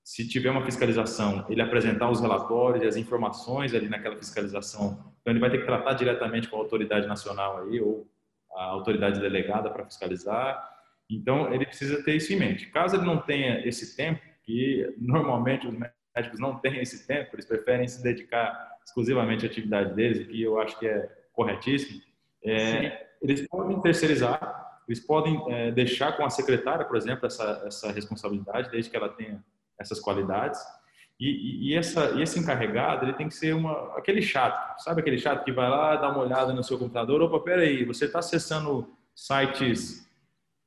se 0.03 0.27
tiver 0.27 0.49
uma 0.49 0.65
fiscalização, 0.65 1.45
ele 1.49 1.61
apresentar 1.61 2.09
os 2.09 2.19
relatórios 2.19 2.83
e 2.83 2.87
as 2.87 2.97
informações 2.97 3.73
ali 3.73 3.87
naquela 3.87 4.17
fiscalização. 4.17 5.13
Então, 5.21 5.31
ele 5.31 5.39
vai 5.39 5.49
ter 5.49 5.59
que 5.59 5.65
tratar 5.65 5.93
diretamente 5.93 6.49
com 6.49 6.57
a 6.57 6.59
autoridade 6.59 7.07
nacional 7.07 7.61
aí, 7.63 7.79
ou 7.79 8.05
a 8.55 8.63
autoridade 8.65 9.19
delegada 9.19 9.69
para 9.69 9.85
fiscalizar. 9.85 10.69
Então, 11.09 11.53
ele 11.53 11.65
precisa 11.65 12.03
ter 12.03 12.15
isso 12.15 12.31
em 12.33 12.37
mente. 12.37 12.67
Caso 12.67 12.95
ele 12.95 13.05
não 13.05 13.17
tenha 13.17 13.65
esse 13.67 13.95
tempo, 13.95 14.21
que 14.43 14.95
normalmente 14.97 15.67
os 15.67 15.73
médicos 16.15 16.39
não 16.39 16.59
têm 16.59 16.81
esse 16.81 17.05
tempo, 17.07 17.35
eles 17.35 17.45
preferem 17.45 17.87
se 17.87 18.01
dedicar 18.01 18.71
exclusivamente 18.85 19.45
à 19.45 19.49
atividade 19.49 19.93
deles, 19.93 20.19
o 20.19 20.27
que 20.27 20.41
eu 20.41 20.59
acho 20.59 20.77
que 20.79 20.87
é 20.87 21.09
corretíssimo, 21.33 22.01
é, 22.43 23.07
eles 23.21 23.47
podem 23.47 23.79
terceirizar 23.81 24.61
eles 24.91 24.99
podem 24.99 25.41
é, 25.47 25.71
deixar 25.71 26.17
com 26.17 26.25
a 26.25 26.29
secretária, 26.29 26.85
por 26.85 26.97
exemplo, 26.97 27.25
essa, 27.25 27.63
essa 27.65 27.91
responsabilidade, 27.93 28.69
desde 28.69 28.89
que 28.89 28.97
ela 28.97 29.07
tenha 29.07 29.41
essas 29.79 30.01
qualidades. 30.01 30.59
E, 31.21 31.69
e, 31.69 31.75
essa, 31.75 32.17
e 32.17 32.23
esse 32.23 32.39
encarregado, 32.39 33.05
ele 33.05 33.13
tem 33.13 33.27
que 33.27 33.35
ser 33.35 33.53
uma, 33.53 33.95
aquele 33.95 34.23
chato, 34.23 34.81
sabe 34.81 35.01
aquele 35.01 35.19
chato 35.19 35.45
que 35.45 35.51
vai 35.51 35.69
lá, 35.69 35.95
dá 35.95 36.09
uma 36.09 36.23
olhada 36.23 36.51
no 36.51 36.63
seu 36.63 36.79
computador, 36.79 37.21
opa, 37.21 37.39
peraí, 37.39 37.85
você 37.85 38.05
está 38.05 38.17
acessando 38.17 38.89
sites 39.13 40.09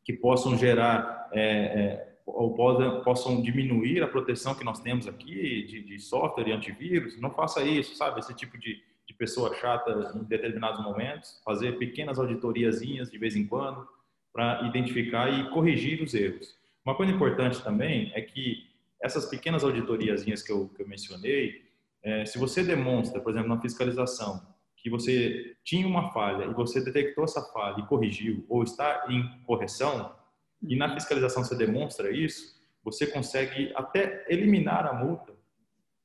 que 0.04 0.12
possam 0.12 0.56
gerar 0.56 1.28
é, 1.32 1.42
é, 1.42 2.16
ou 2.24 2.54
podem, 2.54 3.02
possam 3.02 3.42
diminuir 3.42 4.00
a 4.04 4.06
proteção 4.06 4.54
que 4.54 4.62
nós 4.62 4.78
temos 4.78 5.08
aqui 5.08 5.64
de, 5.64 5.82
de, 5.82 5.98
software 5.98 6.46
e 6.46 6.52
antivírus, 6.52 7.20
não 7.20 7.32
faça 7.32 7.60
isso, 7.64 7.96
sabe? 7.96 8.20
Esse 8.20 8.32
tipo 8.32 8.56
de, 8.56 8.80
de 9.08 9.14
pessoa 9.14 9.52
chata 9.56 10.12
em 10.14 10.22
determinados 10.22 10.80
momentos, 10.84 11.42
fazer 11.44 11.78
pequenas 11.78 12.16
auditoriazinhas 12.16 13.10
de 13.10 13.18
vez 13.18 13.34
em 13.34 13.44
quando, 13.44 13.88
para 14.32 14.62
identificar 14.68 15.28
e 15.28 15.50
corrigir 15.50 16.00
os 16.00 16.14
erros. 16.14 16.56
Uma 16.84 16.94
coisa 16.94 17.10
importante 17.10 17.60
também 17.60 18.12
é 18.14 18.20
que 18.20 18.72
essas 19.04 19.26
pequenas 19.26 19.62
auditoriazinhas 19.62 20.42
que 20.42 20.50
eu, 20.50 20.68
que 20.68 20.82
eu 20.82 20.88
mencionei, 20.88 21.62
é, 22.02 22.24
se 22.24 22.38
você 22.38 22.64
demonstra, 22.64 23.20
por 23.20 23.30
exemplo, 23.30 23.50
na 23.50 23.60
fiscalização, 23.60 24.42
que 24.78 24.88
você 24.88 25.54
tinha 25.62 25.86
uma 25.86 26.10
falha 26.10 26.44
e 26.44 26.54
você 26.54 26.82
detectou 26.82 27.24
essa 27.24 27.42
falha 27.52 27.80
e 27.80 27.86
corrigiu, 27.86 28.46
ou 28.48 28.62
está 28.62 29.06
em 29.10 29.42
correção, 29.44 30.14
e 30.62 30.74
na 30.74 30.92
fiscalização 30.94 31.44
você 31.44 31.54
demonstra 31.54 32.10
isso, 32.10 32.58
você 32.82 33.06
consegue 33.06 33.70
até 33.74 34.24
eliminar 34.28 34.86
a 34.86 34.94
multa 34.94 35.34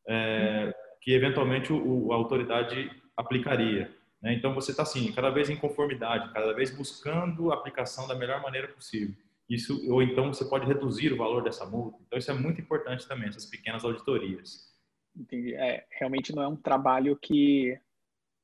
é, 0.05 0.73
que 1.01 1.13
eventualmente 1.13 1.71
o, 1.71 2.11
a 2.11 2.15
autoridade 2.15 2.91
aplicaria. 3.15 3.95
Né? 4.21 4.33
Então 4.33 4.53
você 4.53 4.71
está 4.71 4.83
assim, 4.83 5.11
cada 5.13 5.29
vez 5.29 5.49
em 5.49 5.55
conformidade, 5.55 6.33
cada 6.33 6.53
vez 6.53 6.69
buscando 6.75 7.51
a 7.51 7.55
aplicação 7.55 8.07
da 8.07 8.15
melhor 8.15 8.41
maneira 8.41 8.67
possível. 8.67 9.15
Isso 9.49 9.91
ou 9.91 10.01
então 10.03 10.31
você 10.31 10.45
pode 10.45 10.67
reduzir 10.67 11.11
o 11.11 11.17
valor 11.17 11.43
dessa 11.43 11.65
multa. 11.65 11.97
Então 12.05 12.19
isso 12.19 12.29
é 12.29 12.33
muito 12.33 12.61
importante 12.61 13.07
também 13.07 13.27
essas 13.27 13.45
pequenas 13.45 13.83
auditorias. 13.83 14.69
Entendi. 15.15 15.55
É, 15.55 15.85
realmente 15.99 16.33
não 16.33 16.43
é 16.43 16.47
um 16.47 16.55
trabalho 16.55 17.17
que 17.17 17.75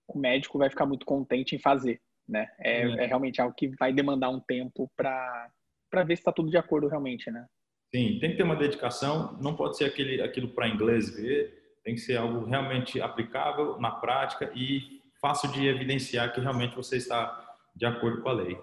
o 0.08 0.18
médico 0.18 0.58
vai 0.58 0.70
ficar 0.70 0.86
muito 0.86 1.06
contente 1.06 1.56
em 1.56 1.60
fazer, 1.60 2.02
né? 2.28 2.50
É, 2.60 2.82
é. 2.82 3.04
é 3.04 3.06
realmente 3.06 3.40
algo 3.40 3.54
que 3.56 3.68
vai 3.78 3.94
demandar 3.94 4.30
um 4.30 4.40
tempo 4.40 4.92
para 4.96 5.52
para 5.92 6.04
ver 6.04 6.16
se 6.18 6.22
está 6.22 6.32
tudo 6.32 6.50
de 6.50 6.58
acordo 6.58 6.88
realmente, 6.88 7.30
né? 7.32 7.46
Sim, 7.94 8.20
tem 8.20 8.32
que 8.32 8.38
ter 8.38 8.44
uma 8.44 8.56
dedicação. 8.56 9.38
Não 9.40 9.56
pode 9.56 9.78
ser 9.78 9.86
aquele 9.86 10.22
aquilo 10.22 10.50
para 10.50 10.68
inglês 10.68 11.16
ver. 11.16 11.78
Tem 11.84 11.94
que 11.94 12.02
ser 12.02 12.18
algo 12.18 12.44
realmente 12.46 13.00
aplicável 13.00 13.80
na 13.80 13.92
prática 13.92 14.52
e 14.56 15.02
fácil 15.22 15.52
de 15.52 15.68
evidenciar 15.68 16.34
que 16.34 16.42
realmente 16.42 16.76
você 16.76 16.98
está 16.98 17.56
de 17.76 17.86
acordo 17.86 18.22
com 18.22 18.30
a 18.30 18.34
lei. 18.34 18.58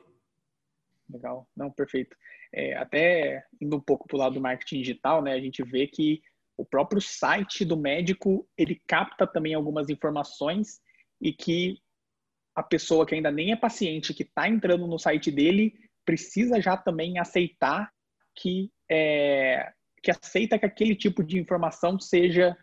Legal, 1.12 1.46
não, 1.56 1.70
perfeito. 1.70 2.16
É, 2.52 2.76
até 2.76 3.44
indo 3.60 3.76
um 3.76 3.80
pouco 3.80 4.06
para 4.06 4.16
o 4.16 4.18
lado 4.18 4.34
do 4.34 4.40
marketing 4.40 4.78
digital, 4.78 5.22
né, 5.22 5.32
a 5.32 5.40
gente 5.40 5.62
vê 5.62 5.86
que 5.86 6.22
o 6.56 6.64
próprio 6.64 7.00
site 7.00 7.64
do 7.64 7.76
médico 7.76 8.48
ele 8.56 8.80
capta 8.86 9.26
também 9.26 9.54
algumas 9.54 9.88
informações 9.88 10.80
e 11.20 11.32
que 11.32 11.78
a 12.54 12.62
pessoa 12.62 13.06
que 13.06 13.14
ainda 13.14 13.30
nem 13.30 13.52
é 13.52 13.56
paciente, 13.56 14.14
que 14.14 14.22
está 14.22 14.48
entrando 14.48 14.86
no 14.86 14.98
site 14.98 15.30
dele, 15.30 15.74
precisa 16.04 16.60
já 16.60 16.76
também 16.76 17.18
aceitar 17.18 17.90
que 18.36 18.70
é, 18.90 19.72
que 20.02 20.10
aceita 20.10 20.58
que 20.58 20.66
aquele 20.66 20.96
tipo 20.96 21.22
de 21.22 21.38
informação 21.38 21.98
seja 21.98 22.56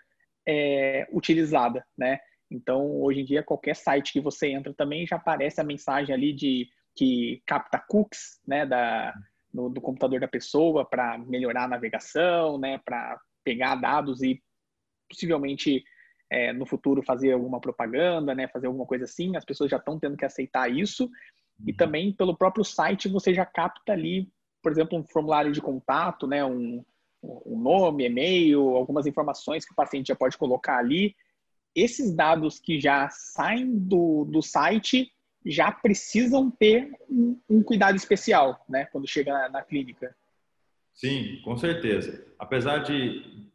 é, 0.47 1.07
utilizada, 1.11 1.85
né? 1.97 2.19
Então, 2.51 3.01
hoje 3.01 3.21
em 3.21 3.25
dia, 3.25 3.43
qualquer 3.43 3.75
site 3.75 4.11
que 4.11 4.19
você 4.19 4.49
entra 4.49 4.73
também 4.73 5.05
já 5.05 5.15
aparece 5.15 5.61
a 5.61 5.63
mensagem 5.63 6.13
ali 6.13 6.33
de 6.33 6.67
que 6.99 7.41
capta 7.45 7.79
cookies 7.79 8.41
né, 8.45 8.65
da, 8.65 9.13
no, 9.53 9.69
do 9.69 9.79
computador 9.79 10.19
da 10.19 10.27
pessoa 10.27 10.83
para 10.83 11.17
melhorar 11.17 11.63
a 11.63 11.67
navegação, 11.69 12.57
né, 12.57 12.77
para 12.83 13.17
pegar 13.41 13.75
dados 13.75 14.21
e 14.21 14.43
possivelmente 15.09 15.81
é, 16.29 16.51
no 16.51 16.65
futuro 16.65 17.01
fazer 17.01 17.31
alguma 17.31 17.61
propaganda, 17.61 18.35
né, 18.35 18.49
fazer 18.49 18.67
alguma 18.67 18.85
coisa 18.85 19.05
assim. 19.05 19.37
As 19.37 19.45
pessoas 19.45 19.71
já 19.71 19.77
estão 19.77 19.97
tendo 19.97 20.17
que 20.17 20.25
aceitar 20.25 20.69
isso. 20.69 21.05
Uhum. 21.05 21.67
E 21.67 21.73
também 21.73 22.11
pelo 22.11 22.35
próprio 22.35 22.65
site 22.65 23.07
você 23.07 23.33
já 23.33 23.45
capta 23.45 23.93
ali, 23.93 24.29
por 24.61 24.69
exemplo, 24.69 24.99
um 24.99 25.03
formulário 25.05 25.53
de 25.53 25.61
contato, 25.61 26.27
né, 26.27 26.43
um, 26.43 26.83
um 27.23 27.57
nome, 27.57 28.07
e-mail, 28.07 28.75
algumas 28.75 29.07
informações 29.07 29.63
que 29.63 29.71
o 29.71 29.75
paciente 29.75 30.07
já 30.07 30.15
pode 30.17 30.37
colocar 30.37 30.77
ali. 30.77 31.15
Esses 31.73 32.13
dados 32.13 32.59
que 32.59 32.77
já 32.77 33.07
saem 33.09 33.73
do, 33.73 34.25
do 34.25 34.41
site 34.41 35.09
já 35.45 35.71
precisam 35.71 36.51
ter 36.51 36.91
um, 37.09 37.39
um 37.49 37.63
cuidado 37.63 37.95
especial, 37.95 38.63
né, 38.67 38.85
quando 38.85 39.07
chega 39.07 39.31
na, 39.31 39.49
na 39.49 39.61
clínica. 39.61 40.15
Sim, 40.93 41.41
com 41.43 41.55
certeza. 41.55 42.25
Apesar 42.37 42.79
de 42.79 43.49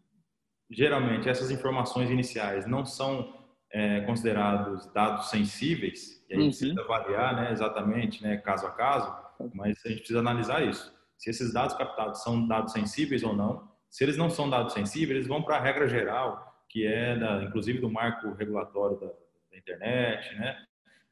geralmente 0.70 1.28
essas 1.28 1.50
informações 1.50 2.10
iniciais 2.10 2.66
não 2.66 2.84
são 2.84 3.44
é, 3.70 4.00
considerados 4.02 4.86
dados 4.92 5.28
sensíveis, 5.30 6.24
e 6.28 6.34
a 6.34 6.40
gente 6.40 6.44
uhum. 6.44 6.72
precisa 6.72 6.80
avaliar 6.80 7.36
né, 7.36 7.52
exatamente, 7.52 8.22
né, 8.22 8.36
caso 8.38 8.66
a 8.66 8.70
caso, 8.70 9.14
mas 9.52 9.78
a 9.84 9.88
gente 9.88 9.98
precisa 9.98 10.20
analisar 10.20 10.64
isso. 10.64 10.92
Se 11.18 11.30
esses 11.30 11.52
dados 11.52 11.76
captados 11.76 12.22
são 12.22 12.46
dados 12.46 12.72
sensíveis 12.72 13.22
ou 13.22 13.34
não. 13.34 13.72
Se 13.90 14.04
eles 14.04 14.16
não 14.16 14.28
são 14.28 14.50
dados 14.50 14.72
sensíveis, 14.72 15.16
eles 15.16 15.28
vão 15.28 15.42
para 15.42 15.56
a 15.56 15.60
regra 15.60 15.88
geral, 15.88 16.64
que 16.68 16.86
é, 16.86 17.16
da, 17.16 17.44
inclusive, 17.44 17.78
do 17.78 17.90
marco 17.90 18.32
regulatório 18.32 18.98
da, 18.98 19.06
da 19.06 19.58
internet, 19.58 20.34
né? 20.36 20.56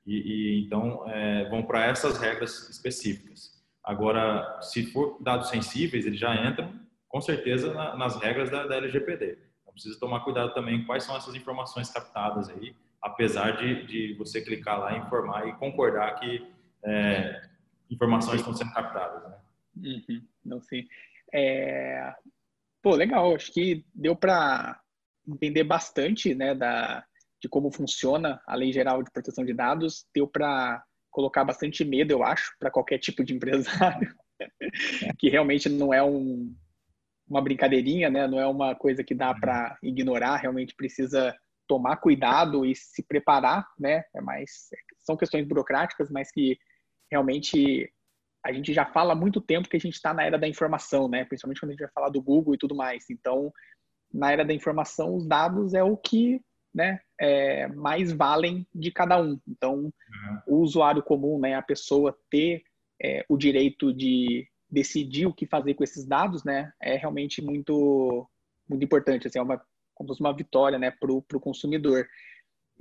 E, 0.07 0.16
e 0.16 0.64
então 0.64 1.09
é, 1.09 1.48
vão 1.48 1.62
para 1.62 1.86
essas 1.86 2.18
regras 2.18 2.68
específicas. 2.68 3.62
Agora, 3.84 4.61
se 4.61 4.86
for 4.86 5.18
dados 5.22 5.48
sensíveis, 5.48 6.07
eles 6.07 6.18
já 6.18 6.34
entram 6.48 6.72
com 7.09 7.20
certeza 7.20 7.72
na, 7.74 7.96
nas 7.96 8.20
regras 8.20 8.50
da, 8.50 8.66
da, 8.66 8.76
LGPD. 8.76 9.38
Então 9.61 9.72
precisa 9.72 9.98
tomar 9.98 10.20
cuidado 10.20 10.55
também 10.55 10.84
quais 10.84 11.05
são 11.05 11.16
essas 11.16 11.34
informações 11.34 11.90
captadas 11.90 12.48
aí, 12.48 12.74
apesar 13.03 13.57
de, 13.59 13.86
de 13.86 14.14
você 14.14 14.40
clicar 14.40 14.78
lá, 14.78 14.96
informar 14.96 15.46
e 15.48 15.53
concordar 15.55 16.18
que 16.18 16.46
é, 16.84 17.42
informações 17.90 18.40
estão 18.40 18.55
sendo 18.55 18.72
captadas. 18.72 19.22
Né? 19.24 19.36
Uhum, 19.76 20.22
não 20.44 20.61
sei. 20.62 20.88
É... 21.32 22.14
Pô, 22.82 22.94
legal. 22.94 23.34
Acho 23.34 23.53
que 23.53 23.84
deu 23.94 24.16
para 24.16 24.80
entender 25.26 25.64
bastante, 25.64 26.34
né, 26.34 26.55
da 26.55 27.05
de 27.43 27.49
como 27.49 27.72
funciona 27.72 28.40
a 28.47 28.55
Lei 28.55 28.72
Geral 28.72 29.03
de 29.03 29.11
Proteção 29.11 29.45
de 29.45 29.53
Dados, 29.53 30.07
deu 30.14 30.28
para 30.28 30.82
colocar 31.11 31.45
bastante 31.45 31.84
medo, 31.84 32.12
eu 32.12 32.22
acho, 32.22 32.55
para 32.59 32.70
qualquer 32.70 32.99
tipo 32.99 33.24
de 33.24 33.34
empresário, 33.34 34.14
que 35.18 35.28
realmente 35.28 35.68
não 35.68 35.93
é 35.93 36.03
um, 36.03 36.55
uma 37.28 37.43
brincadeirinha, 37.43 38.09
né? 38.09 38.28
Não 38.28 38.38
é 38.38 38.47
uma 38.47 38.74
coisa 38.74 39.03
que 39.03 39.14
dá 39.14 39.34
para 39.34 39.76
ignorar, 39.82 40.36
realmente 40.36 40.74
precisa 40.74 41.36
tomar 41.66 41.97
cuidado 41.97 42.64
e 42.64 42.74
se 42.76 43.03
preparar, 43.03 43.66
né? 43.78 44.05
É 44.14 44.20
mais 44.20 44.68
são 45.01 45.16
questões 45.16 45.47
burocráticas, 45.47 46.11
mas 46.11 46.30
que 46.30 46.57
realmente 47.11 47.93
a 48.45 48.53
gente 48.53 48.72
já 48.72 48.86
fala 48.86 49.12
há 49.12 49.16
muito 49.16 49.40
tempo 49.40 49.68
que 49.68 49.76
a 49.76 49.80
gente 49.80 49.95
está 49.95 50.14
na 50.14 50.22
era 50.22 50.38
da 50.38 50.49
informação, 50.49 51.09
né? 51.09 51.24
Principalmente 51.24 51.61
quando 51.61 51.70
a 51.70 51.72
gente 51.72 51.82
vai 51.82 51.93
falar 51.93 52.09
do 52.09 52.22
Google 52.22 52.55
e 52.55 52.59
tudo 52.59 52.74
mais. 52.74 53.11
Então, 53.11 53.53
na 54.12 54.32
era 54.32 54.45
da 54.45 54.55
informação, 54.55 55.14
os 55.14 55.26
dados 55.26 55.74
é 55.74 55.82
o 55.82 55.97
que 55.97 56.40
né, 56.74 57.00
é, 57.20 57.66
mais 57.68 58.12
valem 58.12 58.66
de 58.74 58.90
cada 58.90 59.20
um. 59.20 59.38
Então, 59.46 59.74
uhum. 59.74 59.92
o 60.46 60.56
usuário 60.58 61.02
comum, 61.02 61.38
né, 61.38 61.54
a 61.54 61.62
pessoa 61.62 62.16
ter 62.30 62.62
é, 63.02 63.24
o 63.28 63.36
direito 63.36 63.92
de 63.92 64.48
decidir 64.70 65.26
o 65.26 65.34
que 65.34 65.46
fazer 65.46 65.74
com 65.74 65.84
esses 65.84 66.06
dados, 66.06 66.44
né, 66.44 66.72
é 66.80 66.96
realmente 66.96 67.42
muito, 67.42 68.28
muito 68.68 68.84
importante. 68.84 69.26
Assim, 69.26 69.38
é 69.38 69.42
uma, 69.42 69.60
como 69.94 70.08
se 70.08 70.14
fosse 70.14 70.20
uma 70.20 70.36
vitória, 70.36 70.78
né, 70.78 70.90
para 70.90 71.12
o 71.12 71.40
consumidor. 71.40 72.08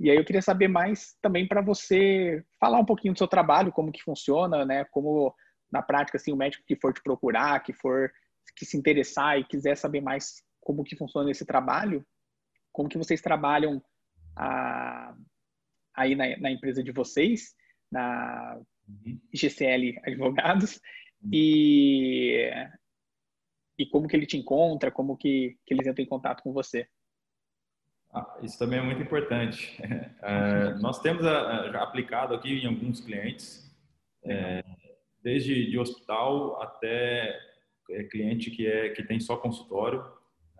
E 0.00 0.10
aí 0.10 0.16
eu 0.16 0.24
queria 0.24 0.42
saber 0.42 0.68
mais 0.68 1.14
também 1.20 1.46
para 1.46 1.60
você 1.60 2.44
falar 2.58 2.78
um 2.78 2.84
pouquinho 2.84 3.12
do 3.14 3.18
seu 3.18 3.28
trabalho, 3.28 3.72
como 3.72 3.92
que 3.92 4.02
funciona, 4.02 4.64
né, 4.64 4.84
como 4.86 5.34
na 5.70 5.82
prática, 5.82 6.16
assim, 6.16 6.32
o 6.32 6.36
médico 6.36 6.64
que 6.66 6.76
for 6.76 6.92
te 6.92 7.02
procurar, 7.02 7.62
que 7.62 7.72
for 7.72 8.10
que 8.56 8.66
se 8.66 8.76
interessar 8.76 9.38
e 9.38 9.44
quiser 9.44 9.76
saber 9.76 10.00
mais 10.00 10.42
como 10.60 10.84
que 10.84 10.96
funciona 10.96 11.30
esse 11.30 11.44
trabalho, 11.44 12.04
como 12.72 12.88
que 12.88 12.98
vocês 12.98 13.20
trabalham 13.20 13.82
a, 14.36 15.14
aí 15.94 16.14
na, 16.14 16.36
na, 16.38 16.50
empresa 16.50 16.82
de 16.82 16.92
vocês, 16.92 17.54
na 17.90 18.58
GCL 19.32 20.00
Advogados, 20.04 20.80
uhum. 21.22 21.30
e, 21.32 22.50
e 23.78 23.86
como 23.86 24.08
que 24.08 24.16
ele 24.16 24.26
te 24.26 24.36
encontra, 24.36 24.90
como 24.90 25.16
que, 25.16 25.58
que 25.66 25.74
eles 25.74 25.86
entram 25.86 26.04
em 26.04 26.08
contato 26.08 26.42
com 26.42 26.52
você. 26.52 26.88
Ah, 28.14 28.38
isso 28.42 28.58
também 28.58 28.78
é 28.78 28.82
muito 28.82 29.02
importante. 29.02 29.80
É, 30.24 30.74
nós 30.74 31.00
temos 31.00 31.26
a, 31.26 31.32
a, 31.32 31.82
aplicado 31.82 32.32
aqui 32.32 32.60
em 32.60 32.66
alguns 32.68 33.00
clientes, 33.00 33.68
é, 34.24 34.62
desde 35.20 35.68
de 35.68 35.76
hospital 35.76 36.62
até 36.62 37.36
é, 37.90 38.04
cliente 38.04 38.52
que, 38.52 38.64
é, 38.64 38.90
que 38.90 39.02
tem 39.02 39.18
só 39.18 39.36
consultório, 39.36 40.00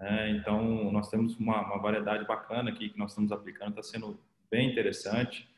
é, 0.03 0.31
então, 0.31 0.91
nós 0.91 1.09
temos 1.09 1.37
uma, 1.37 1.61
uma, 1.65 1.79
variedade 1.79 2.27
bacana 2.27 2.71
aqui 2.71 2.89
que 2.89 2.99
nós 2.99 3.13
estamos 3.13 3.31
aplicando, 3.31 3.71
está 3.71 3.83
sendo 3.85 4.19
bem 4.51 4.69
interessante. 4.69 5.49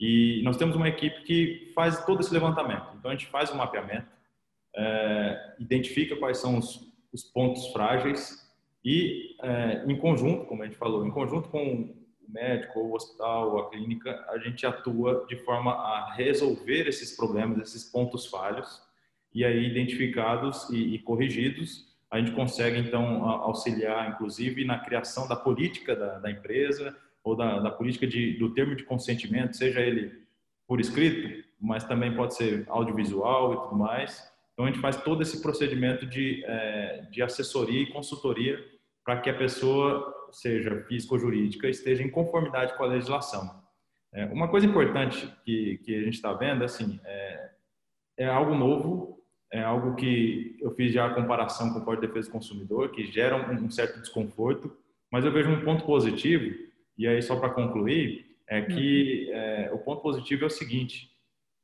E 0.00 0.42
nós 0.42 0.56
temos 0.56 0.74
uma 0.74 0.88
equipe 0.88 1.22
que 1.22 1.70
faz 1.72 2.04
todo 2.04 2.20
esse 2.20 2.34
levantamento. 2.34 2.88
Então, 2.98 3.12
a 3.12 3.14
gente 3.14 3.28
faz 3.28 3.52
um 3.52 3.56
mapeamento, 3.56 4.08
é, 4.74 5.54
identifica 5.60 6.16
quais 6.16 6.38
são 6.38 6.58
os, 6.58 6.92
os 7.12 7.22
pontos 7.22 7.68
frágeis 7.68 8.50
e, 8.84 9.36
é, 9.40 9.84
em 9.86 9.96
conjunto, 9.96 10.46
como 10.46 10.64
a 10.64 10.66
gente 10.66 10.76
falou, 10.76 11.06
em 11.06 11.10
conjunto 11.12 11.48
com 11.48 11.62
o 11.62 11.94
médico, 12.28 12.80
ou 12.80 12.90
o 12.90 12.96
hospital, 12.96 13.52
ou 13.52 13.58
a 13.60 13.70
clínica, 13.70 14.26
a 14.30 14.38
gente 14.38 14.66
atua 14.66 15.24
de 15.28 15.36
forma 15.44 15.74
a 15.74 16.12
resolver 16.14 16.88
esses 16.88 17.14
problemas, 17.14 17.60
esses 17.60 17.84
pontos 17.84 18.26
falhos, 18.26 18.82
e 19.32 19.44
aí 19.44 19.64
identificados 19.64 20.68
e, 20.70 20.96
e 20.96 20.98
corrigidos, 20.98 21.91
a 22.12 22.18
gente 22.18 22.32
consegue, 22.32 22.78
então, 22.78 23.24
auxiliar, 23.24 24.10
inclusive, 24.10 24.66
na 24.66 24.78
criação 24.78 25.26
da 25.26 25.34
política 25.34 25.96
da, 25.96 26.18
da 26.18 26.30
empresa 26.30 26.94
ou 27.24 27.34
da, 27.34 27.58
da 27.58 27.70
política 27.70 28.06
de, 28.06 28.34
do 28.34 28.52
termo 28.52 28.76
de 28.76 28.84
consentimento, 28.84 29.56
seja 29.56 29.80
ele 29.80 30.20
por 30.68 30.78
escrito, 30.78 31.42
mas 31.58 31.84
também 31.84 32.14
pode 32.14 32.34
ser 32.34 32.66
audiovisual 32.68 33.54
e 33.54 33.60
tudo 33.62 33.76
mais. 33.76 34.30
Então, 34.52 34.66
a 34.66 34.68
gente 34.68 34.80
faz 34.80 34.98
todo 34.98 35.22
esse 35.22 35.40
procedimento 35.40 36.04
de, 36.04 36.44
é, 36.44 37.06
de 37.10 37.22
assessoria 37.22 37.80
e 37.80 37.92
consultoria 37.92 38.62
para 39.02 39.18
que 39.18 39.30
a 39.30 39.34
pessoa, 39.34 40.28
seja 40.32 40.84
física 40.86 41.14
ou 41.14 41.18
jurídica, 41.18 41.66
esteja 41.66 42.02
em 42.02 42.10
conformidade 42.10 42.76
com 42.76 42.84
a 42.84 42.88
legislação. 42.88 43.62
É, 44.12 44.26
uma 44.26 44.48
coisa 44.48 44.66
importante 44.66 45.32
que, 45.46 45.78
que 45.78 45.96
a 45.96 46.02
gente 46.02 46.14
está 46.14 46.34
vendo, 46.34 46.62
assim, 46.62 47.00
é, 47.06 47.50
é 48.18 48.26
algo 48.26 48.54
novo, 48.54 49.11
é 49.52 49.62
algo 49.62 49.94
que 49.94 50.56
eu 50.60 50.74
fiz 50.74 50.92
já 50.92 51.06
a 51.06 51.14
comparação 51.14 51.72
com 51.72 51.80
o 51.80 51.84
Código 51.84 52.00
de 52.00 52.08
Defesa 52.08 52.28
do 52.28 52.32
Consumidor, 52.32 52.90
que 52.90 53.04
gera 53.12 53.36
um, 53.36 53.70
certo 53.70 54.00
desconforto, 54.00 54.74
mas 55.10 55.26
eu 55.26 55.32
vejo 55.32 55.50
um 55.50 55.62
ponto 55.62 55.84
positivo, 55.84 56.56
e 56.96 57.06
aí 57.06 57.20
só 57.20 57.36
para 57.36 57.50
concluir, 57.50 58.34
é 58.48 58.62
que 58.62 59.26
uhum. 59.28 59.36
é, 59.36 59.70
o 59.74 59.78
ponto 59.78 60.00
positivo 60.00 60.44
é 60.44 60.46
o 60.46 60.50
seguinte, 60.50 61.10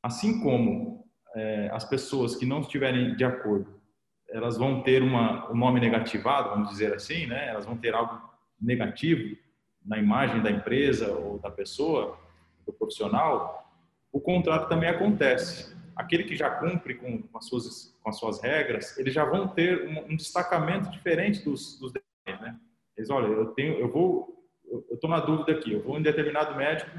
assim 0.03 0.43
como 0.43 1.07
é, 1.35 1.71
as 1.73 1.85
pessoas 1.85 2.37
que 2.37 2.45
não 2.45 2.61
estiverem 2.61 3.17
de 3.17 3.25
acordo, 3.25 3.81
elas 4.29 4.59
vão 4.59 4.83
ter 4.83 5.03
uma, 5.03 5.51
um 5.51 5.57
nome 5.57 5.81
negativado, 5.81 6.51
vamos 6.51 6.69
dizer 6.69 6.93
assim, 6.93 7.27
né? 7.27 7.49
elas 7.49 7.65
vão 7.65 7.79
ter 7.79 7.95
algo 7.95 8.21
negativo 8.61 9.35
na 9.83 9.97
imagem 9.97 10.43
da 10.43 10.51
empresa 10.51 11.11
ou 11.13 11.39
da 11.39 11.51
pessoa, 11.51 12.19
do 12.67 12.73
profissional, 12.73 13.67
o 14.13 14.21
contrato 14.21 14.69
também 14.69 14.91
acontece 14.91 15.78
aquele 15.99 16.23
que 16.23 16.37
já 16.37 16.49
cumpre 16.49 16.95
com, 16.95 17.25
as, 17.35 17.47
suas, 17.47 17.99
com 18.01 18.09
as 18.09 18.17
suas 18.17 18.41
regras, 18.41 18.97
eles 18.97 19.13
já 19.13 19.25
vão 19.25 19.49
ter 19.49 19.89
um, 19.89 20.13
um 20.13 20.17
destacamento 20.17 20.89
diferente 20.91 21.45
dos, 21.45 21.77
dos 21.81 21.93
demais, 21.93 22.41
né? 22.41 22.57
Eles, 22.97 23.11
olha, 23.11 23.27
eu 23.27 23.47
tenho, 23.49 23.79
eu 23.79 23.91
vou, 23.91 24.49
eu 24.65 24.95
estou 24.95 25.11
na 25.11 25.19
dúvida 25.19 25.53
aqui, 25.53 25.73
eu 25.73 25.83
vou 25.83 25.99
em 25.99 26.03
determinado 26.03 26.57
médico 26.57 26.91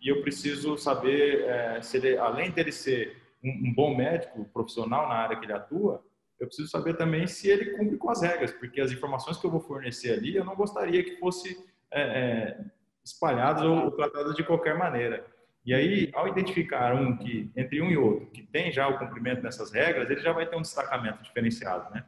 e 0.00 0.08
eu 0.08 0.20
preciso 0.20 0.76
saber 0.76 1.44
é, 1.44 1.80
se 1.80 1.96
ele, 1.96 2.18
além 2.18 2.50
dele 2.50 2.72
ser 2.72 3.16
um, 3.42 3.68
um, 3.68 3.74
bom 3.74 3.96
médico 3.96 4.44
profissional 4.52 5.08
na 5.08 5.14
área 5.14 5.38
que 5.38 5.46
ele 5.46 5.52
atua, 5.54 6.04
eu 6.38 6.46
preciso 6.46 6.68
saber 6.68 6.96
também 6.96 7.26
se 7.26 7.48
ele 7.48 7.76
cumpre 7.76 7.96
com 7.96 8.10
as 8.10 8.20
regras, 8.20 8.52
porque 8.52 8.80
as 8.80 8.92
informações 8.92 9.38
que 9.38 9.46
eu 9.46 9.50
vou 9.50 9.60
fornecer 9.60 10.12
ali, 10.12 10.36
eu 10.36 10.44
não 10.44 10.56
gostaria 10.56 11.02
que 11.02 11.16
fosse 11.16 11.56
é, 11.90 12.02
é, 12.02 12.64
espalhadas 13.02 13.62
ou 13.62 13.90
tratadas 13.92 14.34
de 14.34 14.44
qualquer 14.44 14.76
maneira. 14.76 15.24
E 15.64 15.72
aí, 15.72 16.10
ao 16.12 16.26
identificar 16.26 16.94
um 16.94 17.16
que, 17.16 17.50
entre 17.56 17.80
um 17.80 17.90
e 17.90 17.96
outro, 17.96 18.26
que 18.26 18.42
tem 18.42 18.72
já 18.72 18.88
o 18.88 18.98
cumprimento 18.98 19.42
dessas 19.42 19.72
regras, 19.72 20.10
ele 20.10 20.20
já 20.20 20.32
vai 20.32 20.46
ter 20.46 20.56
um 20.56 20.62
destacamento 20.62 21.22
diferenciado, 21.22 21.92
né? 21.94 22.04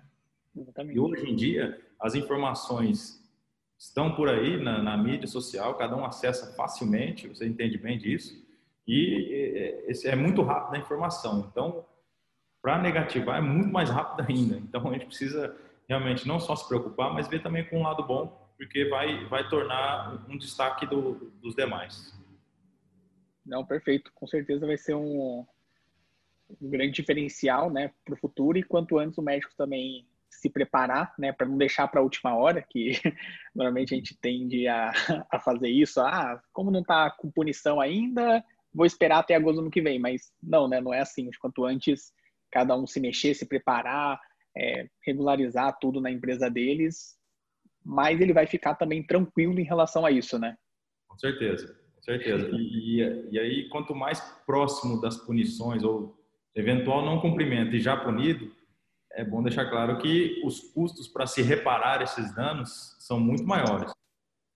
Exatamente. 0.56 0.96
E 0.96 1.00
hoje 1.00 1.30
em 1.30 1.36
dia, 1.36 1.80
as 2.00 2.14
informações 2.14 3.22
estão 3.78 4.14
por 4.14 4.28
aí 4.28 4.56
na, 4.56 4.82
na, 4.82 4.96
mídia 4.96 5.26
social, 5.26 5.74
cada 5.74 5.96
um 5.96 6.04
acessa 6.04 6.54
facilmente, 6.56 7.28
você 7.28 7.46
entende 7.46 7.78
bem 7.78 7.98
disso. 7.98 8.42
E 8.86 9.82
esse 9.86 10.08
é 10.08 10.16
muito 10.16 10.42
rápido 10.42 10.74
a 10.74 10.78
informação. 10.78 11.48
Então, 11.50 11.84
para 12.60 12.78
negativar 12.78 13.38
é 13.38 13.40
muito 13.40 13.72
mais 13.72 13.88
rápido 13.88 14.26
ainda. 14.28 14.56
Então, 14.56 14.88
a 14.88 14.92
gente 14.92 15.06
precisa 15.06 15.56
realmente 15.88 16.26
não 16.26 16.40
só 16.40 16.56
se 16.56 16.66
preocupar, 16.66 17.12
mas 17.12 17.28
ver 17.28 17.42
também 17.42 17.64
com 17.64 17.78
um 17.78 17.82
lado 17.82 18.02
bom, 18.02 18.52
porque 18.56 18.86
vai, 18.86 19.24
vai 19.26 19.48
tornar 19.48 20.24
um 20.28 20.36
destaque 20.36 20.86
do, 20.86 21.32
dos 21.42 21.54
demais. 21.54 22.14
Não, 23.44 23.64
perfeito. 23.64 24.10
Com 24.14 24.26
certeza 24.26 24.66
vai 24.66 24.76
ser 24.76 24.94
um, 24.94 25.46
um 26.60 26.70
grande 26.70 26.92
diferencial 26.92 27.70
né, 27.70 27.92
para 28.04 28.14
o 28.14 28.18
futuro 28.18 28.58
e 28.58 28.62
quanto 28.62 28.98
antes 28.98 29.18
o 29.18 29.22
médico 29.22 29.54
também 29.56 30.06
se 30.30 30.50
preparar, 30.50 31.14
né, 31.18 31.32
para 31.32 31.46
não 31.46 31.56
deixar 31.56 31.86
para 31.88 32.00
a 32.00 32.02
última 32.02 32.36
hora, 32.36 32.60
que 32.60 32.92
normalmente 33.54 33.94
a 33.94 33.96
gente 33.96 34.18
tende 34.20 34.66
a, 34.66 34.92
a 35.30 35.38
fazer 35.38 35.68
isso. 35.68 36.00
Ah, 36.00 36.40
como 36.52 36.70
não 36.70 36.80
está 36.80 37.10
com 37.10 37.30
punição 37.30 37.80
ainda, 37.80 38.44
vou 38.72 38.84
esperar 38.84 39.18
até 39.18 39.34
agosto 39.34 39.56
do 39.56 39.62
ano 39.62 39.70
que 39.70 39.82
vem. 39.82 39.98
Mas 39.98 40.32
não, 40.42 40.68
né, 40.68 40.80
não 40.80 40.92
é 40.92 41.00
assim. 41.00 41.30
Quanto 41.40 41.64
antes 41.64 42.12
cada 42.50 42.76
um 42.76 42.86
se 42.86 43.00
mexer, 43.00 43.34
se 43.34 43.46
preparar, 43.46 44.20
é, 44.56 44.88
regularizar 45.04 45.76
tudo 45.80 46.00
na 46.00 46.10
empresa 46.10 46.48
deles, 46.48 47.16
mais 47.84 48.20
ele 48.20 48.32
vai 48.32 48.46
ficar 48.46 48.74
também 48.74 49.02
tranquilo 49.02 49.58
em 49.58 49.64
relação 49.64 50.06
a 50.06 50.10
isso, 50.10 50.38
né? 50.38 50.56
Com 51.08 51.18
certeza, 51.18 51.76
certeza. 52.04 52.50
E, 52.52 53.28
e, 53.30 53.38
aí, 53.38 53.68
quanto 53.68 53.94
mais 53.94 54.20
próximo 54.46 55.00
das 55.00 55.16
punições 55.16 55.82
ou 55.82 56.16
eventual 56.54 57.04
não 57.04 57.20
cumprimento 57.20 57.74
e 57.74 57.80
já 57.80 57.96
punido, 57.96 58.52
é 59.12 59.24
bom 59.24 59.42
deixar 59.42 59.66
claro 59.70 59.98
que 59.98 60.42
os 60.44 60.60
custos 60.60 61.08
para 61.08 61.26
se 61.26 61.42
reparar 61.42 62.02
esses 62.02 62.34
danos 62.34 62.96
são 62.98 63.18
muito 63.18 63.44
maiores. 63.44 63.92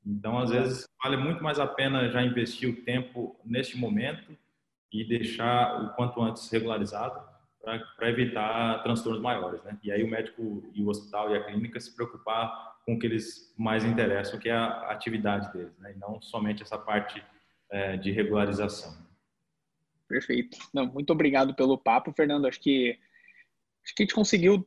Então, 0.04 0.38
às 0.38 0.50
vezes, 0.50 0.86
vale 1.02 1.16
muito 1.16 1.42
mais 1.42 1.58
a 1.58 1.66
pena 1.66 2.08
já 2.08 2.22
investir 2.22 2.68
o 2.68 2.82
tempo 2.82 3.38
neste 3.44 3.76
momento 3.76 4.36
e 4.92 5.04
deixar 5.04 5.82
o 5.82 5.94
quanto 5.94 6.20
antes 6.22 6.50
regularizado 6.50 7.20
para 7.96 8.08
evitar 8.08 8.82
transtornos 8.82 9.20
maiores, 9.20 9.62
né? 9.62 9.78
E 9.82 9.92
aí 9.92 10.02
o 10.02 10.08
médico 10.08 10.62
e 10.72 10.82
o 10.82 10.88
hospital 10.88 11.30
e 11.30 11.36
a 11.36 11.44
clínica 11.44 11.78
se 11.78 11.94
preocupar 11.94 12.78
com 12.86 12.94
o 12.94 12.98
que 12.98 13.06
eles 13.06 13.54
mais 13.58 13.84
interessam, 13.84 14.40
que 14.40 14.48
é 14.48 14.54
a 14.54 14.90
atividade 14.90 15.52
deles, 15.52 15.76
né? 15.78 15.92
E 15.92 15.98
não 15.98 16.22
somente 16.22 16.62
essa 16.62 16.78
parte 16.78 17.22
é, 17.70 17.96
de 17.96 18.10
regularização. 18.10 18.96
Perfeito. 20.08 20.56
Não, 20.72 20.86
muito 20.86 21.12
obrigado 21.12 21.54
pelo 21.54 21.78
papo, 21.78 22.12
Fernando. 22.12 22.46
Acho 22.46 22.60
que 22.60 22.98
acho 23.84 23.94
que 23.94 24.02
a 24.02 24.04
gente 24.04 24.14
conseguiu 24.14 24.66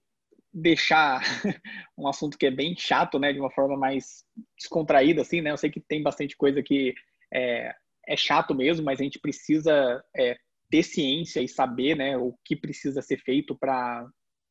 deixar 0.53 1.21
um 1.97 2.07
assunto 2.07 2.37
que 2.37 2.45
é 2.45 2.51
bem 2.51 2.75
chato, 2.77 3.17
né, 3.17 3.31
de 3.31 3.39
uma 3.39 3.51
forma 3.51 3.77
mais 3.77 4.25
descontraída, 4.57 5.21
assim, 5.21 5.41
né? 5.41 5.51
Eu 5.51 5.57
sei 5.57 5.69
que 5.69 5.79
tem 5.79 6.03
bastante 6.03 6.35
coisa 6.35 6.61
que 6.61 6.93
é, 7.33 7.73
é 8.07 8.17
chato 8.17 8.53
mesmo, 8.53 8.85
mas 8.85 8.99
a 8.99 9.03
gente 9.03 9.19
precisa 9.19 10.03
é, 10.15 10.37
ter 10.69 10.83
ciência 10.83 11.41
e 11.41 11.47
saber, 11.47 11.95
né, 11.95 12.17
o 12.17 12.35
que 12.45 12.55
precisa 12.55 13.01
ser 13.01 13.17
feito 13.17 13.55
para 13.55 14.07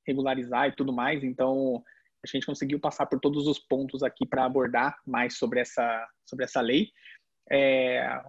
regularizar 0.07 0.69
e 0.69 0.75
tudo 0.75 0.93
mais. 0.93 1.23
Então, 1.23 1.83
a 2.25 2.27
gente 2.27 2.47
conseguiu 2.47 2.81
passar 2.81 3.07
por 3.07 3.21
todos 3.21 3.47
os 3.47 3.59
pontos 3.59 4.03
aqui 4.03 4.27
para 4.27 4.45
abordar 4.45 4.99
mais 5.07 5.37
sobre 5.39 5.61
essa 5.61 6.09
sobre 6.27 6.45
essa 6.45 6.61
lei. 6.61 6.91
É, 7.51 8.21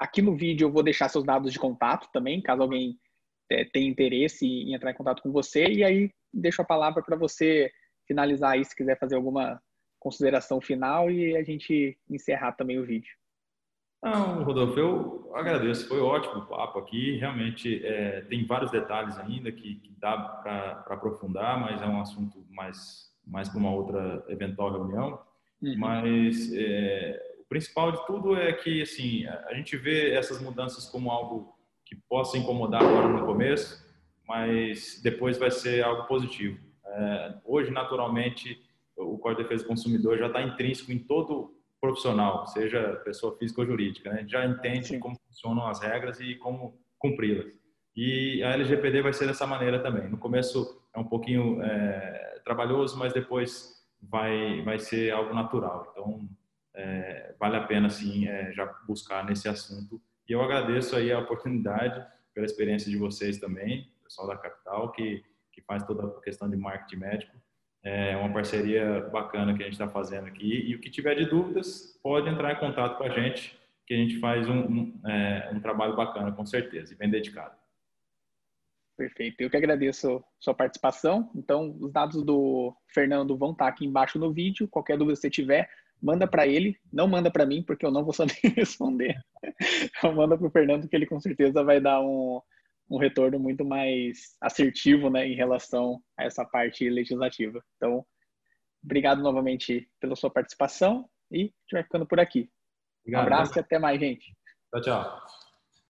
Aqui 0.00 0.22
no 0.22 0.34
vídeo 0.34 0.66
eu 0.66 0.72
vou 0.72 0.82
deixar 0.82 1.10
seus 1.10 1.24
dados 1.24 1.52
de 1.52 1.58
contato 1.58 2.08
também, 2.10 2.40
caso 2.40 2.62
alguém 2.62 2.98
é, 3.50 3.66
tenha 3.66 3.86
interesse 3.86 4.46
em 4.46 4.72
entrar 4.72 4.92
em 4.92 4.94
contato 4.94 5.22
com 5.22 5.30
você. 5.30 5.66
E 5.66 5.84
aí 5.84 6.10
deixo 6.32 6.62
a 6.62 6.64
palavra 6.64 7.02
para 7.02 7.18
você 7.18 7.70
finalizar 8.06 8.52
aí, 8.52 8.64
se 8.64 8.74
quiser 8.74 8.98
fazer 8.98 9.16
alguma 9.16 9.60
consideração 9.98 10.58
final 10.58 11.10
e 11.10 11.36
a 11.36 11.42
gente 11.42 11.98
encerrar 12.08 12.52
também 12.52 12.78
o 12.78 12.86
vídeo. 12.86 13.12
Não, 14.02 14.42
Rodolfo, 14.42 14.80
eu 14.80 15.30
agradeço. 15.34 15.86
Foi 15.86 16.00
ótimo 16.00 16.40
o 16.42 16.46
papo 16.46 16.78
aqui. 16.78 17.18
Realmente 17.18 17.84
é, 17.84 18.22
tem 18.22 18.46
vários 18.46 18.70
detalhes 18.70 19.18
ainda 19.18 19.52
que, 19.52 19.74
que 19.76 19.92
dá 20.00 20.16
para 20.16 20.84
aprofundar, 20.88 21.60
mas 21.60 21.82
é 21.82 21.86
um 21.86 22.00
assunto 22.00 22.42
mais, 22.48 23.12
mais 23.26 23.50
para 23.50 23.58
uma 23.58 23.70
outra 23.70 24.24
eventual 24.28 24.72
reunião. 24.72 25.20
Uhum. 25.60 25.76
Mas 25.76 26.50
é, 26.54 27.29
principal 27.50 27.90
de 27.90 28.06
tudo 28.06 28.36
é 28.36 28.52
que 28.52 28.80
assim 28.80 29.26
a 29.26 29.52
gente 29.54 29.76
vê 29.76 30.14
essas 30.14 30.40
mudanças 30.40 30.86
como 30.86 31.10
algo 31.10 31.52
que 31.84 31.96
possa 32.08 32.38
incomodar 32.38 32.80
agora 32.80 33.08
no 33.08 33.26
começo, 33.26 33.84
mas 34.26 35.00
depois 35.02 35.36
vai 35.36 35.50
ser 35.50 35.82
algo 35.82 36.06
positivo. 36.06 36.56
É, 36.86 37.34
hoje, 37.44 37.72
naturalmente, 37.72 38.62
o 38.96 39.18
Código 39.18 39.42
de 39.42 39.48
Defesa 39.48 39.64
do 39.64 39.68
Consumidor 39.68 40.16
já 40.16 40.28
está 40.28 40.40
intrínseco 40.40 40.92
em 40.92 40.98
todo 41.00 41.52
profissional, 41.80 42.46
seja 42.46 43.00
pessoa 43.04 43.36
física 43.36 43.62
ou 43.62 43.66
jurídica, 43.66 44.12
né? 44.12 44.24
já 44.28 44.46
entende 44.46 44.88
Sim. 44.88 45.00
como 45.00 45.16
funcionam 45.26 45.66
as 45.66 45.80
regras 45.80 46.20
e 46.20 46.36
como 46.36 46.78
cumpri-las. 46.98 47.52
E 47.96 48.42
a 48.44 48.50
LGPD 48.52 49.02
vai 49.02 49.12
ser 49.12 49.26
dessa 49.26 49.46
maneira 49.46 49.82
também. 49.82 50.08
No 50.08 50.18
começo 50.18 50.80
é 50.94 51.00
um 51.00 51.04
pouquinho 51.04 51.60
é, 51.62 52.40
trabalhoso, 52.44 52.96
mas 52.96 53.12
depois 53.12 53.84
vai 54.00 54.62
vai 54.62 54.78
ser 54.78 55.10
algo 55.10 55.34
natural. 55.34 55.88
Então 55.90 56.28
é, 56.80 57.34
vale 57.38 57.56
a 57.56 57.64
pena 57.64 57.90
sim 57.90 58.26
é, 58.26 58.52
já 58.52 58.66
buscar 58.86 59.24
nesse 59.24 59.48
assunto. 59.48 60.00
E 60.28 60.32
eu 60.32 60.40
agradeço 60.40 60.96
aí 60.96 61.12
a 61.12 61.18
oportunidade 61.18 62.04
pela 62.34 62.46
experiência 62.46 62.90
de 62.90 62.96
vocês 62.96 63.38
também, 63.38 63.90
pessoal 64.02 64.28
da 64.28 64.36
Capital, 64.36 64.90
que, 64.92 65.22
que 65.52 65.60
faz 65.60 65.84
toda 65.84 66.06
a 66.06 66.20
questão 66.22 66.48
de 66.48 66.56
marketing 66.56 66.96
médico. 66.96 67.36
É 67.82 68.16
uma 68.16 68.32
parceria 68.32 69.08
bacana 69.12 69.54
que 69.54 69.62
a 69.62 69.64
gente 69.64 69.72
está 69.72 69.88
fazendo 69.88 70.26
aqui. 70.26 70.64
E 70.66 70.74
o 70.74 70.80
que 70.80 70.90
tiver 70.90 71.14
de 71.14 71.26
dúvidas, 71.26 71.98
pode 72.02 72.28
entrar 72.28 72.52
em 72.52 72.60
contato 72.60 72.96
com 72.96 73.04
a 73.04 73.08
gente, 73.08 73.58
que 73.86 73.94
a 73.94 73.96
gente 73.96 74.18
faz 74.18 74.48
um, 74.48 74.60
um, 74.60 75.00
é, 75.06 75.50
um 75.52 75.60
trabalho 75.60 75.96
bacana, 75.96 76.32
com 76.32 76.46
certeza, 76.46 76.92
e 76.92 76.96
bem 76.96 77.10
dedicado. 77.10 77.54
Perfeito. 78.96 79.40
Eu 79.40 79.48
que 79.48 79.56
agradeço 79.56 80.22
sua 80.38 80.54
participação. 80.54 81.30
Então, 81.34 81.74
os 81.80 81.90
dados 81.90 82.22
do 82.22 82.76
Fernando 82.88 83.36
vão 83.36 83.52
estar 83.52 83.66
aqui 83.66 83.86
embaixo 83.86 84.18
no 84.18 84.30
vídeo. 84.30 84.68
Qualquer 84.68 84.98
dúvida 84.98 85.16
que 85.16 85.22
você 85.22 85.30
tiver, 85.30 85.70
manda 86.02 86.26
para 86.26 86.46
ele, 86.46 86.76
não 86.92 87.06
manda 87.06 87.30
para 87.30 87.46
mim, 87.46 87.62
porque 87.62 87.84
eu 87.84 87.90
não 87.90 88.04
vou 88.04 88.12
saber 88.12 88.34
responder. 88.56 89.16
Então, 89.84 90.14
manda 90.14 90.36
para 90.36 90.46
o 90.46 90.50
Fernando, 90.50 90.88
que 90.88 90.96
ele 90.96 91.06
com 91.06 91.20
certeza 91.20 91.62
vai 91.62 91.80
dar 91.80 92.00
um, 92.00 92.40
um 92.90 92.98
retorno 92.98 93.38
muito 93.38 93.64
mais 93.64 94.36
assertivo 94.40 95.10
né, 95.10 95.26
em 95.26 95.34
relação 95.34 96.02
a 96.18 96.24
essa 96.24 96.44
parte 96.44 96.88
legislativa. 96.88 97.62
Então, 97.76 98.04
obrigado 98.82 99.22
novamente 99.22 99.88
pela 100.00 100.16
sua 100.16 100.30
participação 100.30 101.08
e 101.30 101.38
a 101.38 101.42
gente 101.42 101.72
vai 101.72 101.82
ficando 101.82 102.06
por 102.06 102.18
aqui. 102.18 102.50
Obrigado, 103.02 103.20
um 103.20 103.26
abraço 103.26 103.58
e 103.58 103.60
até 103.60 103.78
mais, 103.78 104.00
gente. 104.00 104.34
Tchau, 104.70 104.80
tchau. 104.80 105.49